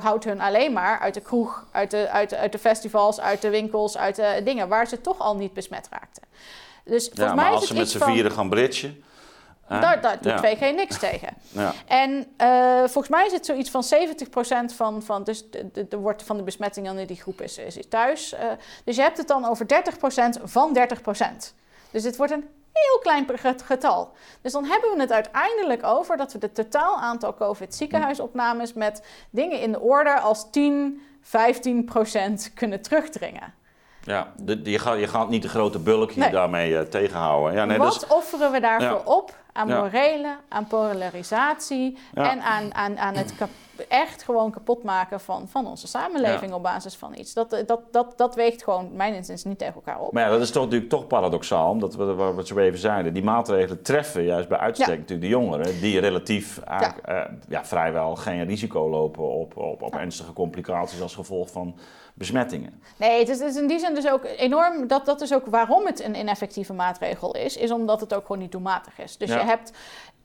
houdt 0.00 0.24
hun 0.24 0.40
alleen 0.40 0.72
maar 0.72 0.98
uit 0.98 1.14
de 1.14 1.20
kroeg, 1.20 1.66
uit 1.70 1.90
de, 1.90 2.08
uit, 2.08 2.30
de, 2.30 2.36
uit 2.36 2.52
de 2.52 2.58
festivals, 2.58 3.20
uit 3.20 3.42
de 3.42 3.50
winkels, 3.50 3.96
uit 3.96 4.16
de 4.16 4.40
dingen 4.44 4.68
waar 4.68 4.86
ze 4.86 5.00
toch 5.00 5.18
al 5.18 5.36
niet 5.36 5.52
besmet 5.52 5.88
raakten. 5.90 6.22
Dus 6.84 7.04
volgens 7.04 7.18
ja, 7.18 7.34
maar 7.34 7.44
mij 7.44 7.54
als 7.54 7.66
ze 7.66 7.74
met 7.74 7.90
z'n 7.90 8.04
vieren 8.04 8.32
gaan 8.32 8.48
Daar, 9.68 10.00
daar 10.00 10.18
doet 10.20 10.56
2G 10.56 10.74
niks 10.74 10.98
tegen. 10.98 11.28
Ja. 11.54 11.72
En 11.86 12.26
uh, 12.38 12.78
volgens 12.78 13.08
mij 13.08 13.26
is 13.26 13.32
het 13.32 13.46
zoiets 13.46 13.70
van 13.70 13.84
70% 14.72 14.74
van, 14.74 15.02
van, 15.02 15.24
dus 15.24 15.50
de, 15.50 15.70
de, 15.72 15.88
de, 15.88 15.96
wordt 15.96 16.22
van 16.22 16.36
de 16.36 16.42
besmettingen 16.42 16.98
in 16.98 17.06
die 17.06 17.20
groep 17.20 17.40
is, 17.40 17.58
is, 17.58 17.88
thuis. 17.88 18.32
Uh, 18.32 18.40
dus 18.84 18.96
je 18.96 19.02
hebt 19.02 19.18
het 19.18 19.28
dan 19.28 19.44
over 19.44 19.66
30% 19.66 20.42
van 20.42 20.78
30%. 20.78 21.22
Dus 21.90 22.02
dit 22.02 22.16
wordt 22.16 22.32
een 22.32 22.48
heel 22.72 22.98
klein 23.02 23.26
getal. 23.64 24.12
Dus 24.40 24.52
dan 24.52 24.64
hebben 24.64 24.90
we 24.94 25.00
het 25.00 25.12
uiteindelijk 25.12 25.84
over 25.84 26.16
dat 26.16 26.32
we 26.32 26.38
het 26.40 26.54
totaal 26.54 27.00
aantal 27.00 27.34
COVID-ziekenhuisopnames 27.34 28.72
met 28.72 29.04
dingen 29.30 29.60
in 29.60 29.72
de 29.72 29.80
orde 29.80 30.20
als 30.20 30.50
10, 30.50 31.02
15 31.22 31.84
procent 31.84 32.50
kunnen 32.54 32.82
terugdringen. 32.82 33.54
Ja, 34.04 34.32
je, 34.62 34.78
gaat, 34.78 34.98
je 34.98 35.08
gaat 35.08 35.28
niet 35.28 35.42
de 35.42 35.48
grote 35.48 35.78
bulk 35.78 36.12
hier 36.12 36.30
daarmee 36.30 36.72
uh, 36.72 36.80
tegenhouden. 36.80 37.54
Ja, 37.54 37.64
nee, 37.64 37.78
Wat 37.78 37.92
dus, 37.92 38.06
offeren 38.06 38.52
we 38.52 38.60
daarvoor 38.60 39.02
op 39.04 39.34
aan 39.52 39.68
morele, 39.68 40.36
aan 40.48 40.66
polarisatie 40.66 41.98
en 42.14 42.42
aan, 42.42 42.74
aan, 42.74 42.98
aan 42.98 43.16
het 43.16 43.32
echt 43.88 44.22
gewoon 44.22 44.50
kapot 44.50 44.82
maken 44.82 45.20
van, 45.20 45.48
van 45.48 45.66
onze 45.66 45.86
samenleving 45.86 46.52
op 46.52 46.62
basis 46.62 46.94
van 46.94 47.14
iets. 47.18 47.32
Dat, 47.32 47.62
dat, 47.66 47.80
dat, 47.90 48.12
dat 48.16 48.34
weegt 48.34 48.64
gewoon, 48.64 48.90
mijn 48.92 49.14
inziens, 49.14 49.44
niet 49.44 49.58
tegen 49.58 49.74
elkaar 49.74 50.00
op. 50.00 50.12
Maar 50.12 50.22
ja, 50.24 50.30
dat 50.30 50.40
is 50.40 50.50
toch 50.50 50.64
natuurlijk 50.64 50.90
toch 50.90 51.06
paradoxaal, 51.06 51.70
omdat 51.70 51.94
we 51.94 52.04
wat 52.04 52.34
we 52.34 52.46
zo 52.46 52.58
even 52.58 52.78
zeiden, 52.78 53.14
die 53.14 53.24
maatregelen 53.24 53.82
treffen 53.82 54.24
juist 54.24 54.48
bij 54.48 54.58
uitstek 54.58 54.88
natuurlijk 54.88 55.20
de 55.20 55.28
jongeren, 55.28 55.80
die 55.80 56.00
relatief 56.00 56.58
eigenlijk, 56.58 57.08
uh, 57.08 57.20
ja, 57.48 57.64
vrijwel 57.64 58.16
geen 58.16 58.44
risico 58.44 58.88
lopen 58.88 59.28
op, 59.28 59.56
op, 59.56 59.82
op 59.82 59.94
ernstige 59.94 60.32
complicaties 60.32 61.00
als 61.00 61.14
gevolg 61.14 61.50
van 61.50 61.74
besmettingen. 62.14 62.82
Nee, 62.96 63.18
het 63.18 63.28
is, 63.28 63.38
het 63.38 63.48
is, 63.48 63.60
in 63.60 63.66
die 63.66 63.78
zin 63.78 63.94
dus 63.94 64.08
ook 64.08 64.24
enorm. 64.36 64.86
Dat, 64.86 65.06
dat 65.06 65.20
is 65.20 65.34
ook 65.34 65.46
waarom 65.46 65.86
het 65.86 66.04
een 66.04 66.18
ineffectieve 66.18 66.72
maatregel 66.72 67.34
is, 67.34 67.56
is 67.56 67.70
omdat 67.70 68.00
het 68.00 68.14
ook 68.14 68.26
gewoon 68.26 68.42
niet 68.42 68.52
doelmatig 68.52 68.98
is. 68.98 69.16
Dus 69.16 69.28
je 69.28 69.38
hebt. 69.38 69.72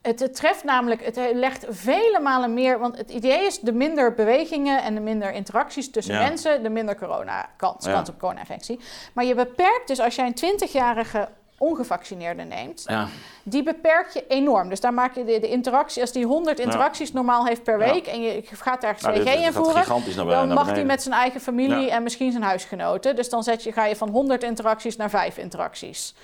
Het, 0.02 0.34
treft 0.34 0.64
namelijk, 0.64 1.04
het 1.04 1.20
legt 1.32 1.66
vele 1.68 2.20
malen 2.22 2.54
meer. 2.54 2.78
Want 2.78 2.96
het 2.96 3.10
idee 3.10 3.46
is: 3.48 3.60
de 3.60 3.72
minder 3.72 4.14
bewegingen 4.14 4.82
en 4.82 4.94
de 4.94 5.00
minder 5.00 5.32
interacties 5.32 5.90
tussen 5.90 6.18
mensen, 6.18 6.62
de 6.62 6.68
minder 6.68 6.96
corona 6.96 7.48
kans, 7.56 7.86
kans 7.86 8.08
op 8.08 8.18
corona-infectie. 8.18 8.80
Maar 9.12 9.24
je 9.24 9.34
beperkt 9.34 9.86
dus 9.86 10.00
als 10.00 10.14
jij 10.14 10.32
een 10.34 10.60
20-jarige 10.60 11.28
ongevaccineerde 11.58 12.42
neemt, 12.42 12.84
ja. 12.86 13.08
die 13.42 13.62
beperk 13.62 14.10
je 14.10 14.24
enorm. 14.28 14.68
Dus 14.68 14.80
daar 14.80 14.94
maak 14.94 15.14
je 15.14 15.24
de, 15.24 15.40
de 15.40 15.48
interactie, 15.48 16.02
als 16.02 16.12
die 16.12 16.26
100 16.26 16.60
interacties 16.60 17.12
normaal 17.12 17.46
heeft 17.46 17.62
per 17.62 17.78
week 17.78 18.06
en 18.06 18.20
je 18.20 18.42
gaat 18.52 18.80
daar 18.80 18.94
CG 18.94 19.02
nou, 19.02 19.30
invoeren, 19.30 19.84
dan 20.14 20.48
mag 20.48 20.70
hij 20.70 20.84
met 20.84 21.02
zijn 21.02 21.14
eigen 21.14 21.40
familie 21.40 21.90
en 21.90 22.02
misschien 22.02 22.30
zijn 22.30 22.44
huisgenoten. 22.44 23.16
Dus 23.16 23.28
dan 23.28 23.42
zet 23.42 23.62
je, 23.62 23.72
ga 23.72 23.84
je 23.84 23.96
van 23.96 24.08
100 24.08 24.42
interacties 24.42 24.96
naar 24.96 25.10
5 25.10 25.36
interacties. 25.36 26.14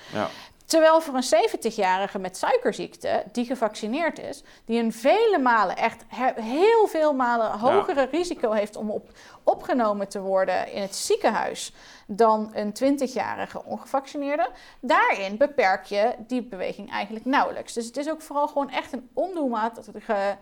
Terwijl 0.75 1.01
voor 1.01 1.15
een 1.15 1.49
70-jarige 1.49 2.19
met 2.19 2.37
suikerziekte, 2.37 3.23
die 3.31 3.45
gevaccineerd 3.45 4.19
is, 4.19 4.43
die 4.65 4.79
een 4.79 4.93
vele 4.93 5.37
malen, 5.37 5.77
echt 5.77 6.03
heel 6.41 6.87
veel 6.87 7.13
malen 7.13 7.59
hogere 7.59 8.07
risico 8.11 8.51
heeft 8.51 8.75
om 8.75 8.91
op, 8.91 9.09
opgenomen 9.43 10.07
te 10.07 10.21
worden 10.21 10.71
in 10.71 10.81
het 10.81 10.95
ziekenhuis 10.95 11.73
dan 12.07 12.51
een 12.53 12.73
20-jarige 12.73 13.63
ongevaccineerde. 13.63 14.49
Daarin 14.79 15.37
beperk 15.37 15.83
je 15.83 16.15
die 16.27 16.43
beweging 16.43 16.91
eigenlijk 16.91 17.25
nauwelijks. 17.25 17.73
Dus 17.73 17.85
het 17.85 17.97
is 17.97 18.09
ook 18.09 18.21
vooral 18.21 18.47
gewoon 18.47 18.69
echt 18.69 18.93
een 18.93 19.09
ondoelmatige 19.13 20.37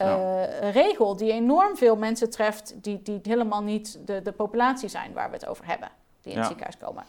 uh, 0.00 0.70
regel 0.72 1.16
die 1.16 1.32
enorm 1.32 1.76
veel 1.76 1.96
mensen 1.96 2.30
treft 2.30 2.74
die, 2.82 3.02
die 3.02 3.20
helemaal 3.22 3.62
niet 3.62 3.98
de, 4.04 4.22
de 4.22 4.32
populatie 4.32 4.88
zijn 4.88 5.12
waar 5.12 5.28
we 5.28 5.36
het 5.36 5.46
over 5.46 5.66
hebben, 5.66 5.88
die 6.22 6.32
in 6.32 6.38
het 6.38 6.46
ziekenhuis 6.46 6.78
komen. 6.78 7.04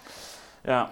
Ja. 0.64 0.90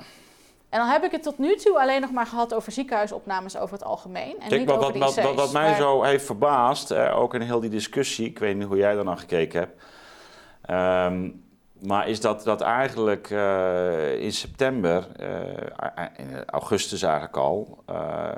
En 0.73 0.79
dan 0.79 0.87
heb 0.87 1.03
ik 1.03 1.11
het 1.11 1.23
tot 1.23 1.37
nu 1.37 1.55
toe 1.55 1.79
alleen 1.79 2.01
nog 2.01 2.11
maar 2.11 2.25
gehad 2.25 2.53
over 2.53 2.71
ziekenhuisopnames 2.71 3.57
over 3.57 3.73
het 3.73 3.83
algemeen. 3.83 4.39
En 4.39 4.57
niet 4.59 4.69
wat, 4.69 4.77
over 4.77 4.99
wat, 4.99 5.15
wat, 5.15 5.35
wat, 5.35 5.51
mij 5.51 5.75
zo 5.75 6.03
heeft 6.03 6.25
verbaasd, 6.25 6.91
eh, 6.91 7.19
ook 7.19 7.33
in 7.33 7.41
heel 7.41 7.59
die 7.59 7.69
discussie, 7.69 8.25
ik 8.25 8.39
weet 8.39 8.55
niet 8.55 8.67
hoe 8.67 8.77
jij 8.77 9.03
naar 9.03 9.17
gekeken 9.17 9.59
hebt. 9.59 9.83
Um, 11.11 11.43
maar 11.81 12.07
is 12.07 12.21
dat, 12.21 12.43
dat 12.43 12.61
eigenlijk 12.61 13.29
uh, 13.29 14.21
in 14.21 14.31
september, 14.31 15.07
uh, 15.19 16.05
in 16.17 16.45
augustus 16.45 17.01
eigenlijk 17.01 17.37
al, 17.37 17.83
uh, 17.89 18.29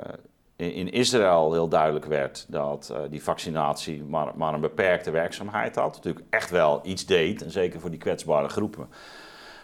in, 0.56 0.72
in, 0.72 0.90
Israël 0.92 1.52
heel 1.52 1.68
duidelijk 1.68 2.04
werd 2.04 2.46
dat 2.48 2.94
die 3.10 3.22
vaccinatie 3.22 4.04
maar, 4.04 4.32
maar 4.34 4.54
een 4.54 4.60
beperkte 4.60 5.10
werkzaamheid 5.10 5.74
had. 5.74 5.94
Natuurlijk 5.94 6.26
echt 6.30 6.50
wel 6.50 6.80
iets 6.82 7.06
deed, 7.06 7.42
en 7.42 7.50
zeker 7.50 7.80
voor 7.80 7.90
die 7.90 7.98
kwetsbare 7.98 8.48
groepen. 8.48 8.88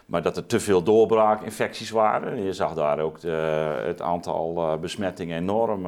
Maar 0.05 0.21
dat 0.21 0.37
er 0.37 0.45
te 0.45 0.59
veel 0.59 0.83
doorbraakinfecties 0.83 1.89
waren. 1.89 2.43
Je 2.43 2.53
zag 2.53 2.73
daar 2.73 2.99
ook 2.99 3.19
de, 3.19 3.81
het 3.85 4.01
aantal 4.01 4.77
besmettingen 4.79 5.37
enorm 5.37 5.87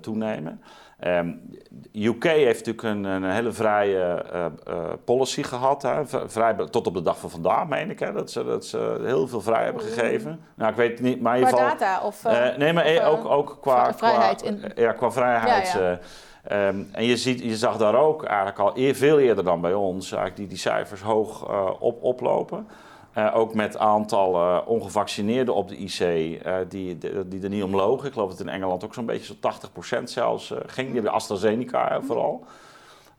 toenemen. 0.00 0.60
Um, 1.04 1.50
UK 1.92 2.24
heeft 2.24 2.66
natuurlijk 2.66 2.82
een, 2.82 3.04
een 3.04 3.30
hele 3.30 3.52
vrije 3.52 4.24
uh, 4.32 4.46
uh, 4.68 4.84
policy 5.04 5.42
gehad. 5.42 5.82
Hè? 5.82 6.06
Vrij, 6.06 6.54
tot 6.70 6.86
op 6.86 6.94
de 6.94 7.02
dag 7.02 7.18
van 7.18 7.30
vandaag, 7.30 7.66
meen 7.66 7.90
ik. 7.90 7.98
Hè? 7.98 8.12
Dat, 8.12 8.30
ze, 8.30 8.44
dat 8.44 8.64
ze 8.64 9.00
heel 9.04 9.28
veel 9.28 9.40
vrij 9.40 9.64
hebben 9.64 9.82
gegeven. 9.82 10.40
Nou, 10.54 10.70
ik 10.70 10.76
weet 10.76 10.90
het 10.90 11.00
niet, 11.00 11.20
maar 11.20 11.36
in 11.36 11.44
ieder 11.44 11.58
geval... 11.58 11.70
data? 11.70 12.00
Of, 12.00 12.24
uh, 12.24 12.56
nee, 12.56 12.72
maar 12.72 13.06
ook, 13.08 13.24
ook 13.24 13.58
qua... 13.60 13.94
Vrijheid. 13.94 14.42
Qua, 14.42 14.50
in... 14.50 14.72
Ja, 14.74 14.92
qua 14.92 15.10
vrijheid. 15.10 15.72
Ja, 15.72 15.98
ja. 16.48 16.68
Um, 16.68 16.88
en 16.92 17.04
je, 17.04 17.16
ziet, 17.16 17.42
je 17.42 17.56
zag 17.56 17.76
daar 17.76 17.94
ook 17.94 18.24
eigenlijk 18.24 18.58
al 18.58 18.72
eer, 18.74 18.94
veel 18.94 19.18
eerder 19.18 19.44
dan 19.44 19.60
bij 19.60 19.74
ons... 19.74 20.12
eigenlijk 20.12 20.36
die, 20.36 20.46
die 20.46 20.58
cijfers 20.58 21.00
hoog 21.02 21.48
op, 21.78 22.02
oplopen. 22.02 22.66
Uh, 23.18 23.36
ook 23.36 23.54
met 23.54 23.78
aantallen 23.78 24.62
uh, 24.62 24.68
ongevaccineerden 24.68 25.54
op 25.54 25.68
de 25.68 25.76
IC 25.76 26.00
uh, 26.00 26.56
die, 26.68 26.98
die 27.26 27.42
er 27.42 27.48
niet 27.48 27.62
om 27.62 27.74
logen. 27.74 28.06
Ik 28.06 28.12
geloof 28.12 28.30
dat 28.30 28.40
in 28.40 28.48
Engeland 28.48 28.84
ook 28.84 28.94
zo'n 28.94 29.06
beetje 29.06 29.36
zo'n 29.40 30.00
80% 30.00 30.02
zelfs 30.02 30.52
ging. 30.66 30.86
Die 30.86 30.94
hebben 30.94 31.12
AstraZeneca 31.12 32.02
vooral. 32.02 32.44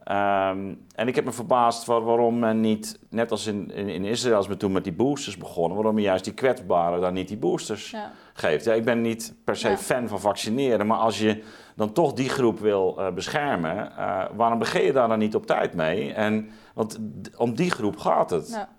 Um, 0.09 0.85
en 0.95 1.07
ik 1.07 1.15
heb 1.15 1.25
me 1.25 1.31
verbaasd 1.31 1.85
waar, 1.85 2.03
waarom 2.03 2.39
men 2.39 2.59
niet, 2.59 2.99
net 3.09 3.31
als 3.31 3.47
in, 3.47 3.71
in, 3.71 3.89
in, 3.89 4.05
Israël 4.05 4.35
als 4.35 4.47
we 4.47 4.57
toen 4.57 4.71
met 4.71 4.83
die 4.83 4.93
boosters 4.93 5.37
begonnen, 5.37 5.77
waarom 5.77 5.97
je 5.97 6.03
juist 6.03 6.23
die 6.23 6.33
kwetsbaren 6.33 7.01
dan 7.01 7.13
niet 7.13 7.27
die 7.27 7.37
boosters 7.37 7.91
ja. 7.91 8.11
geeft. 8.33 8.65
Ja, 8.65 8.73
ik 8.73 8.85
ben 8.85 9.01
niet 9.01 9.35
per 9.43 9.55
se 9.55 9.69
ja. 9.69 9.77
fan 9.77 10.07
van 10.07 10.19
vaccineren, 10.19 10.87
maar 10.87 10.97
als 10.97 11.19
je 11.19 11.43
dan 11.75 11.93
toch 11.93 12.13
die 12.13 12.29
groep 12.29 12.59
wil 12.59 12.99
beschermen, 13.15 13.91
waarom 14.35 14.59
begin 14.59 14.83
je 14.83 14.93
daar 14.93 15.07
dan 15.07 15.19
niet 15.19 15.35
op 15.35 15.45
tijd 15.45 15.73
mee? 15.73 16.13
En, 16.13 16.49
want 16.73 16.99
om 17.37 17.55
die 17.55 17.71
groep 17.71 17.97
gaat 17.97 18.29
het. 18.29 18.49
Ja. 18.49 18.69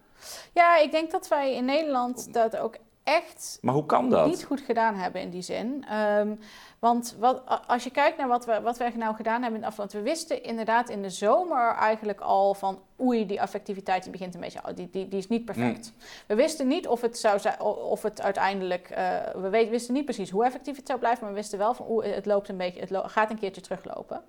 Ja, 0.53 0.77
ik 0.77 0.91
denk 0.91 1.11
dat 1.11 1.29
wij 1.29 1.55
in 1.55 1.65
Nederland 1.65 2.33
dat 2.33 2.57
ook 2.57 2.77
echt 3.05 3.59
maar 3.63 3.75
hoe 3.75 3.87
kan 3.87 4.11
dat? 4.11 4.27
niet 4.27 4.45
goed 4.45 4.61
gedaan 4.61 4.95
hebben 4.95 5.21
in 5.21 5.31
die 5.31 5.43
zin. 5.43 5.85
Um, 5.93 6.39
want 6.79 7.17
wat, 7.19 7.43
als 7.67 7.85
je 7.85 7.91
kijkt 7.91 8.19
naar 8.19 8.29
wat 8.29 8.45
we, 8.45 8.61
wat 8.61 8.77
we 8.77 8.93
nou 8.97 9.15
gedaan 9.15 9.43
hebben 9.43 9.61
in 9.61 9.67
het 9.67 9.67
afgelopen... 9.67 9.99
We 9.99 10.11
wisten 10.11 10.43
inderdaad 10.43 10.89
in 10.89 11.03
de 11.03 11.11
zomer 11.11 11.75
eigenlijk 11.75 12.21
al 12.21 12.55
van... 12.55 12.81
oei, 13.01 13.27
die 13.27 13.43
affectiviteit 13.43 14.03
die 14.03 14.13
begint 14.13 14.35
een 14.35 14.41
beetje... 14.41 14.61
Die, 14.75 14.91
die, 14.91 15.09
die 15.09 15.19
is 15.19 15.29
niet 15.29 15.45
perfect. 15.45 15.93
We 16.27 16.35
wisten 16.35 16.67
niet 16.67 16.89
of 16.89 17.01
het, 17.01 17.19
zou 17.19 17.39
zijn, 17.39 17.61
of 17.61 18.03
het 18.03 18.23
uiteindelijk... 18.23 18.91
Uh, 18.91 19.21
we 19.35 19.49
wisten 19.71 19.95
niet 19.95 20.05
precies 20.05 20.31
hoe 20.31 20.45
effectief 20.45 20.77
het 20.77 20.87
zou 20.87 20.99
blijven... 20.99 21.25
maar 21.25 21.33
we 21.33 21.39
wisten 21.39 21.59
wel 21.59 21.75
van 21.75 21.87
oeh, 21.89 22.15
het 22.15 22.27
loopt 22.27 22.49
een 22.49 22.57
beetje... 22.57 22.81
het 22.81 23.11
gaat 23.11 23.31
een 23.31 23.39
keertje 23.39 23.61
teruglopen. 23.61 24.23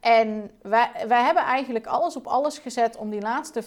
En 0.00 0.50
wij, 0.62 0.90
wij 1.08 1.22
hebben 1.22 1.42
eigenlijk 1.42 1.86
alles 1.86 2.16
op 2.16 2.26
alles 2.26 2.58
gezet 2.58 2.96
om 2.96 3.10
die 3.10 3.20
laatste 3.20 3.62
15% 3.62 3.66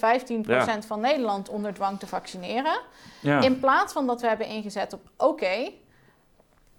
van 0.86 1.00
Nederland 1.00 1.50
onder 1.50 1.74
dwang 1.74 2.00
te 2.00 2.08
vaccineren. 2.08 2.80
Ja. 3.22 3.42
In 3.42 3.60
plaats 3.60 3.94
van 3.94 4.08
dat 4.08 4.22
we 4.22 4.28
hebben 4.28 4.48
ingezet 4.48 4.94
op 4.94 5.02
oké, 5.18 5.72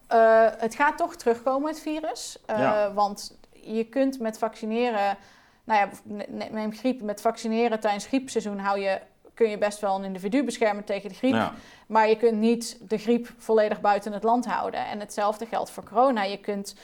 eh, 0.06 0.46
het 0.58 0.74
gaat 0.74 0.96
toch 0.96 1.16
terugkomen, 1.16 1.68
het 1.68 1.80
virus. 1.80 2.38
Uh, 2.50 2.94
want 2.94 3.38
je 3.52 3.84
kunt 3.84 4.20
met 4.20 4.38
vaccineren, 4.38 5.16
nou 5.64 5.80
ja, 5.80 6.14
neem 6.50 6.72
griep, 6.72 7.02
met 7.02 7.20
vaccineren 7.20 7.80
tijdens 7.80 8.06
griepseizoen 8.06 8.58
hou 8.58 8.78
je, 8.78 9.00
kun 9.34 9.50
je 9.50 9.58
best 9.58 9.80
wel 9.80 9.96
een 9.96 10.04
individu 10.04 10.44
beschermen 10.44 10.84
tegen 10.84 11.08
de 11.08 11.14
griep. 11.14 11.52
Maar 11.86 12.08
je 12.08 12.16
kunt 12.16 12.38
niet 12.38 12.78
de 12.88 12.98
griep 12.98 13.28
volledig 13.38 13.80
buiten 13.80 14.12
het 14.12 14.22
land 14.22 14.46
houden. 14.46 14.86
En 14.86 15.00
hetzelfde 15.00 15.46
geldt 15.46 15.70
voor 15.70 15.84
corona. 15.84 16.22
Je 16.22 16.38
kunt 16.38 16.74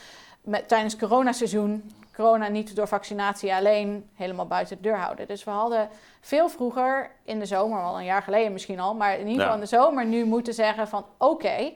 met, 0.41 0.69
tijdens 0.69 0.97
coronaseizoen 0.97 1.93
corona 2.19 2.49
niet 2.49 2.77
door 2.77 2.89
vaccinatie 2.89 3.55
alleen 3.55 4.09
helemaal 4.15 4.47
buiten 4.47 4.77
de 4.77 4.83
deur 4.83 4.97
houden. 4.97 5.27
Dus 5.27 5.45
we 5.45 5.51
hadden 5.51 5.89
veel 6.21 6.49
vroeger 6.49 7.11
in 7.25 7.39
de 7.39 7.47
zomer, 7.47 7.81
al 7.81 7.99
een 7.99 8.05
jaar 8.05 8.23
geleden 8.23 8.53
misschien 8.53 8.81
al, 8.81 8.95
maar 8.95 9.19
in 9.19 9.27
ieder 9.27 9.41
geval 9.41 9.55
in 9.55 9.61
de 9.61 9.67
zomer 9.67 10.07
nu 10.07 10.25
moeten 10.25 10.55
zeggen 10.55 10.89
van 10.89 11.07
oké, 11.19 11.73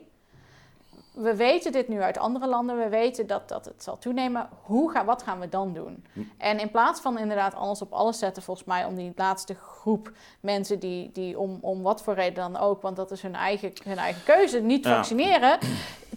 we 1.12 1.36
weten 1.36 1.72
dit 1.72 1.88
nu 1.88 2.00
uit 2.00 2.18
andere 2.18 2.46
landen, 2.46 2.78
we 2.78 2.88
weten 2.88 3.26
dat, 3.26 3.48
dat 3.48 3.64
het 3.64 3.82
zal 3.82 3.98
toenemen. 3.98 4.48
Hoe 4.62 4.90
gaan, 4.90 5.06
wat 5.06 5.22
gaan 5.22 5.40
we 5.40 5.48
dan 5.48 5.72
doen? 5.72 6.04
Hm. 6.12 6.20
En 6.38 6.58
in 6.58 6.70
plaats 6.70 7.00
van 7.00 7.18
inderdaad 7.18 7.54
alles 7.54 7.82
op 7.82 7.92
alles 7.92 8.18
zetten, 8.18 8.42
volgens 8.42 8.66
mij 8.66 8.84
om 8.84 8.94
die 8.94 9.12
laatste 9.16 9.54
groep 9.54 10.12
mensen 10.40 10.78
die, 10.78 11.10
die 11.12 11.38
om, 11.38 11.58
om 11.60 11.82
wat 11.82 12.02
voor 12.02 12.14
reden 12.14 12.52
dan 12.52 12.56
ook, 12.56 12.82
want 12.82 12.96
dat 12.96 13.10
is 13.10 13.22
hun 13.22 13.34
eigen, 13.34 13.72
hun 13.84 13.98
eigen 13.98 14.24
keuze, 14.24 14.60
niet 14.60 14.86
vaccineren, 14.86 15.58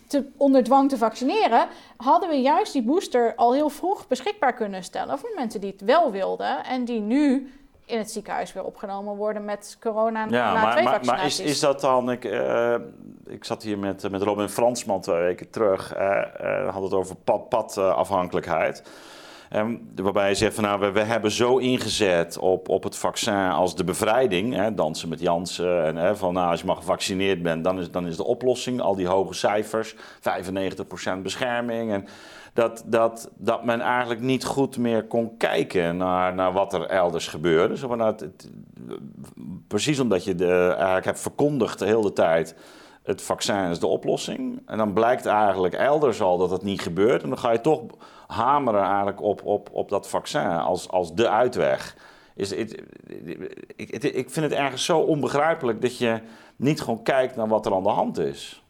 te, 0.07 0.25
onder 0.37 0.63
dwang 0.63 0.89
te 0.89 0.97
vaccineren, 0.97 1.67
hadden 1.97 2.29
we 2.29 2.41
juist 2.41 2.73
die 2.73 2.83
booster 2.83 3.35
al 3.35 3.53
heel 3.53 3.69
vroeg 3.69 4.07
beschikbaar 4.07 4.53
kunnen 4.53 4.83
stellen 4.83 5.19
voor 5.19 5.31
mensen 5.35 5.61
die 5.61 5.71
het 5.71 5.81
wel 5.81 6.11
wilden 6.11 6.63
en 6.63 6.85
die 6.85 6.99
nu 6.99 7.51
in 7.85 7.97
het 7.97 8.11
ziekenhuis 8.11 8.53
weer 8.53 8.63
opgenomen 8.63 9.15
worden 9.15 9.45
met 9.45 9.77
corona 9.81 10.25
ja, 10.29 10.53
na 10.53 10.61
maar, 10.61 10.71
twee 10.71 10.83
maar, 10.83 10.93
vaccinaties. 10.93 11.37
Maar 11.37 11.45
is, 11.45 11.51
is 11.53 11.59
dat 11.59 11.81
dan... 11.81 12.11
Ik, 12.11 12.23
uh, 12.23 12.75
ik 13.25 13.43
zat 13.43 13.63
hier 13.63 13.77
met, 13.77 14.11
met 14.11 14.21
Robin 14.21 14.49
Fransman 14.49 15.01
twee 15.01 15.21
weken 15.21 15.49
terug. 15.49 15.97
Uh, 15.97 16.21
uh, 16.41 16.73
had 16.73 16.83
het 16.83 16.93
over 16.93 17.15
padafhankelijkheid. 17.15 18.83
Um, 19.53 19.89
waarbij 19.95 20.29
je 20.29 20.35
zegt 20.35 20.55
van 20.55 20.63
nou, 20.63 20.79
we, 20.79 20.91
we, 20.91 20.99
hebben 20.99 21.31
zo 21.31 21.57
ingezet 21.57 22.37
op, 22.37 22.69
op 22.69 22.83
het 22.83 22.95
vaccin 22.95 23.49
als 23.49 23.75
de 23.75 23.83
bevrijding. 23.83 24.53
Hè, 24.53 24.73
dansen 24.73 25.09
met 25.09 25.19
Jansen. 25.19 25.85
En 25.85 25.95
hè, 25.95 26.15
van 26.15 26.33
nou, 26.33 26.49
als 26.51 26.59
je 26.59 26.65
maar 26.65 26.75
gevaccineerd 26.75 27.41
bent, 27.41 27.63
dan 27.63 27.79
is, 27.79 27.91
dan 27.91 28.07
is 28.07 28.17
de 28.17 28.25
oplossing. 28.25 28.81
Al 28.81 28.95
die 28.95 29.07
hoge 29.07 29.33
cijfers, 29.33 29.95
95% 29.95 29.97
bescherming. 31.21 31.91
En 31.91 32.05
dat, 32.53 32.83
dat, 32.85 33.29
dat 33.37 33.65
men 33.65 33.81
eigenlijk 33.81 34.21
niet 34.21 34.45
goed 34.45 34.77
meer 34.77 35.03
kon 35.03 35.37
kijken 35.37 35.97
naar, 35.97 36.33
naar 36.33 36.53
wat 36.53 36.73
er 36.73 36.85
elders 36.85 37.27
gebeurde. 37.27 37.77
Zo 37.77 37.95
nou, 37.95 38.15
precies 39.67 39.99
omdat 39.99 40.23
je 40.23 40.35
de, 40.35 40.73
eigenlijk 40.73 41.05
hebt 41.05 41.19
verkondigd 41.19 41.79
de 41.79 41.85
hele 41.85 42.13
tijd 42.13 42.55
het 43.03 43.21
vaccin 43.21 43.69
is 43.69 43.79
de 43.79 43.87
oplossing. 43.87 44.61
En 44.65 44.77
dan 44.77 44.93
blijkt 44.93 45.25
eigenlijk 45.25 45.73
elders 45.73 46.21
al 46.21 46.37
dat 46.37 46.49
het 46.49 46.63
niet 46.63 46.81
gebeurt. 46.81 47.23
En 47.23 47.29
dan 47.29 47.37
ga 47.37 47.51
je 47.51 47.61
toch 47.61 47.81
hameren 48.27 48.83
eigenlijk 48.83 49.21
op, 49.21 49.45
op, 49.45 49.69
op 49.71 49.89
dat 49.89 50.09
vaccin 50.09 50.47
als, 50.47 50.89
als 50.89 51.13
de 51.13 51.29
uitweg. 51.29 51.95
Is, 52.35 52.51
ik, 52.51 52.71
ik 54.03 54.29
vind 54.29 54.35
het 54.35 54.51
ergens 54.51 54.85
zo 54.85 54.99
onbegrijpelijk 54.99 55.81
dat 55.81 55.97
je 55.97 56.21
niet 56.55 56.81
gewoon 56.81 57.03
kijkt 57.03 57.35
naar 57.35 57.47
wat 57.47 57.65
er 57.65 57.73
aan 57.73 57.83
de 57.83 57.89
hand 57.89 58.17
is. 58.17 58.63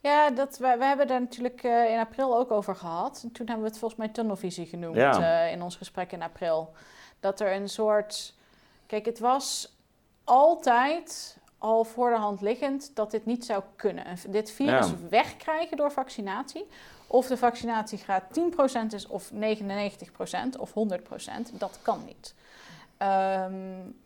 Ja, 0.00 0.30
dat, 0.30 0.58
we, 0.58 0.76
we 0.78 0.84
hebben 0.84 1.06
daar 1.06 1.20
natuurlijk 1.20 1.62
uh, 1.62 1.90
in 1.90 1.98
april 1.98 2.36
ook 2.36 2.50
over 2.50 2.76
gehad. 2.76 3.20
En 3.22 3.32
toen 3.32 3.46
hebben 3.46 3.64
we 3.64 3.70
het 3.70 3.78
volgens 3.78 4.00
mij 4.00 4.08
tunnelvisie 4.08 4.66
genoemd 4.66 4.96
uh, 4.96 5.52
in 5.52 5.62
ons 5.62 5.76
gesprek 5.76 6.12
in 6.12 6.22
april. 6.22 6.72
Dat 7.20 7.40
er 7.40 7.54
een 7.54 7.68
soort. 7.68 8.34
Kijk, 8.86 9.04
het 9.04 9.18
was 9.18 9.76
altijd 10.24 11.38
al 11.58 11.84
voor 11.84 12.10
de 12.10 12.16
hand 12.16 12.40
liggend 12.40 12.90
dat 12.94 13.10
dit 13.10 13.26
niet 13.26 13.44
zou 13.44 13.62
kunnen. 13.76 14.04
Dit 14.28 14.50
virus 14.50 14.86
wegkrijgen 15.10 15.76
door 15.76 15.92
vaccinatie. 15.92 16.66
Of 17.06 17.26
de 17.26 17.36
vaccinatiegraad 17.36 18.22
10% 18.22 18.94
is 18.94 19.06
of 19.06 19.30
99% 19.32 19.36
of 20.58 20.70
100%, 20.70 20.72
dat 21.52 21.78
kan 21.82 22.04
niet. 22.06 22.34
Um, 22.98 23.96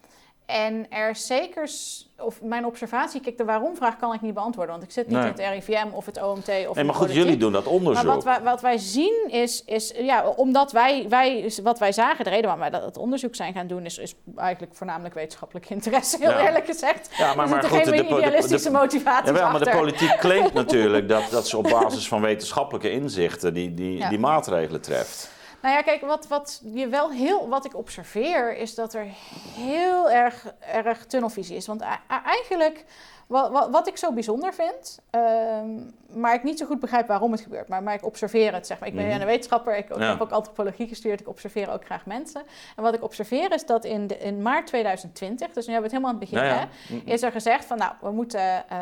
en 0.51 0.87
er 0.91 1.17
zeker, 1.17 1.71
of 2.19 2.43
mijn 2.43 2.67
observatie, 2.67 3.21
kijk, 3.21 3.39
de 3.39 3.45
waarom-vraag 3.45 3.97
kan 3.97 4.15
ik 4.15 4.21
niet 4.21 4.35
beantwoorden, 4.35 4.73
want 4.75 4.87
ik 4.87 4.91
zit 4.91 5.07
niet 5.07 5.17
in 5.17 5.25
het 5.25 5.39
RIVM 5.39 5.87
of 5.93 6.07
het 6.07 6.23
OMT. 6.23 6.49
Of 6.69 6.75
nee, 6.75 6.85
maar 6.85 6.95
goed, 6.95 7.13
jullie 7.13 7.37
doen 7.37 7.53
dat 7.53 7.67
onderzoek. 7.67 8.05
Maar 8.05 8.15
wat 8.15 8.25
wij, 8.25 8.41
wat 8.43 8.61
wij 8.61 8.79
zien 8.79 9.29
is, 9.31 9.65
is, 9.65 9.93
ja, 9.97 10.29
omdat 10.29 10.73
wij, 10.73 11.07
wij, 11.09 11.53
wat 11.63 11.79
wij 11.79 11.93
zagen, 11.93 12.25
de 12.25 12.31
reden 12.31 12.45
waarom 12.45 12.71
wij 12.71 12.81
dat 12.81 12.97
onderzoek 12.97 13.35
zijn 13.35 13.53
gaan 13.53 13.67
doen, 13.67 13.85
is, 13.85 13.99
is 13.99 14.15
eigenlijk 14.37 14.75
voornamelijk 14.75 15.15
wetenschappelijk 15.15 15.71
interesse, 15.71 16.17
heel 16.21 16.33
eerlijk 16.33 16.67
gezegd. 16.67 17.11
Ja, 17.17 17.35
maar, 17.35 17.49
maar 17.49 17.65
goed, 17.65 17.85
de, 17.85 17.91
de, 17.91 18.05
idealistische 18.05 18.71
motivatie. 18.71 19.35
Ja, 19.35 19.51
maar 19.51 19.65
de 19.65 19.71
politiek 19.71 20.17
claimt 20.19 20.53
natuurlijk 20.63 21.09
dat, 21.09 21.23
dat 21.31 21.49
ze 21.49 21.57
op 21.57 21.69
basis 21.69 22.09
van 22.09 22.21
wetenschappelijke 22.21 22.91
inzichten 22.91 23.55
die, 23.55 23.75
die, 23.75 24.09
die 24.09 24.19
maatregelen 24.19 24.81
treft. 24.81 25.39
Nou 25.63 25.75
ja, 25.75 25.83
kijk, 25.83 26.01
wat, 26.01 26.29
wat, 26.29 26.63
je 26.65 26.89
wel 26.89 27.11
heel, 27.11 27.49
wat 27.49 27.65
ik 27.65 27.77
observeer 27.77 28.57
is 28.57 28.75
dat 28.75 28.95
er 28.95 29.07
heel 29.55 30.11
erg, 30.11 30.55
erg 30.61 31.07
tunnelvisie 31.07 31.57
is. 31.57 31.67
Want 31.67 31.85
eigenlijk, 32.25 32.85
wat, 33.27 33.51
wat, 33.51 33.71
wat 33.71 33.89
ik 33.89 33.97
zo 33.97 34.13
bijzonder 34.13 34.55
vind, 34.55 34.99
ehm, 35.11 35.69
maar 36.07 36.35
ik 36.35 36.43
niet 36.43 36.59
zo 36.59 36.67
goed 36.67 36.81
begrijp 36.81 37.07
waarom 37.07 37.33
het 37.33 37.41
gebeurt, 37.41 37.69
maar, 37.69 37.83
maar 37.83 37.95
ik 37.95 38.05
observeer 38.05 38.53
het. 38.53 38.67
Zeg 38.67 38.79
maar. 38.79 38.89
Ik 38.89 38.95
ben 38.95 39.07
mhm. 39.07 39.21
een 39.21 39.27
wetenschapper, 39.27 39.77
ik, 39.77 39.89
heb 39.89 40.21
ook 40.21 40.31
antropologie 40.31 40.89
gestudeerd, 40.89 41.21
ik 41.21 41.29
observeer 41.29 41.71
ook 41.71 41.85
graag 41.85 42.07
mensen. 42.07 42.43
En 42.77 42.83
wat 42.83 42.95
ik 42.95 43.03
observeer 43.03 43.53
is 43.53 43.67
dat 43.67 43.85
in, 43.85 44.07
de, 44.07 44.19
in 44.19 44.43
maart 44.43 44.67
2020, 44.67 45.53
dus 45.53 45.67
nu 45.67 45.73
hebben 45.73 45.91
we 45.91 45.97
het 45.97 46.05
helemaal 46.05 46.11
aan 46.11 46.21
het 46.21 46.31
begin, 46.31 46.59
hè, 46.59 46.97
mhm. 46.97 47.09
is 47.09 47.23
er 47.23 47.33
gezegd 47.33 47.65
van 47.65 47.79
nou, 47.79 47.93
we 48.01 48.11
moeten, 48.11 48.65
uh, 48.73 48.79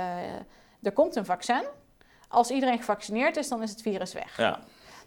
er 0.83 0.93
komt 0.93 1.17
een 1.17 1.25
vaccin. 1.25 1.63
Als 2.29 2.51
iedereen 2.51 2.79
gevaccineerd 2.79 3.37
is, 3.37 3.49
dan 3.49 3.63
is 3.63 3.71
het 3.71 3.83
virus 3.83 4.13
weg. 4.13 4.37
Ja. 4.37 4.59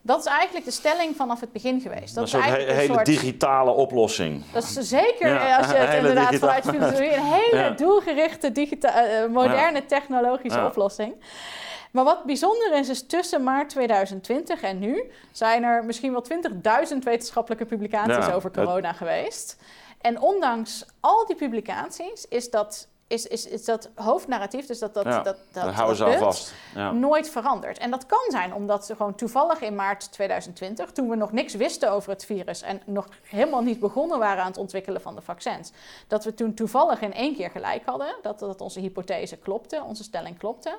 Dat 0.01 0.19
is 0.19 0.25
eigenlijk 0.25 0.65
de 0.65 0.71
stelling 0.71 1.15
vanaf 1.15 1.39
het 1.39 1.51
begin 1.51 1.81
geweest. 1.81 2.15
Dat, 2.15 2.27
is 2.27 2.33
eigenlijk 2.33 2.69
een 2.69 2.75
hele 2.75 3.03
digitale 3.03 3.71
oplossing. 3.71 4.43
Dat 4.53 4.63
is 4.63 4.73
zeker, 4.73 5.39
als 5.57 5.67
je 5.67 5.75
het 5.75 5.97
inderdaad 5.97 6.35
vanuit 6.35 6.63
filosofie... 6.65 7.15
een 7.15 7.33
hele 7.41 7.73
doelgerichte, 7.75 8.51
digita- 8.51 9.23
uh, 9.23 9.29
moderne 9.29 9.85
technologische 9.85 10.65
oplossing. 10.65 11.13
Maar 11.91 12.03
wat 12.03 12.23
bijzonder 12.23 12.73
is, 12.73 12.89
is 12.89 13.07
tussen 13.07 13.43
maart 13.43 13.69
2020 13.69 14.61
en 14.61 14.79
nu... 14.79 15.11
zijn 15.31 15.63
er 15.63 15.85
misschien 15.85 16.11
wel 16.11 16.25
20.000 16.91 16.97
wetenschappelijke 17.03 17.65
publicaties 17.65 18.33
over 18.33 18.51
corona 18.51 18.93
geweest. 18.93 19.57
En 20.01 20.21
ondanks 20.21 20.85
al 20.99 21.25
die 21.25 21.35
publicaties 21.35 22.25
is 22.29 22.49
dat 22.49 22.87
is, 23.11 23.27
is, 23.27 23.47
is 23.47 23.65
dat 23.65 23.89
hoofdnarratief, 23.95 24.65
dus 24.65 24.79
dat, 24.79 24.93
dat, 24.93 25.03
dat, 25.03 25.23
dat, 25.23 25.37
dat 25.51 25.73
houden 25.73 25.95
ze 25.95 26.03
al 26.03 26.17
vast. 26.17 26.53
Ja. 26.75 26.91
nooit 26.91 27.29
veranderd. 27.29 27.77
En 27.77 27.91
dat 27.91 28.05
kan 28.05 28.25
zijn 28.29 28.53
omdat 28.53 28.85
ze 28.85 28.95
gewoon 28.95 29.15
toevallig 29.15 29.61
in 29.61 29.75
maart 29.75 30.11
2020, 30.11 30.91
toen 30.91 31.09
we 31.09 31.15
nog 31.15 31.31
niks 31.31 31.53
wisten 31.53 31.91
over 31.91 32.09
het 32.09 32.25
virus 32.25 32.61
en 32.61 32.81
nog 32.85 33.07
helemaal 33.23 33.61
niet 33.61 33.79
begonnen 33.79 34.19
waren 34.19 34.43
aan 34.43 34.49
het 34.49 34.57
ontwikkelen 34.57 35.01
van 35.01 35.15
de 35.15 35.21
vaccins, 35.21 35.71
dat 36.07 36.23
we 36.23 36.33
toen 36.33 36.53
toevallig 36.53 37.01
in 37.01 37.13
één 37.13 37.35
keer 37.35 37.49
gelijk 37.49 37.85
hadden, 37.85 38.15
dat, 38.21 38.39
dat 38.39 38.61
onze 38.61 38.79
hypothese 38.79 39.37
klopte, 39.37 39.83
onze 39.87 40.03
stelling 40.03 40.37
klopte. 40.37 40.77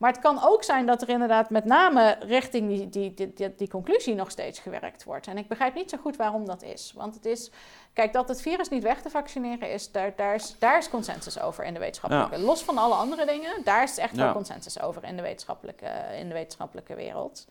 Maar 0.00 0.10
het 0.10 0.20
kan 0.20 0.38
ook 0.42 0.64
zijn 0.64 0.86
dat 0.86 1.02
er 1.02 1.08
inderdaad 1.08 1.50
met 1.50 1.64
name 1.64 2.16
richting 2.20 2.68
die, 2.68 2.88
die, 2.88 3.32
die, 3.34 3.54
die, 3.54 3.68
conclusie 3.68 4.14
nog 4.14 4.30
steeds 4.30 4.58
gewerkt 4.58 5.04
wordt. 5.04 5.26
En 5.26 5.38
ik 5.38 5.48
begrijp 5.48 5.74
niet 5.74 5.90
zo 5.90 5.98
goed 6.00 6.16
waarom 6.16 6.46
dat 6.46 6.62
is. 6.62 6.92
Want 6.96 7.14
het 7.14 7.24
is, 7.24 7.50
Kijk, 7.92 8.12
dat 8.12 8.28
het 8.28 8.42
virus 8.42 8.68
niet 8.68 8.82
weg 8.82 9.02
te 9.02 9.10
vaccineren 9.10 9.72
is, 9.72 9.92
daar, 9.92 10.12
daar, 10.16 10.34
is, 10.34 10.56
daar 10.58 10.78
is 10.78 10.90
consensus 10.90 11.40
over 11.40 11.64
in 11.64 11.74
de 11.74 11.80
wetenschappelijke. 11.80 12.38
Los 12.38 12.62
van 12.62 12.78
alle 12.78 12.94
andere 12.94 13.26
dingen, 13.26 13.64
daar 13.64 13.82
is 13.82 13.98
echt 13.98 14.16
wel 14.16 14.32
consensus 14.32 14.80
over 14.80 15.04
in 15.04 15.16
de, 15.16 15.22
wetenschappelijke, 15.22 15.86
in 16.18 16.28
de 16.28 16.34
wetenschappelijke 16.34 16.94
wereld. 16.94 17.46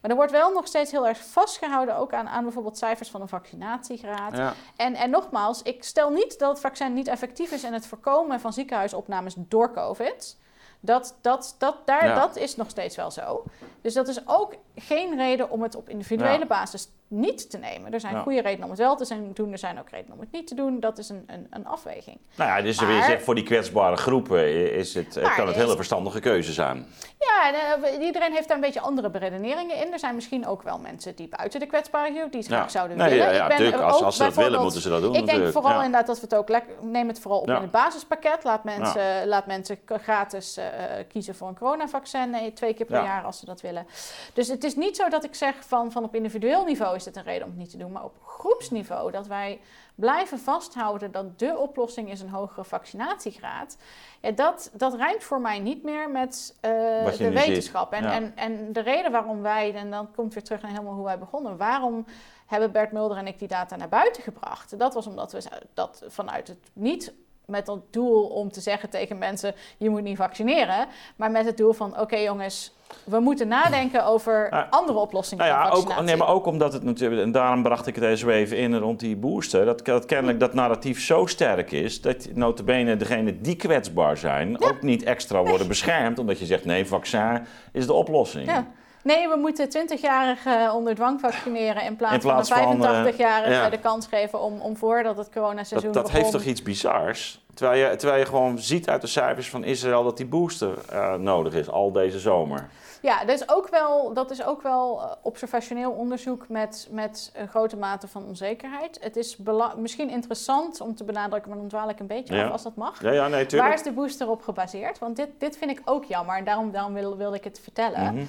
Maar 0.00 0.10
er 0.10 0.16
wordt 0.16 0.32
wel 0.32 0.52
nog 0.52 0.66
steeds 0.66 0.90
heel 0.90 1.06
erg 1.06 1.18
vastgehouden 1.24 1.96
ook 1.96 2.12
aan, 2.12 2.28
aan 2.28 2.42
bijvoorbeeld 2.42 2.78
cijfers 2.78 3.10
van 3.10 3.20
een 3.20 3.28
vaccinatiegraad. 3.28 4.54
En, 4.76 4.94
en 4.94 5.10
nogmaals, 5.10 5.62
ik 5.62 5.84
stel 5.84 6.10
niet 6.10 6.38
dat 6.38 6.50
het 6.50 6.60
vaccin 6.60 6.94
niet 6.94 7.08
effectief 7.08 7.50
is 7.52 7.64
in 7.64 7.72
het 7.72 7.86
voorkomen 7.86 8.40
van 8.40 8.52
ziekenhuisopnames 8.52 9.34
door 9.36 9.72
COVID. 9.72 10.36
Dat, 10.80 11.16
dat, 11.20 11.54
dat, 11.58 11.76
daar, 11.84 12.14
dat 12.14 12.36
is 12.36 12.56
nog 12.56 12.70
steeds 12.70 12.96
wel 12.96 13.10
zo. 13.10 13.44
Dus 13.80 13.94
dat 13.94 14.08
is 14.08 14.28
ook 14.28 14.54
geen 14.74 15.16
reden 15.16 15.50
om 15.50 15.62
het 15.62 15.74
op 15.74 15.88
individuele 15.88 16.46
basis 16.46 16.88
niet 17.08 17.50
te 17.50 17.58
nemen. 17.58 17.92
Er 17.92 18.00
zijn 18.00 18.22
goede 18.22 18.40
redenen 18.40 18.64
om 18.64 18.70
het 18.70 18.78
wel 18.78 18.96
te 18.96 19.32
doen, 19.32 19.52
er 19.52 19.58
zijn 19.58 19.78
ook 19.78 19.90
redenen 19.90 20.12
om 20.12 20.20
het 20.20 20.32
niet 20.32 20.46
te 20.46 20.54
doen. 20.54 20.80
Dat 20.80 20.98
is 20.98 21.08
een, 21.08 21.24
een, 21.26 21.46
een 21.50 21.66
afweging. 21.66 22.18
Nou 22.34 22.50
ja, 22.50 22.62
dus 22.62 22.80
maar, 22.80 23.02
zegt, 23.02 23.24
voor 23.24 23.34
die 23.34 23.44
kwetsbare 23.44 23.96
groepen 23.96 24.72
is 24.72 24.94
het, 24.94 25.20
kan 25.36 25.46
het 25.46 25.56
hele 25.56 25.76
verstandige 25.76 26.20
keuze 26.20 26.52
zijn. 26.52 26.86
Ja, 27.18 27.52
eh, 27.52 28.06
iedereen 28.06 28.32
heeft 28.32 28.48
daar 28.48 28.56
een 28.56 28.62
beetje 28.62 28.80
andere 28.80 29.10
beredeneringen 29.10 29.76
in. 29.76 29.92
Er 29.92 29.98
zijn 29.98 30.14
misschien 30.14 30.46
ook 30.46 30.62
wel 30.62 30.78
mensen 30.78 31.16
die 31.16 31.28
buiten 31.28 31.60
de 31.60 31.66
kwetsbare 31.66 32.14
groep, 32.14 32.32
die 32.32 32.40
het 32.40 32.48
graag 32.48 32.70
zouden 32.70 32.96
willen. 32.96 33.16
Ja, 33.16 33.30
ja 33.30 33.48
natuurlijk. 33.48 33.82
Als, 33.82 34.02
als 34.02 34.16
ze 34.16 34.22
dat 34.22 34.34
willen, 34.34 34.62
moeten 34.62 34.80
ze 34.80 34.88
dat 34.88 35.02
doen. 35.02 35.14
Ik 35.14 35.26
denk 35.26 35.52
vooral 35.52 35.76
inderdaad 35.76 36.06
dat 36.06 36.16
we 36.16 36.22
het 36.22 36.34
ook 36.34 36.48
lekker... 36.48 36.74
Neem 36.80 37.08
het 37.08 37.20
vooral 37.20 37.40
op 37.40 37.48
in 37.48 37.54
het 37.54 37.70
basispakket. 37.70 38.44
Laat 38.44 38.64
mensen, 38.64 39.26
laat 39.26 39.46
mensen 39.46 39.78
gratis 39.86 40.58
uh, 40.58 40.64
kiezen 41.08 41.34
voor 41.34 41.48
een 41.48 41.58
coronavaccin. 41.58 42.30
Nee, 42.30 42.52
twee 42.52 42.74
keer 42.74 42.86
per 42.86 43.02
jaar 43.02 43.24
als 43.24 43.38
ze 43.38 43.44
dat 43.44 43.60
willen. 43.60 43.86
Dus 44.32 44.48
het 44.48 44.64
is 44.64 44.76
niet 44.76 44.96
zo 44.96 45.08
dat 45.08 45.24
ik 45.24 45.34
zeg 45.34 45.54
van, 45.66 45.92
van 45.92 46.04
op 46.04 46.14
individueel 46.14 46.64
niveau 46.64 46.97
is 46.98 47.04
het 47.04 47.16
een 47.16 47.22
reden 47.22 47.42
om 47.42 47.50
het 47.50 47.58
niet 47.58 47.70
te 47.70 47.76
doen. 47.76 47.92
Maar 47.92 48.04
op 48.04 48.16
groepsniveau, 48.24 49.10
dat 49.10 49.26
wij 49.26 49.60
blijven 49.94 50.38
vasthouden 50.38 51.12
dat 51.12 51.38
de 51.38 51.56
oplossing 51.56 52.10
is 52.10 52.20
een 52.20 52.28
hogere 52.28 52.64
vaccinatiegraad. 52.64 53.78
Ja, 54.20 54.30
dat, 54.30 54.70
dat 54.72 54.94
rijmt 54.94 55.22
voor 55.22 55.40
mij 55.40 55.58
niet 55.58 55.82
meer 55.82 56.10
met 56.10 56.54
uh, 56.56 56.70
de 57.16 57.30
wetenschap. 57.30 57.92
En, 57.92 58.04
en, 58.04 58.32
en 58.36 58.72
de 58.72 58.80
reden 58.80 59.12
waarom 59.12 59.42
wij, 59.42 59.74
en 59.74 59.90
dan 59.90 60.10
komt 60.14 60.34
weer 60.34 60.42
terug 60.42 60.62
naar 60.62 60.70
helemaal 60.70 60.94
hoe 60.94 61.04
wij 61.04 61.18
begonnen, 61.18 61.56
waarom 61.56 62.04
hebben 62.46 62.72
Bert 62.72 62.92
Mulder 62.92 63.16
en 63.16 63.26
ik 63.26 63.38
die 63.38 63.48
data 63.48 63.76
naar 63.76 63.88
buiten 63.88 64.22
gebracht? 64.22 64.78
Dat 64.78 64.94
was 64.94 65.06
omdat 65.06 65.32
we 65.32 65.42
dat 65.74 66.04
vanuit 66.08 66.48
het 66.48 66.70
niet 66.72 67.12
met 67.48 67.66
het 67.66 67.80
doel 67.90 68.24
om 68.24 68.50
te 68.50 68.60
zeggen 68.60 68.90
tegen 68.90 69.18
mensen: 69.18 69.54
je 69.78 69.90
moet 69.90 70.02
niet 70.02 70.16
vaccineren. 70.16 70.86
Maar 71.16 71.30
met 71.30 71.44
het 71.44 71.56
doel 71.56 71.72
van: 71.72 72.00
oké 72.00 72.16
jongens, 72.16 72.76
we 73.04 73.20
moeten 73.20 73.48
nadenken 73.48 74.04
over 74.04 74.66
andere 74.70 74.98
oplossingen. 74.98 75.46
Nou 75.46 75.58
ja, 75.58 75.70
ook, 75.70 76.02
nee, 76.02 76.16
maar 76.16 76.28
ook 76.28 76.46
omdat 76.46 76.72
het 76.72 76.82
natuurlijk, 76.82 77.22
en 77.22 77.32
daarom 77.32 77.62
bracht 77.62 77.86
ik 77.86 77.94
het 77.94 78.04
deze 78.04 78.32
even 78.32 78.56
in 78.56 78.74
rond 78.74 79.00
die 79.00 79.16
booster, 79.16 79.64
dat, 79.64 79.84
dat 79.84 80.04
kennelijk 80.04 80.40
dat 80.40 80.54
narratief 80.54 81.00
zo 81.00 81.26
sterk 81.26 81.72
is 81.72 82.00
dat 82.00 82.28
notabene 82.34 82.96
degenen 82.96 83.42
die 83.42 83.56
kwetsbaar 83.56 84.16
zijn 84.16 84.62
ook 84.62 84.82
niet 84.82 85.02
extra 85.02 85.42
worden 85.42 85.68
beschermd, 85.68 86.18
omdat 86.18 86.38
je 86.38 86.46
zegt: 86.46 86.64
nee, 86.64 86.86
vaccin 86.86 87.46
is 87.72 87.86
de 87.86 87.92
oplossing. 87.92 88.46
Ja. 88.46 88.66
Nee, 89.08 89.28
we 89.28 89.36
moeten 89.36 89.68
20-jarigen 89.68 90.72
onder 90.72 90.94
dwang 90.94 91.20
vaccineren 91.20 91.82
in 91.82 91.96
plaats, 91.96 92.24
van 92.24 92.36
een 92.38 93.14
85-jarigen 93.14 93.64
uh, 93.64 93.70
de 93.70 93.78
kans 93.78 94.06
geven 94.06 94.40
om, 94.40 94.60
om 94.60 94.76
voordat 94.76 95.16
het 95.16 95.30
coronaseizoen 95.30 95.92
Dat, 95.92 96.02
dat 96.02 96.12
heeft 96.12 96.30
toch 96.30 96.44
iets 96.44 96.62
bizars? 96.62 97.46
Terwijl 97.54 97.90
je, 97.90 97.96
terwijl 97.96 98.20
je 98.20 98.26
gewoon 98.26 98.58
ziet 98.58 98.88
uit 98.88 99.00
de 99.00 99.06
cijfers 99.06 99.50
van 99.50 99.64
Israël 99.64 100.04
dat 100.04 100.16
die 100.16 100.26
booster 100.26 100.74
uh, 100.92 101.14
nodig 101.14 101.54
is, 101.54 101.68
al 101.68 101.92
deze 101.92 102.18
zomer. 102.18 102.68
Ja, 103.02 103.24
dat 103.24 103.40
is 103.40 103.48
ook 103.48 103.68
wel, 103.68 104.12
dat 104.12 104.30
is 104.30 104.44
ook 104.44 104.62
wel 104.62 105.00
uh, 105.00 105.12
observationeel 105.22 105.90
onderzoek 105.90 106.48
met, 106.48 106.88
met 106.90 107.32
een 107.34 107.48
grote 107.48 107.76
mate 107.76 108.08
van 108.08 108.24
onzekerheid. 108.24 108.98
Het 109.00 109.16
is 109.16 109.38
misschien 109.76 110.10
interessant 110.10 110.80
om 110.80 110.94
te 110.94 111.04
benadrukken, 111.04 111.50
maar 111.50 111.58
dan 111.58 111.68
dwaal 111.68 111.88
ik 111.88 112.00
een 112.00 112.06
beetje 112.06 112.44
af 112.44 112.50
als 112.50 112.62
dat 112.62 112.76
mag. 112.76 113.02
Ja, 113.02 113.10
ja, 113.10 113.28
nee, 113.28 113.46
Waar 113.50 113.74
is 113.74 113.82
de 113.82 113.92
booster 113.92 114.28
op 114.28 114.42
gebaseerd? 114.42 114.98
Want 114.98 115.16
dit, 115.16 115.28
dit 115.38 115.56
vind 115.56 115.70
ik 115.70 115.80
ook 115.84 116.04
jammer 116.04 116.36
en 116.36 116.44
daarom, 116.44 116.70
daarom 116.70 116.94
wilde, 116.94 117.16
wilde 117.16 117.36
ik 117.36 117.44
het 117.44 117.60
vertellen. 117.62 118.14
Mm 118.14 118.26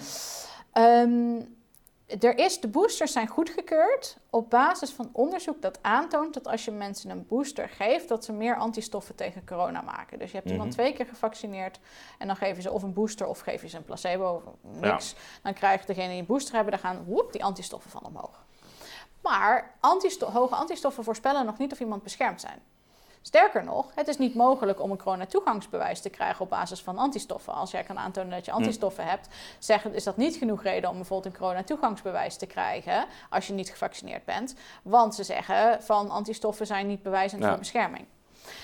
er 2.20 2.38
is, 2.38 2.59
de 2.59 2.67
boosters 2.67 3.11
zijn 3.11 3.28
goedgekeurd 3.28 4.17
op 4.30 4.49
basis 4.49 4.91
van 4.91 5.09
onderzoek 5.11 5.61
dat 5.61 5.80
aantoont 5.82 6.34
dat 6.34 6.47
als 6.47 6.65
je 6.65 6.72
mensen 6.72 7.09
een 7.09 7.28
booster 7.28 7.70
geeft, 7.70 8.07
dat 8.07 8.26
ze 8.26 8.34
meer 8.34 8.55
antistoffen 8.55 9.15
tegen 9.15 9.45
corona 9.45 9.82
maken. 9.82 10.20
Dus 10.20 10.32
je 10.32 10.38
hebt 10.38 10.49
iemand 10.49 10.70
Mhm. 10.70 10.78
twee 10.78 10.93
keer 10.93 11.05
gevaccineerd 11.05 11.80
en 12.17 12.28
dan 12.28 12.36
geven 12.36 12.61
ze 12.61 12.72
of 12.72 12.84
een 12.84 12.93
booster 12.93 13.28
of 13.28 13.39
geef 13.39 13.61
je 13.61 13.67
ze 13.67 13.78
een 13.78 13.84
placebo 13.84 14.34
of 14.36 14.43
niks. 14.80 15.15
Dan 15.43 15.53
krijgt 15.53 15.88
degene 15.88 16.09
die 16.09 16.20
een 16.20 16.26
booster 16.26 16.53
hebben, 16.55 16.72
daar 16.72 16.82
gaan 16.82 17.03
woep, 17.03 17.32
die 17.32 17.43
antistoffen 17.43 17.91
van 17.91 18.05
omhoog. 18.05 18.43
Maar 19.22 19.76
hoge 20.34 20.55
antistoffen 20.55 21.03
voorspellen 21.03 21.45
nog 21.45 21.57
niet 21.57 21.72
of 21.72 21.80
iemand 21.80 22.03
beschermd 22.03 22.41
zijn. 22.41 22.59
Sterker 23.22 23.63
nog, 23.63 23.91
het 23.95 24.07
is 24.07 24.17
niet 24.17 24.36
mogelijk 24.36 24.82
om 24.82 24.91
een 24.91 24.97
coronatoegangsbewijs 24.97 26.01
te 26.01 26.09
krijgen 26.09 26.41
op 26.41 26.49
basis 26.49 26.82
van 26.82 26.97
antistoffen. 26.97 27.53
Als 27.53 27.72
jij 27.72 27.84
kan 27.84 27.97
aantonen 27.99 28.32
dat 28.32 28.45
je 28.45 28.51
antistoffen 28.51 29.05
hebt, 29.05 29.28
zeggen, 29.59 29.93
is 29.93 30.03
dat 30.03 30.17
niet 30.17 30.36
genoeg 30.36 30.63
reden 30.63 30.89
om 30.89 30.95
bijvoorbeeld 30.95 31.34
een 31.34 31.39
coronatoegangsbewijs 31.39 32.38
te 32.38 32.45
krijgen 32.45 33.05
als 33.30 33.47
je 33.47 33.53
niet 33.53 33.70
gevaccineerd 33.70 34.26
bent. 34.26 34.55
Want 34.84 35.15
ze 35.15 35.24
zeggen 35.24 35.84
van 35.84 36.09
antistoffen 36.09 36.65
zijn 36.65 36.88
niet 36.88 37.03
bewijzend 37.03 37.41
Ja. 37.41 37.49
voor 37.49 37.57
bescherming. 37.57 38.05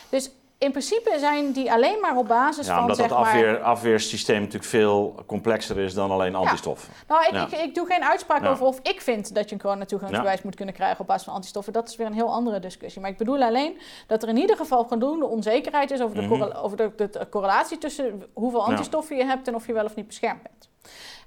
Dus 0.09 0.29
in 0.57 0.71
principe 0.71 1.15
zijn 1.19 1.51
die 1.51 1.71
alleen 1.71 1.99
maar 2.01 2.17
op 2.17 2.27
basis 2.27 2.65
Ja, 2.67 2.73
van 2.73 2.81
omdat 2.81 2.97
zeg 2.97 3.07
dat 3.07 3.17
maar... 3.17 3.27
afweer, 3.27 3.61
afweersysteem 3.61 4.39
natuurlijk 4.39 4.65
veel 4.65 5.23
complexer 5.25 5.77
is 5.79 5.93
dan 5.93 6.11
alleen 6.11 6.35
antistoffen. 6.35 6.93
Nou, 7.07 7.23
ik, 7.25 7.31
Ja. 7.31 7.45
ik, 7.45 7.51
ik 7.51 7.75
doe 7.75 7.85
geen 7.85 8.03
uitspraak 8.03 8.45
over 8.45 8.65
of 8.65 8.79
ik 8.83 9.01
vind 9.01 9.35
dat 9.35 9.49
je 9.49 9.55
een 9.55 9.61
coronatoegangsbewijs 9.61 10.41
moet 10.41 10.55
kunnen 10.55 10.73
krijgen 10.75 10.99
op 10.99 11.07
basis 11.07 11.23
van 11.23 11.33
antistoffen. 11.33 11.73
Dat 11.73 11.89
is 11.89 11.95
weer 11.95 12.07
een 12.07 12.13
heel 12.13 12.31
andere 12.33 12.59
discussie. 12.59 13.01
Maar 13.01 13.09
ik 13.09 13.17
bedoel 13.17 13.41
alleen 13.41 13.79
dat 14.07 14.23
er 14.23 14.29
in 14.29 14.37
ieder 14.37 14.55
geval 14.57 14.85
voldoende 14.87 15.25
onzekerheid 15.25 15.91
is 15.91 16.01
over 16.01 16.15
de, 16.15 16.21
Mhm. 16.21 16.41
over 16.57 16.77
de, 16.77 16.91
de- 16.95 17.09
de 17.09 17.29
correlatie 17.29 17.77
tussen 17.77 18.23
hoeveel 18.33 18.65
antistoffen 18.65 19.15
je 19.17 19.25
hebt 19.25 19.47
en 19.47 19.55
of 19.55 19.67
je 19.67 19.73
wel 19.73 19.85
of 19.85 19.95
niet 19.95 20.07
beschermd 20.07 20.43
bent. 20.43 20.69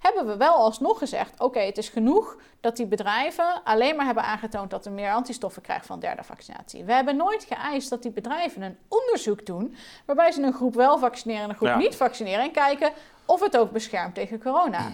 Hebben 0.01 0.27
we 0.27 0.37
wel 0.37 0.55
alsnog 0.55 0.99
gezegd, 0.99 1.41
oké, 1.41 1.61
het 1.61 1.79
is 1.79 1.89
genoeg 1.89 2.37
dat 2.61 2.77
die 2.77 2.87
bedrijven 2.87 3.61
alleen 3.65 3.97
maar 3.97 4.07
hebben 4.07 4.25
aangetoond 4.25 4.71
dat 4.71 4.87
er 4.87 4.93
meer 4.93 5.13
antistoffen 5.13 5.63
krijgen 5.63 5.87
van 5.87 6.01
derde 6.01 6.25
vaccinatie. 6.25 6.85
We 6.85 6.93
hebben 6.93 7.17
nooit 7.17 7.47
geëist 7.49 7.91
dat 7.91 8.03
die 8.03 8.11
bedrijven 8.11 8.63
een 8.63 8.79
onderzoek 8.89 9.47
doen 9.47 9.77
waarbij 10.07 10.33
ze 10.33 10.43
een 10.43 10.53
groep 10.53 10.75
wel 10.75 10.99
vaccineren 10.99 11.43
en 11.43 11.49
een 11.49 11.57
groep 11.57 11.69
Ja. 11.69 11.77
niet 11.77 11.97
vaccineren 11.97 12.45
en 12.45 12.53
kijken 12.53 12.93
of 13.27 13.41
het 13.41 13.57
ook 13.57 13.71
beschermt 13.71 14.15
tegen 14.15 14.43
corona. 14.43 14.91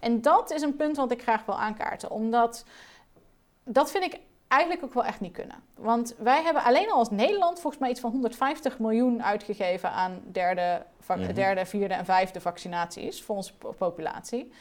En 0.00 0.20
dat 0.20 0.50
is 0.50 0.62
een 0.62 0.76
punt 0.76 0.96
wat 0.96 1.10
ik 1.10 1.22
graag 1.22 1.44
wil 1.44 1.58
aankaarten, 1.58 2.10
omdat 2.10 2.64
dat 3.64 3.90
vind 3.90 4.04
ik 4.04 4.20
eigenlijk 4.48 4.84
ook 4.84 4.94
wel 4.94 5.04
echt 5.04 5.20
niet 5.20 5.32
kunnen. 5.32 5.56
Want 5.76 6.14
wij 6.18 6.42
hebben 6.42 6.62
alleen 6.64 6.90
al 6.90 6.98
als 6.98 7.10
Nederland 7.10 7.60
volgens 7.60 7.82
mij 7.82 7.90
iets 7.90 8.00
van 8.00 8.10
150 8.10 8.78
miljoen 8.78 9.22
uitgegeven 9.22 9.90
aan 9.90 10.20
derde, 10.24 10.82
Mhm. 11.08 11.34
derde 11.34 11.66
vierde 11.66 11.94
en 11.94 12.04
vijfde 12.04 12.40
vaccinaties 12.40 13.22
voor 13.22 13.36
onze 13.36 13.54
po- 13.56 13.72
populatie. 13.72 14.52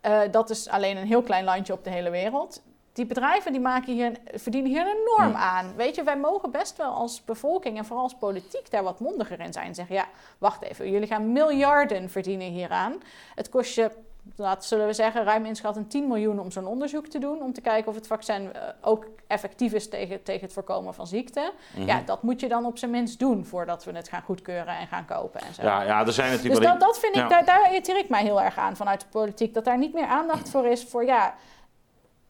Eh, 0.00 0.20
dat 0.30 0.50
is 0.50 0.68
alleen 0.68 0.96
een 0.96 1.06
heel 1.06 1.22
klein 1.22 1.44
landje 1.44 1.72
op 1.72 1.84
de 1.84 1.90
hele 1.90 2.10
wereld. 2.10 2.62
Die 2.92 3.06
bedrijven 3.06 3.52
die 3.52 3.60
maken 3.60 3.92
hier, 3.94 4.12
verdienen 4.34 4.70
hier 4.70 4.80
een 4.86 5.02
norm 5.16 5.34
aan. 5.34 5.74
Weet 5.76 5.94
je, 5.94 6.02
wij 6.02 6.16
mogen 6.16 6.50
best 6.50 6.76
wel 6.76 6.92
als 6.92 7.24
bevolking 7.24 7.78
en 7.78 7.84
vooral 7.84 8.04
als 8.04 8.14
politiek 8.14 8.70
daar 8.70 8.82
wat 8.82 9.00
mondiger 9.00 9.40
in 9.40 9.52
zijn. 9.52 9.66
En 9.66 9.74
zeggen, 9.74 9.94
ja, 9.94 10.06
wacht 10.38 10.62
even, 10.62 10.90
jullie 10.90 11.06
gaan 11.08 11.32
miljarden 11.32 12.10
verdienen 12.10 12.46
hieraan. 12.50 13.02
Het 13.34 13.48
kost 13.48 13.74
je, 13.74 13.90
laat, 14.36 14.64
zullen 14.64 14.86
we 14.86 14.92
zeggen, 14.92 15.24
ruim 15.24 15.44
inschat 15.44 15.76
een 15.76 15.88
10 15.88 16.08
miljoen 16.08 16.40
om 16.40 16.50
zo'n 16.50 16.66
onderzoek 16.66 17.06
te 17.06 17.18
doen. 17.18 17.42
Om 17.42 17.52
te 17.52 17.60
kijken 17.60 17.88
of 17.88 17.94
het 17.94 18.06
vaccin 18.06 18.52
eh, 18.52 18.62
ook 18.80 19.06
effectief 19.26 19.72
is 19.72 19.88
tegen, 19.88 20.22
tegen 20.22 20.40
het 20.40 20.52
voorkomen 20.52 20.94
van 20.94 21.06
ziekte. 21.06 21.52
Mhm. 21.74 21.86
Ja, 21.86 22.02
dat 22.04 22.22
moet 22.22 22.40
je 22.40 22.48
dan 22.48 22.64
op 22.64 22.78
zijn 22.78 22.90
minst 22.90 23.18
doen 23.18 23.44
voordat 23.44 23.84
we 23.84 23.92
het 23.92 24.08
gaan 24.08 24.22
goedkeuren 24.22 24.76
en 24.76 24.86
gaan 24.86 25.04
kopen 25.04 25.40
en 25.40 25.54
zo. 25.54 25.62
ja, 25.62 25.82
ja, 25.82 26.06
er 26.06 26.12
zijn 26.12 26.30
natuurlijk 26.30 26.60
Dus 26.60 26.70
dat, 26.70 26.80
dat 26.80 26.98
vind 26.98 27.16
ik, 27.16 27.22
ja. 27.22 27.28
daar, 27.28 27.44
daar 27.44 27.66
irriteer 27.66 27.98
ik 27.98 28.08
mij 28.08 28.22
heel 28.22 28.42
erg 28.42 28.58
aan 28.58 28.76
vanuit 28.76 29.00
de 29.00 29.06
politiek. 29.10 29.54
Dat 29.54 29.64
daar 29.64 29.78
niet 29.78 29.92
meer 29.92 30.06
aandacht 30.06 30.50
voor 30.50 30.66
is 30.66 30.84
voor, 30.84 31.04
ja, 31.04 31.34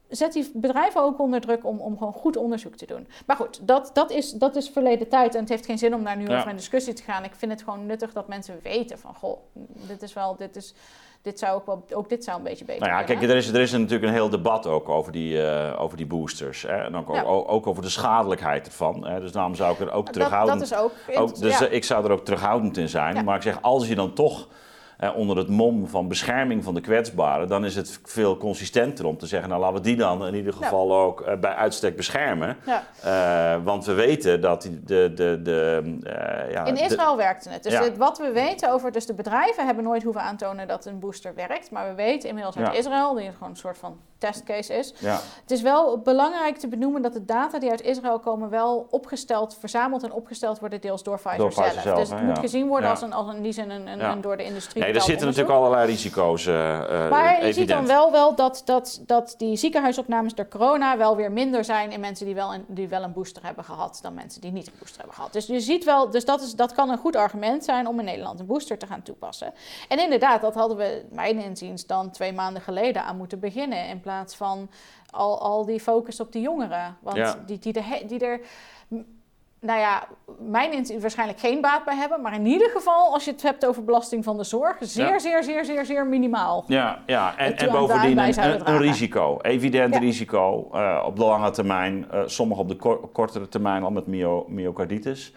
zet 0.08 0.32
die 0.32 0.50
bedrijven 0.54 1.00
ook 1.02 1.18
onder 1.18 1.40
druk 1.40 1.64
om, 1.64 1.80
om 1.80 1.98
gewoon 1.98 2.12
goed 2.12 2.36
onderzoek 2.36 2.74
te 2.74 2.86
doen. 2.86 3.08
Maar 3.26 3.36
goed, 3.36 3.58
dat, 3.62 3.90
dat, 3.92 4.10
is, 4.10 4.32
dat 4.32 4.56
is 4.56 4.68
verleden 4.68 5.08
tijd 5.08 5.34
en 5.34 5.40
het 5.40 5.48
heeft 5.48 5.66
geen 5.66 5.78
zin 5.78 5.94
om 5.94 6.04
daar 6.04 6.16
nu 6.16 6.28
Ja. 6.28 6.36
over 6.36 6.50
in 6.50 6.56
discussie 6.56 6.92
te 6.92 7.02
gaan. 7.02 7.24
Ik 7.24 7.34
vind 7.34 7.52
het 7.52 7.62
gewoon 7.62 7.86
nuttig 7.86 8.12
dat 8.12 8.28
mensen 8.28 8.60
weten 8.62 8.98
van, 8.98 9.14
goh, 9.14 9.38
dit 9.88 10.02
is 10.02 10.12
wel, 10.12 10.36
dit 10.36 10.56
is, 10.56 10.74
dit 11.22 11.38
zou 11.38 11.54
ook 11.54 11.66
wel, 11.66 11.84
ook 11.92 12.08
dit 12.08 12.24
zou 12.24 12.38
een 12.38 12.42
beetje 12.42 12.64
beter 12.64 12.86
Nou 12.86 12.98
ja, 12.98 13.04
kijk, 13.06 13.22
er 13.22 13.36
is, 13.36 13.48
er 13.48 13.60
is 13.60 13.72
natuurlijk 13.72 14.02
een 14.02 14.12
heel 14.12 14.28
debat 14.28 14.66
ook 14.66 14.88
over 14.88 15.12
die, 15.12 15.42
eh, 15.42 15.80
over 15.80 15.96
die 15.96 16.06
boosters. 16.06 16.62
Hè? 16.62 16.76
En 16.76 16.96
ook, 16.96 17.14
Ja. 17.14 17.22
ook, 17.22 17.50
ook 17.50 17.66
over 17.66 17.82
de 17.82 17.88
schadelijkheid 17.88 18.66
ervan. 18.66 19.06
Hè? 19.06 19.20
Dus 19.20 19.32
daarom 19.32 19.54
zou 19.54 19.72
ik 19.72 19.80
er 19.80 19.90
ook 19.90 20.08
terughoudend... 20.08 20.58
dat 20.58 20.70
is 20.70 20.76
ook, 20.76 20.92
ook, 21.22 21.38
dus 21.38 21.58
ja. 21.58 21.66
ik 21.66 21.84
zou 21.84 22.04
er 22.04 22.10
ook 22.10 22.24
terughoudend 22.24 22.76
in 22.76 22.88
zijn. 22.88 23.14
Ja. 23.14 23.22
Maar 23.22 23.36
ik 23.36 23.42
zeg, 23.42 23.62
als 23.62 23.88
je 23.88 23.94
dan 23.94 24.12
toch 24.12 24.48
eh, 24.98 25.16
onder 25.16 25.36
het 25.36 25.48
mom 25.48 25.86
van 25.86 26.08
bescherming 26.08 26.64
van 26.64 26.74
de 26.74 26.80
kwetsbaren... 26.80 27.48
dan 27.48 27.64
is 27.64 27.76
het 27.76 28.00
veel 28.04 28.36
consistenter 28.36 29.06
om 29.06 29.18
te 29.18 29.26
zeggen... 29.26 29.48
nou, 29.48 29.60
laten 29.60 29.76
we 29.76 29.82
die 29.82 29.96
dan 29.96 30.26
in 30.26 30.34
ieder 30.34 30.54
Ja. 30.58 30.64
geval 30.64 30.96
ook 30.96 31.20
eh, 31.20 31.36
bij 31.38 31.54
uitstek 31.54 31.96
beschermen. 31.96 32.56
ja. 32.66 32.82
Eh, 33.56 33.64
want 33.64 33.84
we 33.84 33.92
weten 33.92 34.40
dat 34.40 34.62
de... 34.62 35.12
de, 35.14 35.40
de, 35.42 35.96
eh, 36.02 36.52
ja, 36.52 36.64
In 36.64 36.74
de- 36.74 36.80
Israël 36.80 37.16
werkte 37.16 37.48
het. 37.48 37.62
Dus 37.62 37.72
Ja. 37.72 37.92
wat 37.96 38.18
we 38.18 38.30
weten 38.32 38.72
over... 38.72 38.92
Dus 38.92 39.06
de 39.06 39.14
bedrijven 39.14 39.66
hebben 39.66 39.84
nooit 39.84 40.02
hoeven 40.02 40.22
aantonen 40.22 40.68
dat 40.68 40.86
een 40.86 40.98
booster 40.98 41.34
werkt. 41.34 41.70
Maar 41.70 41.88
we 41.88 41.94
weten 41.94 42.28
inmiddels 42.28 42.56
uit. 42.56 42.74
Israël, 42.76 43.14
die 43.14 43.30
gewoon 43.32 43.50
een 43.50 43.56
soort 43.56 43.78
van 43.78 43.96
testcase 44.18 44.74
is... 44.74 44.94
ja. 44.98 45.12
Het 45.42 45.50
is 45.50 45.62
wel 45.62 45.98
belangrijk 45.98 46.56
te 46.56 46.68
benoemen 46.68 47.02
dat 47.02 47.12
de 47.12 47.24
data 47.24 47.58
die 47.58 47.70
uit 47.70 47.82
Israël 47.82 48.18
komen 48.18 48.50
wel 48.50 48.86
opgesteld, 48.90 49.56
verzameld 49.60 50.02
en 50.02 50.12
opgesteld 50.12 50.58
worden 50.58 50.80
deels 50.80 51.02
door 51.02 51.16
Pfizer, 51.16 51.38
Door 51.38 51.48
Pfizer 51.48 51.70
zelf. 51.72 51.82
zelf, 51.84 51.98
Dus 51.98 52.10
het 52.10 52.22
moet 52.22 52.38
gezien 52.38 52.66
worden 52.66 52.90
als, 52.90 53.02
een, 53.02 53.12
als 53.12 53.28
een, 53.28 53.36
in 53.36 53.42
die 53.42 53.52
zin 53.52 53.70
een, 53.70 54.04
een 54.10 54.20
door 54.20 54.36
de 54.36 54.44
industrie 54.44 54.84
Nee, 54.88 54.96
er 54.96 55.06
zitten 55.06 55.26
natuurlijk 55.26 55.54
allerlei 55.54 55.86
risico's 55.86 56.46
eh, 56.46 56.54
Maar 56.54 57.24
je 57.24 57.30
evident. 57.34 57.54
ziet 57.54 57.68
dan 57.68 57.86
wel, 57.86 58.12
wel 58.12 58.34
dat, 58.34 58.62
dat, 58.64 59.02
dat 59.06 59.34
die 59.38 59.56
ziekenhuisopnames 59.56 60.34
door 60.34 60.48
corona 60.48 60.96
wel 60.96 61.16
weer 61.16 61.32
minder 61.32 61.64
zijn 61.64 61.90
in 61.92 62.00
mensen 62.00 62.26
die 62.26 62.34
wel, 62.34 62.54
een, 62.54 62.64
die 62.68 62.88
wel 62.88 63.02
een 63.02 63.12
booster 63.12 63.44
hebben 63.44 63.64
gehad 63.64 63.98
dan 64.02 64.14
mensen 64.14 64.40
die 64.40 64.52
niet 64.52 64.66
een 64.66 64.72
booster 64.78 64.96
hebben 64.98 65.14
gehad. 65.14 65.32
Dus 65.32 65.46
je 65.46 65.60
ziet 65.60 65.84
wel, 65.84 66.10
dus 66.10 66.24
dat, 66.24 66.40
is, 66.40 66.54
dat 66.54 66.72
kan 66.72 66.90
een 66.90 66.98
goed 66.98 67.16
argument 67.16 67.64
zijn 67.64 67.86
om 67.86 67.98
in 67.98 68.04
Nederland 68.04 68.40
een 68.40 68.46
booster 68.46 68.78
te 68.78 68.86
gaan 68.86 69.02
toepassen. 69.02 69.52
En 69.88 69.98
inderdaad, 70.02 70.40
dat 70.40 70.54
hadden 70.54 70.76
we, 70.76 71.04
mijn 71.10 71.38
inziens, 71.42 71.86
dan 71.86 72.10
twee 72.10 72.32
maanden 72.32 72.62
geleden 72.62 73.04
aan 73.04 73.16
moeten 73.16 73.40
beginnen. 73.40 73.88
In 73.88 74.00
plaats 74.00 74.36
van 74.36 74.70
al, 75.10 75.40
al 75.40 75.64
die 75.66 75.80
focus 75.80 76.20
op 76.20 76.32
de 76.32 76.40
jongeren. 76.40 76.96
Want 77.00 77.16
Ja. 77.16 77.42
die, 77.46 77.58
die, 77.58 77.72
er, 77.72 78.06
die 78.08 78.18
er 78.20 78.40
nou 79.60 79.78
ja, 79.80 80.06
mijn 80.38 80.86
waarschijnlijk 81.00 81.38
geen 81.40 81.60
baat 81.60 81.84
bij 81.84 81.96
hebben. 81.96 82.20
Maar 82.20 82.34
in 82.34 82.46
ieder 82.46 82.70
geval, 82.70 83.12
als 83.12 83.24
je 83.24 83.30
het 83.30 83.42
hebt 83.42 83.66
over 83.66 83.84
belasting 83.84 84.24
van 84.24 84.36
de 84.36 84.44
zorg, 84.44 84.76
zeer, 84.80 85.06
Ja. 85.06 85.18
zeer, 85.18 85.42
zeer, 85.44 85.64
zeer, 85.64 85.84
zeer 85.86 86.06
minimaal. 86.06 86.64
Ja, 86.66 87.02
ja. 87.06 87.36
En, 87.36 87.56
en 87.56 87.70
bovendien 87.70 88.18
een, 88.18 88.68
een, 88.68 88.78
risico. 88.78 89.38
Evident 89.42 89.94
Ja. 89.94 90.00
risico 90.00 90.68
eh, 90.72 91.02
op 91.06 91.16
de 91.16 91.24
lange 91.24 91.50
termijn. 91.50 92.06
eh 92.10 92.20
sommige 92.26 92.60
op 92.60 92.68
de 92.68 92.76
kor- 92.76 93.08
kortere 93.12 93.48
termijn 93.48 93.82
al 93.82 93.90
met 93.90 94.06
myo- 94.06 94.44
myocarditis. 94.48 95.32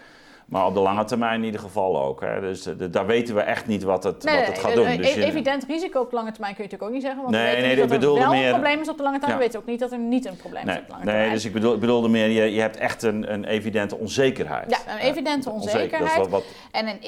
Maar 0.51 0.65
op 0.65 0.73
de 0.73 0.79
lange 0.79 1.03
termijn 1.03 1.39
in 1.39 1.45
ieder 1.45 1.59
geval 1.59 2.01
ook. 2.01 2.21
Hè. 2.21 2.39
Dus 2.41 2.61
de- 2.63 2.75
de- 2.75 2.89
daar 2.89 3.05
weten 3.05 3.35
we 3.35 3.41
echt 3.41 3.67
niet 3.67 3.83
wat 3.83 4.03
het, 4.03 4.23
wat 4.23 4.45
het 4.45 4.59
gaat 4.59 4.73
doen. 4.73 4.87
een 4.89 4.97
Dus 4.97 5.13
je- 5.13 5.23
evident 5.25 5.65
risico 5.67 5.99
op 5.99 6.09
de 6.09 6.15
lange 6.15 6.31
termijn 6.31 6.55
kun 6.55 6.63
je 6.63 6.69
natuurlijk 6.69 6.83
ook 6.83 6.91
niet 6.91 7.01
zeggen. 7.01 7.21
Want 7.21 7.33
Nee, 7.35 7.41
we 7.43 7.47
weten 7.49 7.61
nee, 7.67 7.75
niet 7.75 7.85
ik 7.93 8.01
er 8.03 8.13
wel 8.13 8.29
meer- 8.29 8.45
een 8.45 8.51
probleem 8.51 8.79
is 8.81 8.89
op 8.89 8.97
de 8.97 9.03
lange 9.03 9.19
termijn. 9.19 9.39
Ja. 9.39 9.45
We 9.47 9.51
weten 9.51 9.59
ook 9.59 9.65
niet 9.65 9.79
dat 9.79 9.91
er 9.91 9.97
niet 9.99 10.25
een 10.25 10.35
probleem 10.35 10.61
is 10.61 10.67
nee, 10.67 10.77
op 10.79 10.85
de 10.85 10.91
lange 10.91 11.03
nee, 11.05 11.13
termijn. 11.13 11.33
dus 11.35 11.45
ik 11.45 11.53
bedoel, 11.53 11.77
bedoelde 11.77 12.07
meer, 12.09 12.27
je, 12.27 12.53
je 12.53 12.59
hebt 12.61 12.77
echt 12.77 13.03
een, 13.03 13.33
een 13.33 13.45
evidente 13.45 13.97
onzekerheid. 13.97 14.69
Ja, 14.69 14.93
een 14.93 14.99
Eh, 14.99 15.05
evidente 15.07 15.49
onzeker, 15.49 15.79
dat 15.79 15.91
is 15.91 15.97
onzekerheid. 15.99 16.29
wat, 16.29 16.29
wat, 16.29 16.43
En 16.71 16.87
een, 16.87 16.99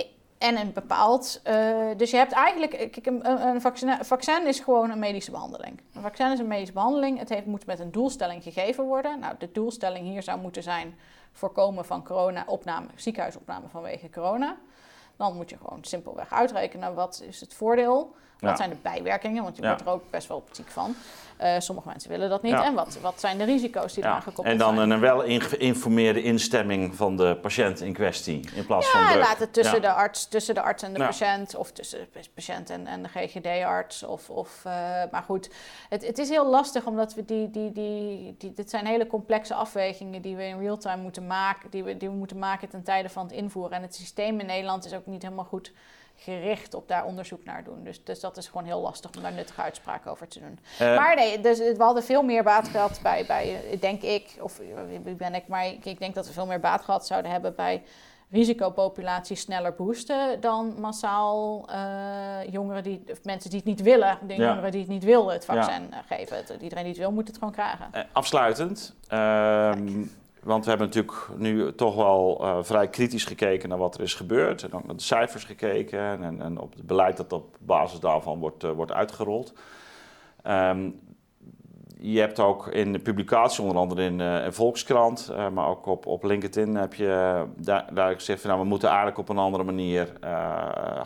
en 0.43 0.57
een 0.57 0.73
bepaald... 0.73 1.39
eh, 1.43 1.87
dus 1.97 2.11
je 2.11 2.17
hebt 2.17 2.31
eigenlijk... 2.31 2.71
Kijk, 2.71 3.05
een, 3.05 3.29
een, 3.29 3.47
een 3.47 3.61
vaccin, 3.61 4.05
vaccin 4.05 4.47
is 4.47 4.59
gewoon 4.59 4.89
een 4.89 4.99
medische 4.99 5.31
behandeling. 5.31 5.81
Een 5.93 6.01
vaccin 6.01 6.31
is 6.31 6.39
een 6.39 6.47
medische 6.47 6.73
behandeling. 6.73 7.19
Het 7.19 7.29
heeft, 7.29 7.45
moet 7.45 7.65
met 7.65 7.79
een 7.79 7.91
doelstelling 7.91 8.43
gegeven 8.43 8.83
worden. 8.83 9.19
Nou, 9.19 9.35
de 9.37 9.51
doelstelling 9.51 10.05
hier 10.05 10.23
zou 10.23 10.39
moeten 10.39 10.63
zijn... 10.63 10.97
voorkomen 11.31 11.85
van 11.85 12.03
corona-opname, 12.03 12.87
ziekenhuisopname 12.95 13.67
vanwege 13.67 14.09
corona. 14.09 14.57
Dan 15.17 15.35
moet 15.35 15.49
je 15.49 15.57
gewoon 15.57 15.83
simpelweg 15.83 16.33
uitrekenen 16.33 16.95
wat 16.95 17.23
is 17.27 17.39
het 17.39 17.53
voordeel... 17.53 18.15
Wat 18.43 18.51
Ja. 18.51 18.57
zijn 18.57 18.69
de 18.69 18.75
bijwerkingen? 18.81 19.43
Want 19.43 19.55
je 19.55 19.61
wordt 19.61 19.81
er 19.81 19.89
ook 19.89 20.03
best 20.09 20.27
wel 20.27 20.43
ziek 20.51 20.67
van. 20.69 20.95
Eh, 21.37 21.55
sommige 21.59 21.87
mensen 21.87 22.09
willen 22.09 22.29
dat 22.29 22.41
niet. 22.41 22.51
Ja. 22.51 22.65
En 22.65 22.73
wat, 22.73 22.97
wat 23.01 23.19
zijn 23.19 23.37
de 23.37 23.43
risico's 23.43 23.93
die 23.93 24.03
eraan 24.03 24.15
ja. 24.15 24.19
gekoppeld 24.21 24.47
En 24.47 24.57
dan 24.57 24.75
zijn? 24.75 24.89
een 24.89 24.99
wel 24.99 25.19
geïnformeerde 25.27 26.21
instemming 26.21 26.95
van 26.95 27.17
de 27.17 27.37
patiënt 27.41 27.81
in 27.81 27.93
kwestie. 27.93 28.49
In 28.55 28.65
plaats 28.65 28.87
van 28.89 28.99
Ja, 29.01 29.09
druk. 29.11 29.21
laat 29.23 29.39
het 29.39 29.53
tussen, 29.53 29.81
de 29.81 29.91
arts, 29.91 30.27
tussen 30.27 30.55
de 30.55 30.61
arts 30.61 30.83
en 30.83 30.93
de 30.93 30.99
patiënt. 30.99 31.55
Of 31.55 31.71
tussen 31.71 31.99
de 32.13 32.29
patiënt 32.33 32.69
en, 32.69 32.87
en 32.87 33.01
de 33.03 33.09
GGD-arts. 33.09 34.03
Of, 34.03 34.29
of, 34.29 34.61
eh, 34.65 34.71
maar 35.11 35.23
goed, 35.25 35.49
het, 35.89 36.05
het 36.07 36.17
is 36.17 36.29
heel 36.29 36.49
lastig 36.49 36.85
omdat 36.85 37.13
we 37.13 37.25
die, 37.25 37.49
die, 37.51 37.71
die, 37.71 38.35
die... 38.37 38.53
Dit 38.53 38.69
zijn 38.69 38.85
hele 38.85 39.07
complexe 39.07 39.53
afwegingen 39.53 40.21
die 40.21 40.35
we 40.35 40.43
in 40.45 40.59
real-time 40.59 41.01
moeten 41.01 41.27
maken. 41.27 41.69
Die 41.69 41.83
we, 41.83 41.97
die 41.97 42.09
we 42.09 42.15
moeten 42.15 42.39
maken 42.39 42.69
ten 42.69 42.83
tijde 42.83 43.09
van 43.09 43.23
het 43.23 43.33
invoeren. 43.33 43.77
En 43.77 43.81
het 43.81 43.95
systeem 43.95 44.39
in 44.39 44.45
Nederland 44.45 44.85
is 44.85 44.93
ook 44.93 45.05
niet 45.05 45.21
helemaal 45.21 45.45
goed 45.45 45.71
gericht 46.24 46.74
op 46.74 46.88
daar 46.88 47.05
onderzoek 47.05 47.43
naar 47.43 47.63
doen. 47.63 47.84
Dus, 47.84 48.03
dus 48.03 48.19
dat 48.19 48.38
is 48.38 48.47
gewoon 48.47 48.65
heel 48.65 48.82
lastig 48.82 49.11
om 49.15 49.21
daar 49.21 49.34
nuttige 49.34 49.61
uitspraken 49.61 50.11
over 50.11 50.28
te 50.28 50.39
doen. 50.39 50.59
Eh, 50.80 50.95
maar 50.95 51.15
nee, 51.15 51.41
dus 51.41 51.57
we 51.57 51.84
hadden 51.84 52.03
veel 52.03 52.24
meer 52.24 52.43
baat 52.43 52.67
gehad 52.67 52.99
bij, 53.03 53.26
bij 53.26 53.71
eh, 53.71 53.82
denk 53.82 54.01
ik, 54.01 54.36
of 54.39 54.59
eh, 54.59 54.65
wie 55.03 55.15
ben 55.15 55.36
ik, 55.36 55.47
maar 55.47 55.65
ik, 55.65 55.86
ik 55.86 55.99
denk 55.99 56.15
dat 56.15 56.28
we 56.28 56.34
veel 56.34 56.45
meer 56.45 56.59
baat 56.59 56.82
gehad 56.82 57.07
zouden 57.07 57.32
hebben 57.32 57.55
bij 57.55 57.84
risicopopulatie 58.34 59.36
sneller 59.36 59.76
boosten 59.76 60.41
dan 60.41 60.76
massaal 60.80 61.65
uh, 61.69 62.51
jongeren 62.51 62.84
die, 62.84 63.03
of 63.11 63.24
mensen 63.24 63.49
die 63.49 63.59
het 63.59 63.67
niet 63.67 63.82
willen, 63.82 64.17
de 64.28 64.36
jongeren 64.36 64.71
die 64.71 64.80
het 64.80 64.89
niet 64.89 65.03
willen 65.03 65.34
het 65.34 65.45
vaccin 65.45 65.88
ja. 65.91 66.01
geven. 66.01 66.61
Iedereen 66.61 66.84
die 66.84 66.93
het 66.93 67.01
wil, 67.01 67.11
moet 67.11 67.28
het 67.28 67.38
gewoon 67.38 67.53
krijgen. 67.53 67.89
Uh, 67.95 68.01
afsluitend, 68.11 68.95
ehm, 69.07 70.03
want 70.43 70.63
we 70.63 70.69
hebben 70.69 70.87
natuurlijk 70.87 71.27
nu 71.37 71.75
toch 71.75 71.95
wel 71.95 72.37
uh, 72.41 72.57
vrij 72.61 72.87
kritisch 72.87 73.25
gekeken 73.25 73.69
naar 73.69 73.77
wat 73.77 73.95
er 73.95 74.01
is 74.01 74.13
gebeurd. 74.13 74.63
En 74.63 74.73
ook 74.73 74.85
naar 74.85 74.95
de 74.95 75.01
cijfers 75.01 75.43
gekeken 75.43 76.23
en, 76.23 76.41
en 76.41 76.59
op 76.59 76.73
het 76.73 76.87
beleid 76.87 77.17
dat 77.17 77.33
op 77.33 77.57
basis 77.59 77.99
daarvan 77.99 78.39
wordt, 78.39 78.63
wordt 78.63 78.91
uitgerold. 78.91 79.53
Um, 80.47 80.99
je 81.99 82.19
hebt 82.19 82.39
ook 82.39 82.67
in 82.67 82.91
de 82.91 82.99
publicatie, 82.99 83.63
onder 83.63 83.77
andere 83.77 84.03
in, 84.03 84.19
uh, 84.19 84.45
Volkskrant, 84.49 85.31
maar 85.53 85.67
ook 85.67 85.85
op, 85.85 86.05
op 86.05 86.23
LinkedIn, 86.23 86.75
heb 86.75 86.93
je 86.93 87.43
daar, 87.55 87.93
daar 87.93 88.13
gezegd 88.13 88.41
van 88.41 88.49
nou, 88.49 88.61
we 88.61 88.67
moeten 88.67 88.87
eigenlijk 88.87 89.17
op 89.17 89.29
een 89.29 89.37
andere 89.37 89.63
manier 89.63 90.13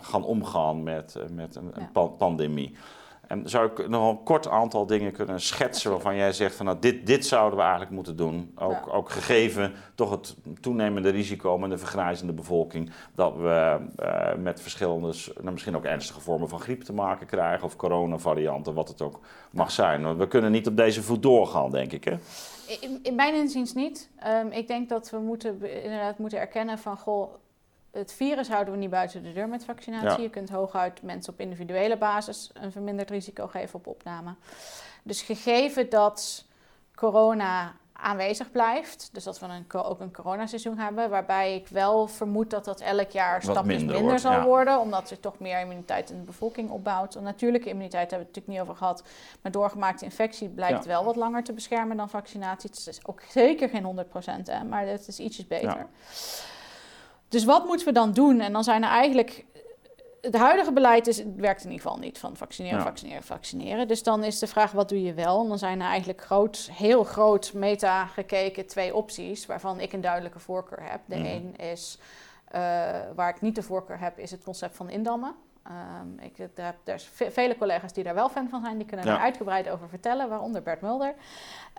gaan 0.00 0.24
omgaan 0.24 0.82
met, 0.82 1.16
met 1.32 1.56
een, 1.56 1.72
een 1.74 2.16
pandemie. 2.16 2.76
En 3.28 3.48
zou 3.48 3.70
ik 3.70 3.88
nog 3.88 4.10
een 4.10 4.22
kort 4.22 4.48
aantal 4.48 4.86
dingen 4.86 5.12
kunnen 5.12 5.40
schetsen 5.40 5.90
waarvan 5.90 6.16
jij 6.16 6.32
zegt 6.32 6.54
van 6.54 6.66
nou, 6.66 6.78
dit, 6.80 7.06
dit 7.06 7.26
zouden 7.26 7.56
we 7.56 7.62
eigenlijk 7.62 7.92
moeten 7.94 8.16
doen. 8.16 8.52
Ook, 8.56 8.94
ook 8.94 9.10
gegeven 9.10 9.72
toch 9.94 10.10
het 10.10 10.36
toenemende 10.60 11.08
risico 11.08 11.58
met 11.58 11.70
de 11.70 11.78
vergrijzende 11.78 12.32
bevolking. 12.32 12.90
Dat 13.14 13.36
we 13.36 13.76
uh, 14.02 14.34
met 14.42 14.60
verschillende, 14.60 15.14
nou, 15.40 15.52
misschien 15.52 15.76
ook 15.76 15.84
ernstige 15.84 16.20
vormen 16.20 16.48
van 16.48 16.60
griep 16.60 16.82
te 16.82 16.92
maken 16.92 17.26
krijgen. 17.26 17.64
Of 17.64 17.76
coronavarianten, 17.76 18.74
wat 18.74 18.88
het 18.88 19.02
ook 19.02 19.20
mag 19.50 19.70
zijn. 19.70 20.02
Want 20.02 20.18
we 20.18 20.28
kunnen 20.28 20.50
niet 20.50 20.66
op 20.66 20.76
deze 20.76 21.02
voet 21.02 21.22
doorgaan, 21.22 21.70
denk 21.70 21.92
ik. 21.92 22.04
Hè? 22.04 22.16
In, 22.80 22.98
in 23.02 23.14
mijn 23.14 23.34
inziens 23.34 23.74
niet. 23.74 24.10
Um, 24.26 24.52
ik 24.52 24.66
denk 24.66 24.88
dat 24.88 25.10
we 25.10 25.18
moeten, 25.18 25.82
inderdaad 25.82 26.18
moeten 26.18 26.38
erkennen 26.38 26.78
van 26.78 26.96
goh 26.98 27.34
het 27.90 28.12
virus 28.12 28.48
houden 28.48 28.72
we 28.72 28.78
niet 28.78 28.90
buiten 28.90 29.22
de 29.22 29.32
deur 29.32 29.48
met 29.48 29.64
vaccinatie. 29.64 30.22
Je 30.22 30.30
kunt 30.30 30.50
hooguit 30.50 31.02
mensen 31.02 31.32
op 31.32 31.40
individuele 31.40 31.96
basis 31.96 32.50
een 32.52 32.72
verminderd 32.72 33.10
risico 33.10 33.46
geven 33.46 33.74
op 33.78 33.86
opname. 33.86 34.34
Dus 35.02 35.22
gegeven 35.22 35.90
dat 35.90 36.44
corona 36.94 37.74
aanwezig 38.00 38.50
blijft, 38.50 39.10
dus 39.12 39.24
dat 39.24 39.38
we 39.38 39.46
een, 39.46 39.72
ook 39.72 40.00
een 40.00 40.12
coronaseizoen 40.12 40.78
hebben, 40.78 41.10
waarbij 41.10 41.54
ik 41.54 41.68
wel 41.68 42.06
vermoed 42.06 42.50
dat 42.50 42.64
dat 42.64 42.80
elk 42.80 43.10
jaar 43.10 43.42
stapjes 43.42 43.84
minder, 43.84 44.18
zal 44.18 44.42
worden, 44.42 44.80
omdat 44.80 45.10
er 45.10 45.20
toch 45.20 45.38
meer 45.38 45.60
immuniteit 45.60 46.10
in 46.10 46.18
de 46.18 46.24
bevolking 46.24 46.70
opbouwt. 46.70 47.20
natuurlijke 47.20 47.68
immuniteit 47.68 48.10
hebben 48.10 48.28
we 48.28 48.32
het 48.32 48.34
natuurlijk 48.34 48.52
niet 48.52 48.60
over 48.60 48.76
gehad, 48.76 49.02
maar 49.42 49.52
doorgemaakte 49.52 50.04
infectie 50.04 50.48
blijkt 50.48 50.86
wel 50.86 51.04
wat 51.04 51.16
langer 51.16 51.44
te 51.44 51.52
beschermen 51.52 51.96
dan 51.96 52.10
vaccinatie. 52.10 52.70
Het 52.70 52.86
is 52.86 53.06
ook 53.06 53.22
zeker 53.28 53.68
geen 53.68 54.06
100%, 54.06 54.42
hè, 54.44 54.64
maar 54.64 54.86
het 54.86 55.08
is 55.08 55.18
ietsjes 55.18 55.46
beter. 55.46 55.86
Dus 57.28 57.44
wat 57.44 57.64
moeten 57.64 57.86
we 57.86 57.92
dan 57.92 58.12
doen? 58.12 58.40
En 58.40 58.52
dan 58.52 58.64
zijn 58.64 58.82
er 58.82 58.90
eigenlijk. 58.90 59.44
Het 60.20 60.36
huidige 60.36 60.72
beleid 60.72 61.06
is, 61.06 61.22
werkt 61.36 61.64
in 61.64 61.70
ieder 61.70 61.86
geval 61.86 61.98
niet 61.98 62.18
van 62.18 62.36
vaccineren, 62.36 62.82
vaccineren, 62.82 63.22
vaccineren. 63.22 63.88
Dus 63.88 64.02
dan 64.02 64.24
is 64.24 64.38
de 64.38 64.46
vraag, 64.46 64.72
wat 64.72 64.88
doe 64.88 65.02
je 65.02 65.14
wel? 65.14 65.42
En 65.42 65.48
dan 65.48 65.58
zijn 65.58 65.80
er 65.80 65.86
eigenlijk 65.86 66.22
groot, 66.22 66.70
heel 66.72 67.04
groot 67.04 67.52
meta 67.52 68.06
gekeken 68.06 68.66
twee 68.66 68.94
opties, 68.94 69.46
waarvan 69.46 69.80
ik 69.80 69.92
een 69.92 70.00
duidelijke 70.00 70.38
voorkeur 70.38 70.90
heb. 70.90 71.00
De 71.04 71.16
mm. 71.16 71.24
een 71.24 71.56
is, 71.56 71.98
uh, 72.54 72.60
waar 73.14 73.28
ik 73.28 73.40
niet 73.40 73.54
de 73.54 73.62
voorkeur 73.62 74.00
heb, 74.00 74.18
is 74.18 74.30
het 74.30 74.44
concept 74.44 74.76
van 74.76 74.90
indammen. 74.90 75.34
Um, 75.70 76.18
ik, 76.20 76.38
er, 76.38 76.74
er 76.84 76.98
zijn 76.98 77.32
vele 77.32 77.56
collega's 77.56 77.92
die 77.92 78.04
daar 78.04 78.14
wel 78.14 78.28
fan 78.28 78.48
van 78.48 78.60
zijn, 78.64 78.78
die 78.78 78.86
kunnen 78.86 79.06
er 79.06 79.18
uitgebreid 79.18 79.68
over 79.68 79.88
vertellen, 79.88 80.28
waaronder 80.28 80.62
Bert 80.62 80.80
Mulder. 80.80 81.14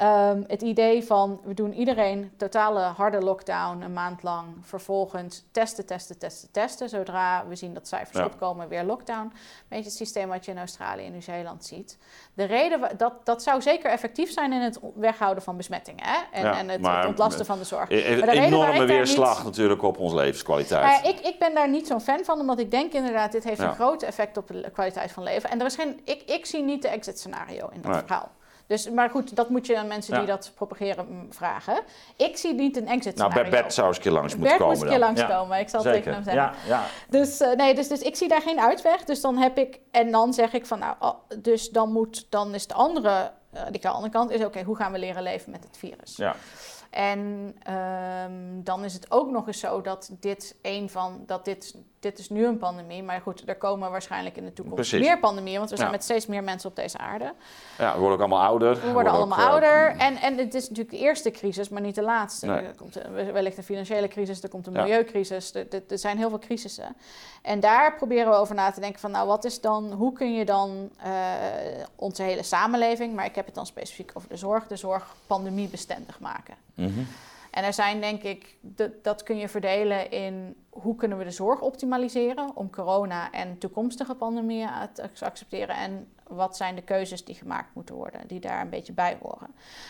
Um, 0.02 0.44
het 0.48 0.62
idee 0.62 1.04
van 1.04 1.40
we 1.44 1.54
doen 1.54 1.74
iedereen 1.74 2.32
totale 2.38 2.80
harde 2.80 3.22
lockdown 3.22 3.82
een 3.82 3.94
maand 3.94 4.24
lang, 4.24 4.46
vervolgens 4.62 5.46
testen, 5.52 5.86
testen, 5.86 6.18
testen, 6.18 6.52
testen. 6.52 6.90
Zodra 6.90 7.48
we 7.48 7.56
zien 7.56 7.74
dat 7.74 7.88
cijfers 7.88 8.26
opkomen, 8.26 8.68
weer 8.68 8.84
lockdown. 8.84 9.26
Een 9.26 9.32
beetje 9.68 9.84
het 9.84 9.94
systeem 9.94 10.28
wat 10.28 10.46
je 10.46 10.52
in 10.52 10.58
Australië 10.58 11.06
en 11.06 11.12
Nieuw-Zeeland 11.12 11.66
ziet. 11.66 11.98
De 12.34 12.44
reden, 12.44 12.98
dat, 12.98 13.14
dat 13.26 13.44
zou 13.44 13.62
zeker 13.62 13.92
effectief 13.92 14.32
zijn 14.32 14.54
in 14.54 14.62
het 14.62 14.80
weghouden 14.96 15.44
van 15.44 15.58
besmettingen 15.58 16.04
hè? 16.06 16.18
En, 16.32 16.46
en 16.46 16.70
het, 16.70 16.88
het, 16.88 17.06
ontlasten 17.06 17.46
van 17.46 17.58
de 17.58 17.64
zorg. 17.64 17.90
Een 17.90 18.30
enorme 18.30 18.86
weerslag 18.86 19.44
natuurlijk 19.44 19.82
op 19.82 19.98
onze 19.98 20.16
levenskwaliteit. 20.16 21.06
Ik, 21.06 21.20
ik 21.20 21.40
ben 21.40 21.54
daar 21.54 21.70
niet 21.70 21.88
zo'n 21.88 22.02
fan 22.02 22.24
van, 22.24 22.40
omdat 22.40 22.60
ik 22.60 22.72
denk 22.72 22.94
inderdaad, 22.94 23.32
dit 23.32 23.44
heeft 23.44 23.60
een 23.60 23.76
groot 23.80 24.02
effect 24.04 24.38
op 24.38 24.48
de 24.48 24.70
kwaliteit 24.74 25.12
van 25.12 25.24
leven. 25.24 25.50
En 25.50 25.60
er 25.60 25.66
is 25.66 25.76
geen, 25.76 26.02
ik, 26.04 26.22
ik 26.22 26.46
zie 26.46 26.64
niet 26.64 26.82
de 26.82 26.88
exit 26.88 27.20
scenario 27.20 27.70
in 27.74 27.82
dat 27.82 27.98
verhaal. 27.98 28.32
Dus, 28.68 28.90
maar 28.90 29.10
goed, 29.10 29.36
dat 29.36 29.50
moet 29.50 29.66
je 29.66 29.78
aan 29.78 29.88
mensen 29.88 30.18
die 30.18 30.28
dat 30.28 30.52
propageren 30.56 31.06
mm, 31.10 31.34
vragen. 31.34 31.82
Ik 32.16 32.38
zie 32.38 32.54
niet 32.54 32.78
een 32.78 32.88
exit 32.88 33.16
Nou, 33.16 33.34
bij 33.34 33.50
Bert 33.50 33.74
zou 33.74 33.88
eens 33.88 33.98
een 33.98 34.04
keer 34.04 34.12
langs 34.12 34.36
moeten 34.36 34.58
komen. 34.58 34.80
Bert 34.80 34.92
moet 34.92 34.94
een 34.94 35.00
keer 35.00 35.26
langskomen, 35.26 35.60
ik 35.60 35.70
zal 35.70 35.84
het 35.84 35.94
tegen 35.94 36.14
hem 36.14 36.24
zeggen. 36.24 36.44
Ja, 36.44 36.54
ja. 36.68 36.86
Dus, 37.10 37.42
uh, 37.42 37.52
nee, 37.52 37.76
dus, 37.76 37.88
dus 37.88 38.02
ik 38.02 38.16
zie 38.16 38.28
daar 38.28 38.42
geen 38.42 38.60
uitweg. 38.60 39.04
Dus 39.04 39.22
dan 39.22 39.38
heb 39.38 39.58
ik, 39.58 39.80
en 39.92 40.12
dan 40.12 40.34
zeg 40.34 40.54
ik 40.54 40.66
van, 40.66 40.80
nou, 40.80 40.96
oh, 41.00 41.16
dus 41.38 41.70
dan 41.70 41.92
moet, 41.92 42.26
dan 42.30 42.54
is 42.54 42.68
de 42.68 42.74
andere, 42.74 43.32
uh, 43.54 43.62
die 43.72 43.88
andere 43.88 44.14
kant, 44.14 44.32
is 44.32 44.46
oké, 44.46 44.64
hoe 44.64 44.76
gaan 44.76 44.92
we 44.92 45.00
leren 45.00 45.24
leven 45.24 45.52
met 45.52 45.64
het 45.64 45.78
virus? 45.78 46.16
Ja. 46.16 46.36
En 46.90 47.20
um, 47.74 48.64
dan 48.64 48.84
is 48.84 48.94
het 48.94 49.12
ook 49.12 49.30
nog 49.30 49.48
eens 49.48 49.60
zo 49.60 49.82
dat 49.82 50.10
dit 50.20 50.56
een 50.62 50.90
van, 50.90 51.24
dat 51.26 51.46
dit 51.46 51.76
dit 52.00 52.20
is 52.20 52.30
nu 52.30 52.46
een 52.46 52.58
pandemie, 52.58 53.04
maar 53.04 53.22
goed, 53.22 53.44
er 53.46 53.56
komen 53.56 53.92
waarschijnlijk 53.92 54.38
in 54.38 54.46
de 54.46 54.54
toekomst 54.54 54.94
meer 54.94 55.20
pandemieën, 55.20 55.58
want 55.58 55.70
we 55.70 55.78
zijn 55.78 55.92
met 55.92 56.04
steeds 56.04 56.26
meer 56.26 56.44
mensen 56.44 56.70
op 56.70 56.76
deze 56.76 56.98
aarde. 56.98 57.34
Ja, 57.78 57.94
we 57.94 58.00
worden 58.00 58.14
ook 58.14 58.20
allemaal 58.20 58.48
ouder. 58.48 58.82
We 58.82 58.92
worden, 58.92 59.12
allemaal 59.12 59.38
eh, 59.38 59.48
ouder. 59.48 59.96
En, 59.98 60.16
en 60.16 60.38
het 60.38 60.54
is 60.54 60.70
natuurlijk 60.70 60.96
de 60.96 61.02
eerste 61.02 61.32
crisis, 61.32 61.70
maar 61.70 61.82
niet 61.82 61.96
de 61.96 62.02
laatste. 62.02 62.48
Er 62.48 62.76
komt 62.76 63.02
wellicht 63.34 63.58
een 63.58 63.64
financiële 63.64 64.08
crisis, 64.08 64.44
er 64.44 64.50
komt 64.50 64.68
een 64.68 64.74
milieucrisis, 64.74 65.54
er, 65.54 65.68
er, 65.88 65.98
zijn 65.98 66.18
heel 66.18 66.30
veel 66.30 66.40
crisissen. 66.40 66.96
En 67.42 67.60
daar 67.60 67.96
proberen 67.96 68.30
we 68.30 68.36
over 68.36 68.56
na 68.56 68.72
te 68.72 68.80
denken 68.80 69.00
van, 69.00 69.12
nou, 69.12 69.28
wat 69.28 69.46
is 69.46 69.62
dan, 69.62 69.92
hoe 69.92 70.14
kun 70.14 70.34
je 70.34 70.46
dan 70.46 70.90
uh, 71.06 71.12
onze 71.96 72.24
hele 72.24 72.44
samenleving, 72.44 73.16
maar 73.16 73.26
ik 73.26 73.36
heb 73.36 73.46
het 73.46 73.56
dan 73.56 73.66
specifiek 73.66 74.12
over 74.14 74.30
de 74.30 74.38
zorg, 74.38 74.68
de 74.68 74.76
zorg 74.76 75.16
pandemiebestendig 75.28 76.20
maken. 76.20 76.56
Mm 76.74 77.08
en 77.52 77.64
er 77.64 77.74
zijn 77.74 78.02
denk 78.02 78.24
ik, 78.24 78.58
dat, 79.02 79.24
kun 79.24 79.38
je 79.38 79.50
verdelen 79.50 80.12
in 80.12 80.56
hoe 80.70 80.96
kunnen 80.96 81.18
we 81.18 81.24
de 81.24 81.32
zorg 81.32 81.62
optimaliseren 81.62 82.56
om 82.56 82.70
corona 82.70 83.32
en 83.32 83.58
toekomstige 83.58 84.16
pandemieën 84.16 84.70
te 84.94 85.26
accepteren. 85.26 85.76
En 85.76 86.08
wat 86.30 86.58
zijn 86.58 86.76
de 86.76 86.82
keuzes 86.82 87.26
die 87.26 87.36
gemaakt 87.36 87.76
moeten 87.76 87.96
worden, 87.96 88.22
die 88.28 88.40
daar 88.40 88.62
een 88.62 88.70
beetje 88.70 88.94
bij 88.94 89.18
horen. 89.22 89.48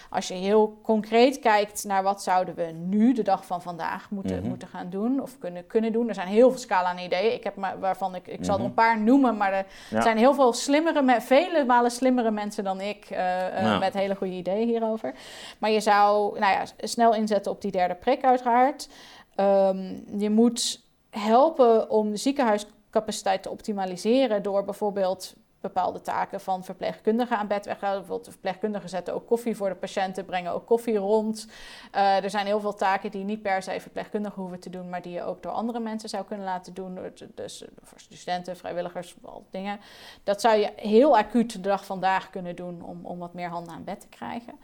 Als 0.10 0.28
je 0.28 0.34
heel 0.34 0.80
concreet 0.82 1.40
kijkt 1.40 1.84
naar 1.84 2.04
wat 2.04 2.24
zouden 2.24 2.56
we 2.56 2.64
nu, 2.64 3.14
de 3.14 3.22
dag 3.22 3.46
van 3.46 3.62
vandaag, 3.62 4.10
moeten, 4.10 4.40
mhm. 4.40 4.48
moeten 4.48 4.68
gaan 4.68 4.90
doen 4.90 5.22
of 5.22 5.38
kunnen, 5.38 5.68
kunnen 5.68 5.92
doen. 5.92 6.08
Er 6.08 6.14
zijn 6.14 6.28
heel 6.28 6.50
veel 6.50 6.60
scala 6.60 6.90
aan 6.90 6.98
ideeën. 6.98 7.34
Ik 7.34 7.44
heb 7.44 7.56
maar, 7.56 7.80
waarvan 7.80 8.16
ik, 8.16 8.28
ik 8.28 8.46
zal 8.46 8.54
er 8.54 8.60
mhm. 8.60 8.70
een 8.70 8.76
paar 8.76 9.00
noemen, 9.00 9.38
maar 9.38 9.54
er 9.54 9.66
zijn 10.02 10.18
heel 10.18 10.34
veel 10.34 10.54
slimmere, 10.54 11.22
vele 11.22 11.66
malen 11.66 11.92
slimmere 11.92 12.32
mensen 12.32 12.64
dan 12.64 12.82
ik 12.82 13.10
uh, 13.12 13.18
uh, 13.18 13.80
met 13.80 13.94
hele 13.94 14.16
goede 14.16 14.34
ideeën 14.34 14.68
hierover. 14.68 15.14
Maar 15.58 15.72
je 15.72 15.80
zou 15.80 16.40
nou 16.40 16.54
ja, 16.54 16.64
snel 16.78 17.14
inzetten 17.14 17.52
op 17.52 17.62
die 17.62 17.72
derde 17.72 17.96
prik 17.96 18.24
uiteraard. 18.24 18.90
Um, 19.36 20.04
je 20.18 20.30
moet 20.30 20.82
helpen 21.10 21.90
om 21.90 22.12
de 22.12 22.18
ziekenhuiscapaciteit 22.18 23.44
te 23.44 23.50
optimaliseren 23.50 24.44
door 24.44 24.64
bijvoorbeeld 24.64 25.34
bepaalde 25.62 26.02
taken 26.02 26.42
van 26.42 26.64
verpleegkundigen 26.64 27.38
aan 27.38 27.48
bed 27.48 27.66
weghalen. 27.66 27.98
Bijvoorbeeld 27.98 28.26
de 28.26 28.32
verpleegkundigen 28.32 28.90
zetten 28.90 29.14
ook 29.14 29.28
koffie 29.28 29.56
voor 29.56 29.70
de 29.70 29.76
patiënten, 29.76 30.26
brengen 30.26 30.52
ook 30.52 30.66
koffie 30.66 30.98
rond. 30.98 31.48
Uh, 31.96 32.24
er 32.24 32.30
zijn 32.30 32.46
heel 32.46 32.60
veel 32.60 32.74
taken 32.74 33.12
die 33.12 33.24
niet 33.24 33.42
per 33.42 33.62
se 33.62 33.80
verpleegkundigen 33.80 34.42
hoeven 34.42 34.60
te 34.60 34.70
doen, 34.70 34.90
maar 34.90 35.02
die 35.02 35.14
je 35.14 35.24
ook 35.24 35.44
door 35.44 35.52
andere 35.52 35.80
mensen 35.80 36.10
zou 36.10 36.26
kunnen 36.26 36.46
laten 36.46 36.74
doen. 36.74 37.00
Dus 37.36 37.64
voor 37.82 38.00
studenten, 38.00 38.58
vrijwilligers, 38.58 39.16
al 39.22 39.46
dingen. 39.50 39.80
Dat 40.24 40.42
zou 40.42 40.58
je 40.58 40.74
heel 40.76 41.18
acuut 41.18 41.52
de 41.52 41.62
dag 41.62 41.86
vandaag 41.86 42.30
kunnen 42.30 42.56
doen 42.56 42.82
om, 42.82 43.06
om 43.06 43.20
wat 43.20 43.34
meer 43.34 43.50
handen 43.50 43.74
aan 43.74 43.84
bed 43.84 44.02
te 44.02 44.08
krijgen. 44.08 44.60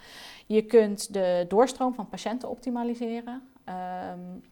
Je 0.45 0.61
kunt 0.61 1.13
de 1.13 1.45
doorstroom 1.47 1.93
van 1.93 2.09
patiënten 2.09 2.49
optimaliseren. 2.49 3.49
Um, 3.69 4.43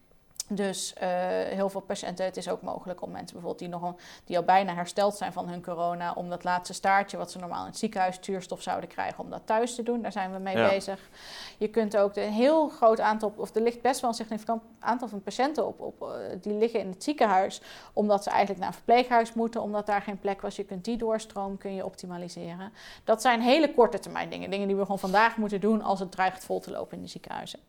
dus 0.49 0.93
uh, 0.93 1.07
heel 1.43 1.69
veel 1.69 1.81
patiënten, 1.81 2.25
het 2.25 2.37
is 2.37 2.49
ook 2.49 2.61
mogelijk 2.61 3.01
om 3.01 3.11
mensen 3.11 3.33
bijvoorbeeld 3.33 3.59
die, 3.59 3.67
nog 3.67 3.81
een, 3.81 3.95
die 4.25 4.37
al 4.37 4.43
bijna 4.43 4.73
hersteld 4.73 5.15
zijn 5.15 5.33
van 5.33 5.47
hun 5.47 5.63
corona, 5.63 6.13
om 6.13 6.29
dat 6.29 6.43
laatste 6.43 6.73
staartje 6.73 7.17
wat 7.17 7.31
ze 7.31 7.39
normaal 7.39 7.61
in 7.61 7.69
het 7.69 7.77
ziekenhuis 7.77 8.17
zuurstof 8.21 8.61
zouden 8.61 8.89
krijgen, 8.89 9.23
om 9.23 9.29
dat 9.29 9.41
thuis 9.45 9.75
te 9.75 9.83
doen. 9.83 10.01
Daar 10.01 10.11
zijn 10.11 10.31
we 10.31 10.39
mee 10.39 10.55
bezig. 10.55 11.09
Je 11.57 11.67
kunt 11.67 11.97
ook 11.97 12.15
een 12.15 12.31
heel 12.31 12.67
groot 12.67 12.99
aantal, 12.99 13.33
of 13.35 13.55
er 13.55 13.61
ligt 13.61 13.81
best 13.81 14.01
wel 14.01 14.09
een 14.09 14.15
significant 14.15 14.61
aantal 14.79 15.07
van 15.07 15.21
patiënten 15.21 15.67
op, 15.67 15.79
op, 15.79 16.01
uh, 16.01 16.09
die 16.41 16.53
liggen 16.53 16.79
in 16.79 16.89
het 16.89 17.03
ziekenhuis, 17.03 17.61
omdat 17.93 18.23
ze 18.23 18.29
eigenlijk 18.29 18.59
naar 18.59 18.69
een 18.69 18.75
verpleeghuis 18.75 19.33
moeten, 19.33 19.61
omdat 19.61 19.85
daar 19.85 20.01
geen 20.01 20.19
plek 20.19 20.41
was. 20.41 20.55
Je 20.55 20.63
kunt 20.63 20.85
die 20.85 20.97
doorstroom 20.97 21.57
kun 21.57 21.75
je 21.75 21.85
optimaliseren. 21.85 22.73
Dat 23.03 23.21
zijn 23.21 23.41
hele 23.41 23.73
korte 23.73 23.99
termijn 23.99 24.29
dingen. 24.29 24.49
Dingen 24.49 24.67
die 24.67 24.75
we 24.75 24.81
gewoon 24.81 24.99
vandaag 24.99 25.37
moeten 25.37 25.61
doen 25.61 25.81
als 25.81 25.99
het 25.99 26.11
dreigt 26.11 26.45
vol 26.45 26.59
te 26.59 26.71
lopen 26.71 26.97
in 26.97 27.03
de 27.03 27.09
ziekenhuizen. 27.09 27.59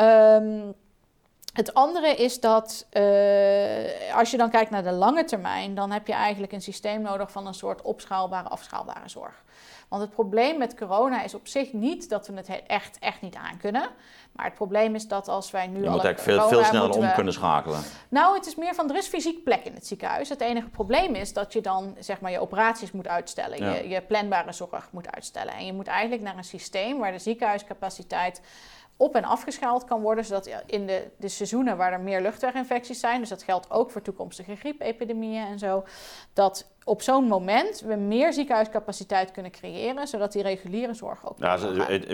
Um, 0.00 0.74
Het 1.52 1.74
andere 1.74 2.14
is 2.14 2.40
dat 2.40 2.86
uh, 2.92 4.16
als 4.16 4.30
je 4.30 4.36
dan 4.36 4.50
kijkt 4.50 4.70
naar 4.70 4.82
de 4.82 4.92
lange 4.92 5.24
termijn, 5.24 5.74
dan 5.74 5.90
heb 5.90 6.06
je 6.06 6.12
eigenlijk 6.12 6.52
een 6.52 6.62
systeem 6.62 7.00
nodig 7.02 7.30
van 7.30 7.46
een 7.46 7.54
soort 7.54 7.82
opschaalbare, 7.82 8.48
afschaalbare 8.48 9.08
zorg. 9.08 9.42
Want 9.88 10.04
het 10.04 10.12
probleem 10.12 10.58
met 10.58 10.76
corona 10.76 11.22
is 11.22 11.34
op 11.34 11.46
zich 11.46 11.72
niet 11.72 12.08
dat 12.08 12.26
we 12.26 12.34
het 12.34 12.62
echt, 12.66 12.98
echt 12.98 13.20
niet 13.20 13.34
aan 13.34 13.56
kunnen. 13.58 13.88
Maar 14.32 14.44
het 14.44 14.54
probleem 14.54 14.94
is 14.94 15.08
dat 15.08 15.28
als 15.28 15.50
wij 15.50 15.66
nu. 15.66 15.82
Je 15.82 15.90
moet 15.90 16.04
eigenlijk 16.04 16.20
veel, 16.20 16.48
veel 16.48 16.64
sneller 16.64 16.90
om 16.90 17.12
kunnen 17.12 17.32
schakelen. 17.32 17.80
Nou, 18.08 18.36
het 18.36 18.46
is 18.46 18.54
meer 18.54 18.74
van 18.74 18.90
er 18.90 18.96
is 18.96 19.06
fysiek 19.06 19.44
plek 19.44 19.64
in 19.64 19.74
het 19.74 19.86
ziekenhuis. 19.86 20.28
Het 20.28 20.40
enige 20.40 20.68
probleem 20.68 21.14
is 21.14 21.32
dat 21.32 21.52
je 21.52 21.60
dan 21.60 21.96
zeg 21.98 22.20
maar 22.20 22.30
je 22.30 22.40
operaties 22.40 22.92
moet 22.92 23.08
uitstellen. 23.08 23.72
Je, 23.72 23.88
je 23.88 24.00
planbare 24.00 24.52
zorg 24.52 24.88
moet 24.90 25.10
uitstellen. 25.10 25.54
En 25.54 25.66
je 25.66 25.72
moet 25.72 25.86
eigenlijk 25.86 26.22
naar 26.22 26.36
een 26.36 26.44
systeem 26.44 26.98
waar 26.98 27.12
de 27.12 27.18
ziekenhuiscapaciteit 27.18 28.40
op- 29.02 29.14
en 29.14 29.24
afgeschaald 29.24 29.84
kan 29.84 30.00
worden, 30.00 30.24
zodat 30.24 30.50
in 30.66 30.86
de, 30.86 31.10
de 31.16 31.28
seizoenen 31.28 31.76
waar 31.76 31.92
er 31.92 32.00
meer 32.00 32.20
luchtweginfecties 32.20 33.00
zijn, 33.00 33.20
dus 33.20 33.28
dat 33.28 33.42
geldt 33.42 33.70
ook 33.70 33.90
voor 33.90 34.02
toekomstige 34.02 34.56
griepepidemieën 34.56 35.46
en 35.46 35.58
zo, 35.58 35.84
dat 36.32 36.71
op 36.84 37.02
zo'n 37.02 37.24
moment 37.24 37.82
we 37.86 37.94
meer 37.94 38.32
ziekenhuiscapaciteit 38.32 39.30
kunnen 39.30 39.50
creëren, 39.52 40.06
zodat 40.06 40.32
die 40.32 40.42
reguliere 40.42 40.94
zorg 40.94 41.28
ook. 41.28 41.36
Ja, 41.38 41.58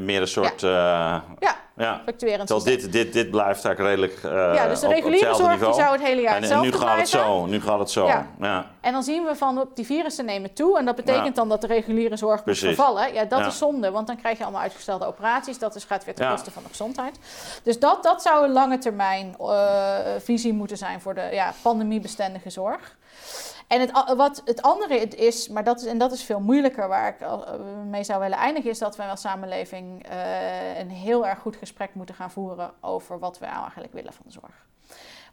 meer 0.00 0.20
een 0.20 0.28
soort. 0.28 0.60
Ja, 0.60 1.16
uh, 1.16 1.36
ja, 1.38 1.56
ja. 1.76 2.00
fluctuerend. 2.02 2.64
dit, 2.64 2.92
dit, 2.92 3.12
dit 3.12 3.30
blijft 3.30 3.64
eigenlijk 3.64 3.78
redelijk. 3.78 4.22
Uh, 4.22 4.54
ja, 4.54 4.68
dus 4.68 4.80
de 4.80 4.88
reguliere 4.88 5.34
zorg 5.34 5.58
die 5.58 5.74
zou 5.74 5.92
het 5.92 6.02
hele 6.02 6.20
jaar 6.20 6.36
en, 6.36 6.50
en 6.50 6.60
nu 6.60 6.72
gaat 6.72 6.98
het 6.98 7.08
zo. 7.08 7.46
Nu 7.46 7.60
gaat 7.60 7.78
het 7.78 7.90
zo. 7.90 8.06
Ja. 8.06 8.66
En 8.80 8.92
dan 8.92 9.02
zien 9.02 9.24
we 9.24 9.36
van 9.36 9.60
op 9.60 9.76
die 9.76 9.86
virussen 9.86 10.24
nemen 10.24 10.52
toe. 10.52 10.78
En 10.78 10.84
dat 10.84 10.96
betekent 10.96 11.36
dan 11.36 11.48
dat 11.48 11.60
de 11.60 11.66
reguliere 11.66 12.16
zorg 12.16 12.44
moet 12.44 12.58
vervallen. 12.58 13.12
Ja, 13.12 13.24
dat 13.24 13.46
is 13.46 13.58
zonde, 13.58 13.90
want 13.90 14.06
dan 14.06 14.16
krijg 14.16 14.38
je 14.38 14.42
allemaal 14.42 14.62
uitgestelde 14.62 15.06
operaties. 15.06 15.58
Dat 15.58 15.74
is, 15.74 15.84
gaat 15.84 16.04
weer 16.04 16.14
ten 16.14 16.30
koste 16.30 16.50
van 16.50 16.62
de 16.62 16.68
gezondheid. 16.68 17.18
Dus 17.62 17.78
dat, 17.78 18.02
dat 18.02 18.22
zou 18.22 18.44
een 18.44 18.52
lange 18.52 18.78
termijn 18.78 19.34
uh, 19.40 19.96
visie 20.18 20.52
moeten 20.52 20.76
zijn 20.76 21.00
voor 21.00 21.14
de 21.14 21.28
ja, 21.32 21.52
pandemiebestendige 21.62 22.50
zorg. 22.50 22.96
En 23.68 23.80
het, 23.80 24.14
wat 24.16 24.42
het 24.44 24.62
andere 24.62 24.98
is, 24.98 25.48
maar 25.48 25.64
dat 25.64 25.80
is, 25.80 25.86
en 25.86 25.98
dat 25.98 26.12
is 26.12 26.22
veel 26.22 26.40
moeilijker, 26.40 26.88
waar 26.88 27.08
ik 27.08 27.20
eh, 27.20 27.54
mee 27.86 28.04
zou 28.04 28.20
willen 28.20 28.38
eindigen, 28.38 28.70
is 28.70 28.78
dat 28.78 28.96
wij 28.96 29.08
als 29.08 29.20
samenleving 29.20 30.10
uh, 30.10 30.78
een 30.78 30.90
heel 30.90 31.26
erg 31.26 31.38
goed 31.38 31.56
gesprek 31.56 31.94
moeten 31.94 32.14
gaan 32.14 32.30
voeren 32.30 32.72
over 32.80 33.18
wat 33.18 33.38
we 33.38 33.46
eigenlijk 33.46 33.92
willen 33.92 34.12
van 34.12 34.24
de 34.26 34.32
zorg. 34.32 34.66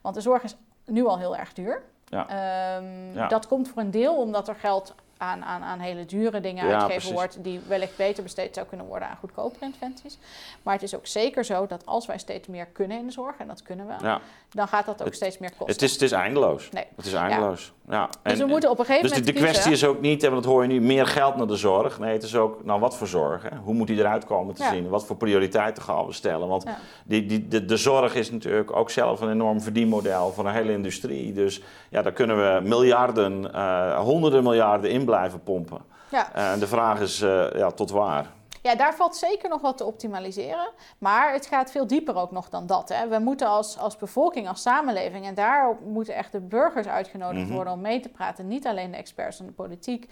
Want 0.01 0.15
de 0.15 0.21
zorg 0.21 0.43
is 0.43 0.55
nu 0.85 1.05
al 1.05 1.17
heel 1.17 1.35
erg 1.35 1.53
duur. 1.53 1.83
Ja. 2.05 2.77
Um, 2.77 3.13
ja. 3.13 3.27
Dat 3.27 3.47
komt 3.47 3.67
voor 3.67 3.81
een 3.81 3.91
deel 3.91 4.15
omdat 4.15 4.47
er 4.47 4.55
geld 4.55 4.95
aan, 5.17 5.43
aan, 5.43 5.61
aan 5.61 5.79
hele 5.79 6.05
dure 6.05 6.39
dingen 6.39 6.67
ja, 6.67 6.73
uitgegeven 6.73 7.13
wordt, 7.13 7.43
die 7.43 7.61
wellicht 7.67 7.97
beter 7.97 8.23
besteed 8.23 8.55
zou 8.55 8.67
kunnen 8.67 8.85
worden 8.85 9.07
aan 9.09 9.17
goedkopere 9.19 9.65
interventies. 9.65 10.17
Maar 10.63 10.73
het 10.73 10.83
is 10.83 10.95
ook 10.95 11.07
zeker 11.07 11.45
zo 11.45 11.67
dat 11.67 11.85
als 11.85 12.05
wij 12.05 12.17
steeds 12.17 12.47
meer 12.47 12.65
kunnen 12.65 12.97
in 12.97 13.05
de 13.05 13.11
zorg, 13.11 13.35
en 13.37 13.47
dat 13.47 13.61
kunnen 13.61 13.87
we, 13.87 13.93
ja. 14.01 14.21
dan 14.51 14.67
gaat 14.67 14.85
dat 14.85 15.03
ook 15.03 15.13
steeds 15.13 15.37
meer 15.37 15.49
kosten. 15.49 15.73
Het 15.73 15.81
is, 15.81 15.91
het 15.91 16.01
is 16.01 16.11
eindeloos. 16.11 16.69
Nee. 16.69 16.85
Het 16.95 17.05
is 17.05 17.13
eindeloos. 17.13 17.73
Ja. 17.89 18.09
En, 18.23 18.31
dus 18.31 18.39
we 18.39 18.45
moeten 18.45 18.69
op 18.69 18.79
een 18.79 18.85
gegeven 18.85 19.09
dus 19.09 19.17
moment. 19.17 19.33
Dus 19.33 19.43
de, 19.43 19.49
kwestie 19.49 19.71
is 19.71 19.85
ook 19.85 20.01
niet, 20.01 20.23
en 20.23 20.31
dat 20.31 20.45
hoor 20.45 20.61
je 20.61 20.67
nu, 20.67 20.81
meer 20.81 21.07
geld 21.07 21.35
naar 21.35 21.47
de 21.47 21.55
zorg. 21.55 21.99
Nee, 21.99 22.13
het 22.13 22.23
is 22.23 22.35
ook, 22.35 22.65
nou 22.65 22.79
wat 22.79 22.97
voor 22.97 23.07
zorg? 23.07 23.43
Hè? 23.43 23.57
Hoe 23.57 23.73
moet 23.73 23.87
die 23.87 23.99
eruit 23.99 24.25
komen 24.25 24.55
te 24.55 24.67
zien? 24.71 24.89
Wat 24.89 25.05
voor 25.05 25.15
prioriteiten 25.15 25.83
gaan 25.83 26.05
we 26.05 26.13
stellen? 26.13 26.47
Want 26.47 26.65
die, 27.03 27.25
die, 27.25 27.47
de, 27.47 27.65
de 27.65 27.77
zorg 27.77 28.15
is 28.15 28.31
natuurlijk 28.31 28.75
ook 28.75 28.89
zelf 28.89 29.21
een 29.21 29.31
enorm 29.31 29.61
verdienmodel 29.61 30.31
van 30.31 30.45
een 30.45 30.53
hele 30.53 30.71
industrie. 30.71 31.33
Dus 31.33 31.61
ja, 31.89 32.01
daar 32.01 32.11
kunnen 32.11 32.37
we 32.37 32.67
miljarden, 32.67 33.51
uh, 33.55 33.99
honderden 33.99 34.43
miljarden 34.43 34.89
in 34.89 35.04
blijven 35.05 35.43
pompen. 35.43 35.81
Ja. 36.09 36.33
Eh, 36.33 36.51
en 36.51 36.59
de 36.59 36.67
vraag 36.67 36.99
is 36.99 37.21
uh, 37.21 37.51
ja, 37.51 37.71
tot 37.71 37.89
waar. 37.89 38.33
Ja, 38.65 38.75
daar 38.75 38.95
valt 38.95 39.15
zeker 39.15 39.49
nog 39.49 39.61
wat 39.61 39.77
te 39.77 39.83
optimaliseren. 39.83 40.69
Maar 40.97 41.33
het 41.33 41.45
gaat 41.45 41.71
veel 41.71 41.87
dieper 41.87 42.15
ook 42.15 42.31
nog 42.31 42.49
dan 42.49 42.65
dat. 42.65 42.89
Hè. 42.89 43.07
We 43.07 43.19
moeten 43.19 43.47
als, 43.47 43.77
als 43.77 43.97
bevolking, 43.97 44.47
als 44.47 44.61
samenleving, 44.61 45.25
en 45.25 45.33
daar 45.33 45.77
moeten 45.83 46.15
echt 46.15 46.31
de 46.31 46.39
burgers 46.39 46.87
uitgenodigd 46.87 47.45
mhm. 47.45 47.53
worden 47.53 47.73
om 47.73 47.81
mee 47.81 47.99
te 47.99 48.09
praten. 48.09 48.47
Niet 48.47 48.67
alleen 48.67 48.91
de 48.91 48.97
experts 48.97 49.39
en 49.39 49.45
de 49.45 49.51
politiek. 49.51 50.09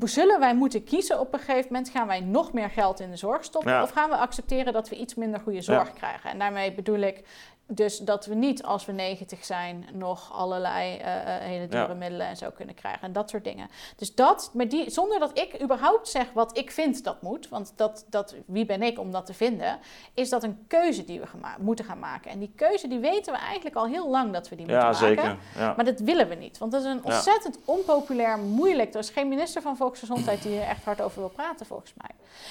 Zullen 0.00 0.40
wij 0.40 0.54
moeten 0.54 0.84
kiezen 0.84 1.20
op 1.20 1.32
een 1.32 1.38
gegeven 1.38 1.72
moment? 1.72 1.90
Gaan 1.90 2.06
wij 2.06 2.20
nog 2.20 2.52
meer 2.52 2.70
geld 2.70 3.00
in 3.00 3.10
de 3.10 3.16
zorg 3.16 3.44
stoppen? 3.44 3.82
Of 3.82 3.90
gaan 3.90 4.10
we 4.10 4.16
accepteren 4.16 4.72
dat 4.72 4.88
we 4.88 4.96
iets 4.96 5.14
minder 5.14 5.40
goede 5.40 5.62
zorg 5.62 5.92
krijgen? 5.92 6.30
En 6.30 6.38
daarmee 6.38 6.72
bedoel 6.72 7.00
ik 7.00 7.24
dus 7.74 7.98
dat 7.98 8.26
we 8.26 8.34
niet 8.34 8.62
als 8.62 8.84
we 8.84 8.92
90 8.92 9.44
zijn 9.44 9.86
nog 9.92 10.32
allerlei 10.32 10.98
uh, 10.98 11.04
hele 11.38 11.68
dure 11.68 11.94
middelen 11.94 12.26
en 12.26 12.36
zo 12.36 12.50
kunnen 12.50 12.74
krijgen 12.74 13.02
en 13.02 13.12
dat 13.12 13.30
soort 13.30 13.44
dingen. 13.44 13.68
Dus 13.96 14.14
dat, 14.14 14.50
maar 14.54 14.68
die, 14.68 14.90
zonder 14.90 15.18
dat 15.18 15.38
ik 15.38 15.62
überhaupt 15.62 16.08
zeg 16.08 16.32
wat 16.32 16.58
ik 16.58 16.70
vind 16.70 17.04
dat 17.04 17.22
moet, 17.22 17.48
want 17.48 17.72
dat, 17.76 18.04
dat, 18.10 18.34
wie 18.46 18.66
ben 18.66 18.82
ik 18.82 18.98
om 18.98 19.12
dat 19.12 19.26
te 19.26 19.34
vinden, 19.34 19.78
is 20.14 20.28
dat 20.28 20.42
een 20.42 20.64
keuze 20.68 21.04
die 21.04 21.20
we 21.20 21.26
moeten 21.58 21.84
gaan 21.84 21.98
maken. 21.98 22.30
En 22.30 22.38
die 22.38 22.52
keuze 22.56 22.88
die 22.88 22.98
weten 22.98 23.32
we 23.32 23.38
eigenlijk 23.38 23.76
al 23.76 23.86
heel 23.86 24.10
lang 24.10 24.32
dat 24.32 24.48
we 24.48 24.56
die 24.56 24.66
moeten 24.66 24.84
maken. 24.84 24.98
Zeker. 24.98 25.36
Ja. 25.56 25.72
Maar 25.76 25.84
dat 25.84 26.00
willen 26.00 26.28
we 26.28 26.34
niet, 26.34 26.58
want 26.58 26.72
dat 26.72 26.80
is 26.80 26.86
een 26.86 27.04
ontzettend 27.04 27.58
onpopulair, 27.64 28.38
moeilijk. 28.38 28.94
Er 28.94 29.00
is 29.00 29.10
geen 29.10 29.28
minister 29.28 29.62
van 29.62 29.76
Volksgezondheid 29.76 30.42
die 30.42 30.60
er 30.60 30.68
echt 30.68 30.84
hard 30.84 31.00
over 31.00 31.18
wil 31.18 31.28
praten 31.28 31.66
volgens 31.66 31.94
mij. 31.96 32.10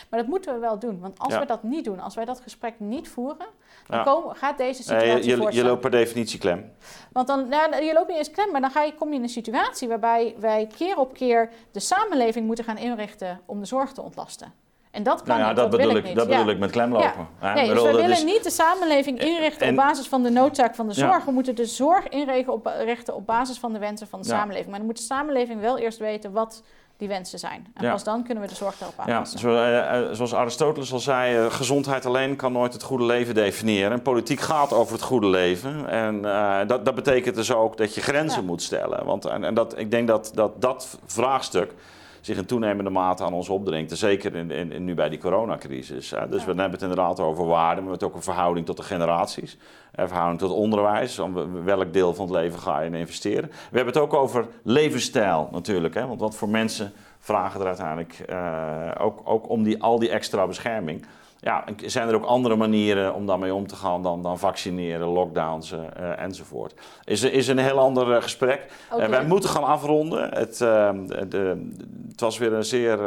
Maar 0.10 0.20
dat 0.20 0.30
moeten 0.30 0.54
we 0.54 0.60
wel 0.60 0.80
doen, 0.80 1.00
want 1.00 1.20
als 1.20 1.38
we 1.38 1.46
dat 1.46 1.64
niet 1.64 1.86
doen, 1.86 2.00
als 2.00 2.16
wij 2.16 2.26
dat 2.26 2.40
gesprek 2.40 2.74
niet 2.78 3.10
voeren, 3.10 3.48
dan 3.88 4.04
komen, 4.04 4.36
gaat 4.36 4.58
deze 4.58 4.84
situatie 4.84 5.11
je, 5.18 5.48
je, 5.50 5.64
loopt 5.64 5.82
per 5.82 5.92
definitie 5.92 6.40
klem. 6.40 6.72
Want 7.12 7.28
dan, 7.28 7.50
nou, 7.50 7.84
je 7.84 7.94
loopt 7.94 8.08
niet 8.08 8.18
eens 8.18 8.32
klem, 8.32 8.52
maar 8.52 8.62
dan 8.62 8.72
ga 8.72 8.84
je, 8.84 8.94
kom 8.96 9.10
je 9.10 9.16
in 9.16 9.24
een 9.24 9.30
situatie 9.30 9.88
waarbij 9.88 10.36
wij 10.40 10.68
keer 10.78 10.98
op 10.98 11.14
keer 11.14 11.50
de 11.72 11.80
samenleving 11.80 12.46
moeten 12.46 12.66
gaan 12.66 12.78
inrichten 12.78 13.42
om 13.46 13.60
de 13.60 13.66
zorg 13.66 13.92
te 13.92 14.02
ontlasten. 14.02 14.54
En 14.92 15.04
dat 15.04 15.18
kan 15.24 15.28
nou 15.28 15.40
ja, 15.40 15.48
niet, 15.48 15.56
dat, 15.56 15.72
dat 15.72 15.80
bedoel 15.80 15.96
ik, 15.96 16.04
niet. 16.04 16.16
Dat 16.16 16.28
bedoel 16.28 16.50
ik 16.50 16.60
met 16.60 16.72
klemlopen. 16.72 17.28
Ja. 17.42 17.54
Nee, 17.54 17.74
dus 17.74 17.82
we 17.82 17.92
willen 17.92 18.26
niet 18.26 18.44
de 18.44 18.50
samenleving 18.50 19.20
inrichten 19.20 19.70
op 19.70 19.76
basis 19.76 20.08
van 20.08 20.24
de 20.24 20.30
noodzaak 20.30 20.76
van 20.76 20.88
de 20.88 20.94
zorg. 20.94 21.26
We 21.26 21.32
moeten 21.32 21.56
de 21.56 21.66
zorg 21.66 22.10
inrichten 22.10 22.54
op, 22.54 22.72
op 23.14 23.26
basis 23.26 23.58
van 23.60 23.74
de 23.74 23.80
wensen 23.80 24.08
van 24.08 24.22
de 24.22 24.28
samenleving. 24.28 24.70
Maar 24.70 24.78
dan 24.78 24.88
moet 24.88 24.98
de 24.98 25.04
samenleving 25.04 25.62
wel 25.62 25.78
eerst 25.78 26.00
weten 26.00 26.32
wat 26.32 26.64
die 27.02 27.10
wensen 27.10 27.40
zijn. 27.40 27.68
En 27.74 27.92
pas 27.92 28.04
dan 28.04 28.24
kunnen 28.24 28.44
we 28.44 28.50
de 28.50 28.56
zorg 28.56 28.78
daarop 28.78 29.00
aanpassen. 29.00 29.52
Ja, 29.52 29.66
eh, 29.66 30.10
eh, 30.10 30.14
zoals 30.14 30.34
Aristoteles 30.34 30.94
al 30.94 31.00
zei, 31.00 31.38
eh, 31.38 31.54
gezondheid 31.54 32.06
alleen 32.06 32.36
kan 32.36 32.52
nooit 32.52 32.74
het 32.74 32.84
goede 32.84 33.04
leven 33.04 33.34
definiëren. 33.34 33.92
En 33.92 34.02
politiek 34.02 34.40
gaat 34.40 34.74
over 34.74 34.94
het 34.94 35.02
goede 35.02 35.28
leven. 35.28 35.90
En 35.90 36.22
dat, 36.68 36.86
dat 36.86 36.96
betekent 36.96 37.36
dus 37.36 37.54
ook 37.54 37.78
dat 37.78 37.96
je 37.96 38.02
grenzen 38.02 38.46
moet 38.46 38.62
stellen. 38.62 39.06
Want, 39.06 39.26
en, 39.26 39.44
en 39.44 39.54
dat, 39.54 39.78
ik 39.78 39.92
denk 39.92 40.08
dat 40.08 40.32
dat, 40.34 40.62
dat 40.62 40.98
vraagstuk 41.06 41.74
zich 42.22 42.38
in 42.38 42.46
toenemende 42.46 42.90
mate 42.90 43.24
aan 43.24 43.34
ons 43.34 43.50
opdringt. 43.50 43.98
Zeker 43.98 44.36
in, 44.36 44.52
in, 44.52 44.84
nu 44.84 44.94
bij 44.94 45.10
die 45.10 45.20
coronacrisis. 45.20 46.14
Dus 46.30 46.46
we 46.46 46.54
hebben 46.54 46.72
het 46.72 46.82
inderdaad 46.82 47.20
over 47.20 47.46
waarden, 47.46 47.84
maar 47.84 47.94
het 47.94 48.04
ook 48.04 48.16
een 48.16 48.22
verhouding 48.22 48.66
tot 48.66 48.78
de 48.78 48.84
generaties. 48.84 49.58
Een 49.92 50.08
verhouding 50.08 50.40
tot 50.40 50.52
onderwijs. 50.52 51.22
Welk 51.64 51.94
deel 51.94 52.14
van 52.14 52.26
het 52.26 52.36
leven 52.36 52.60
ga 52.60 52.80
je 52.80 52.86
in 52.86 52.94
investeren? 52.94 53.50
We 53.50 53.76
hebben 53.76 53.94
het 53.94 54.04
ook 54.04 54.14
over 54.14 54.48
levensstijl 54.64 55.50
natuurlijk. 55.52 55.94
Hè? 55.94 56.08
Want 56.08 56.20
wat 56.20 56.36
voor 56.36 56.50
mensen 56.50 56.94
vragen 57.20 57.62
er 57.62 57.68
uiteindelijk 57.68 58.26
uh, 58.30 58.92
ook, 58.98 59.22
ook 59.24 59.50
om 59.50 59.64
die, 59.64 59.84
al 59.84 60.00
die 60.00 60.10
extra 60.10 60.48
bescherming 60.48 61.06
ja, 61.42 61.64
zijn 61.86 62.08
er 62.08 62.16
ook 62.16 62.26
andere 62.26 62.56
manieren 62.56 63.14
om 63.14 63.26
daarmee 63.26 63.54
om 63.54 63.68
te 63.68 63.76
gaan 63.76 64.04
dan, 64.04 64.22
dan 64.22 64.40
vaccineren, 64.40 65.08
lockdowns 65.08 65.72
uh, 65.72 65.80
enzovoort. 66.20 66.74
Is, 67.04 67.24
is 67.24 67.48
een 67.48 67.58
heel 67.58 67.80
ander 67.80 68.16
uh, 68.16 68.22
gesprek. 68.22 68.66
Uh, 68.98 69.06
wij 69.06 69.26
moeten 69.26 69.50
gaan 69.50 69.64
afronden. 69.64 70.30
Het, 70.34 70.58
de, 70.58 71.72
het 72.10 72.20
was 72.20 72.38
weer 72.38 72.54
een 72.54 72.66
zeer 72.66 72.98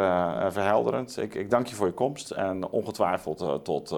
verhelderend. 0.49 1.17
Ik, 1.17 1.35
ik, 1.35 1.51
dank 1.51 1.67
je 1.67 1.75
voor 1.75 1.87
je 1.87 1.93
komst 1.93 2.31
en 2.31 2.69
ongetwijfeld 2.69 3.65
tot 3.65 3.97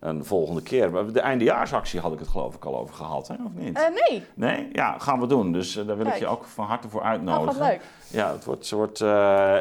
een 0.00 0.24
volgende 0.24 0.62
keer. 0.62 1.12
De 1.12 1.20
eindejaarsactie 1.20 2.00
had 2.00 2.12
ik 2.12 2.18
het 2.18 2.28
geloof 2.28 2.54
ik 2.54 2.64
al 2.64 2.78
over 2.78 2.94
gehad, 2.94 3.28
hè? 3.28 3.34
of 3.34 3.52
niet? 3.54 3.90
nee. 4.08 4.24
Nee? 4.34 4.68
Ja, 4.72 4.98
gaan 4.98 5.20
we 5.20 5.26
doen. 5.26 5.52
Dus 5.52 5.72
daar 5.72 5.96
wil 5.96 6.06
ik 6.06 6.16
je 6.16 6.26
ook 6.26 6.44
van 6.44 6.66
harte 6.66 6.88
voor 6.88 7.02
uitnodigen. 7.02 7.48
Oh, 7.48 7.58
wat 7.58 7.68
leuk. 7.68 7.80
Ja, 8.08 8.32
het 8.32 8.44
wordt, 8.44 8.70
het 8.70 8.70
wordt 8.70 9.00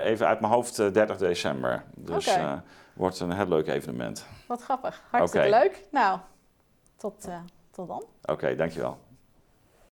even 0.05 0.28
uit 0.28 0.39
mijn 0.39 0.53
hoofd 0.53 0.93
30 0.93 1.18
december. 1.18 1.84
Dus... 1.95 2.28
Okay 2.28 2.59
wordt 3.02 3.20
een 3.20 3.32
heel 3.32 3.47
leuk 3.47 3.68
evenement. 3.68 4.26
Wat 4.47 4.62
grappig. 4.62 5.04
Hartstikke 5.10 5.49
leuk. 5.49 5.84
Nou, 5.91 6.20
tot, 6.95 7.28
uh, 7.28 7.36
tot 7.72 7.88
dan. 7.88 7.97
Oké, 8.22 8.32
okay, 8.32 8.56
dankjewel. 8.56 8.97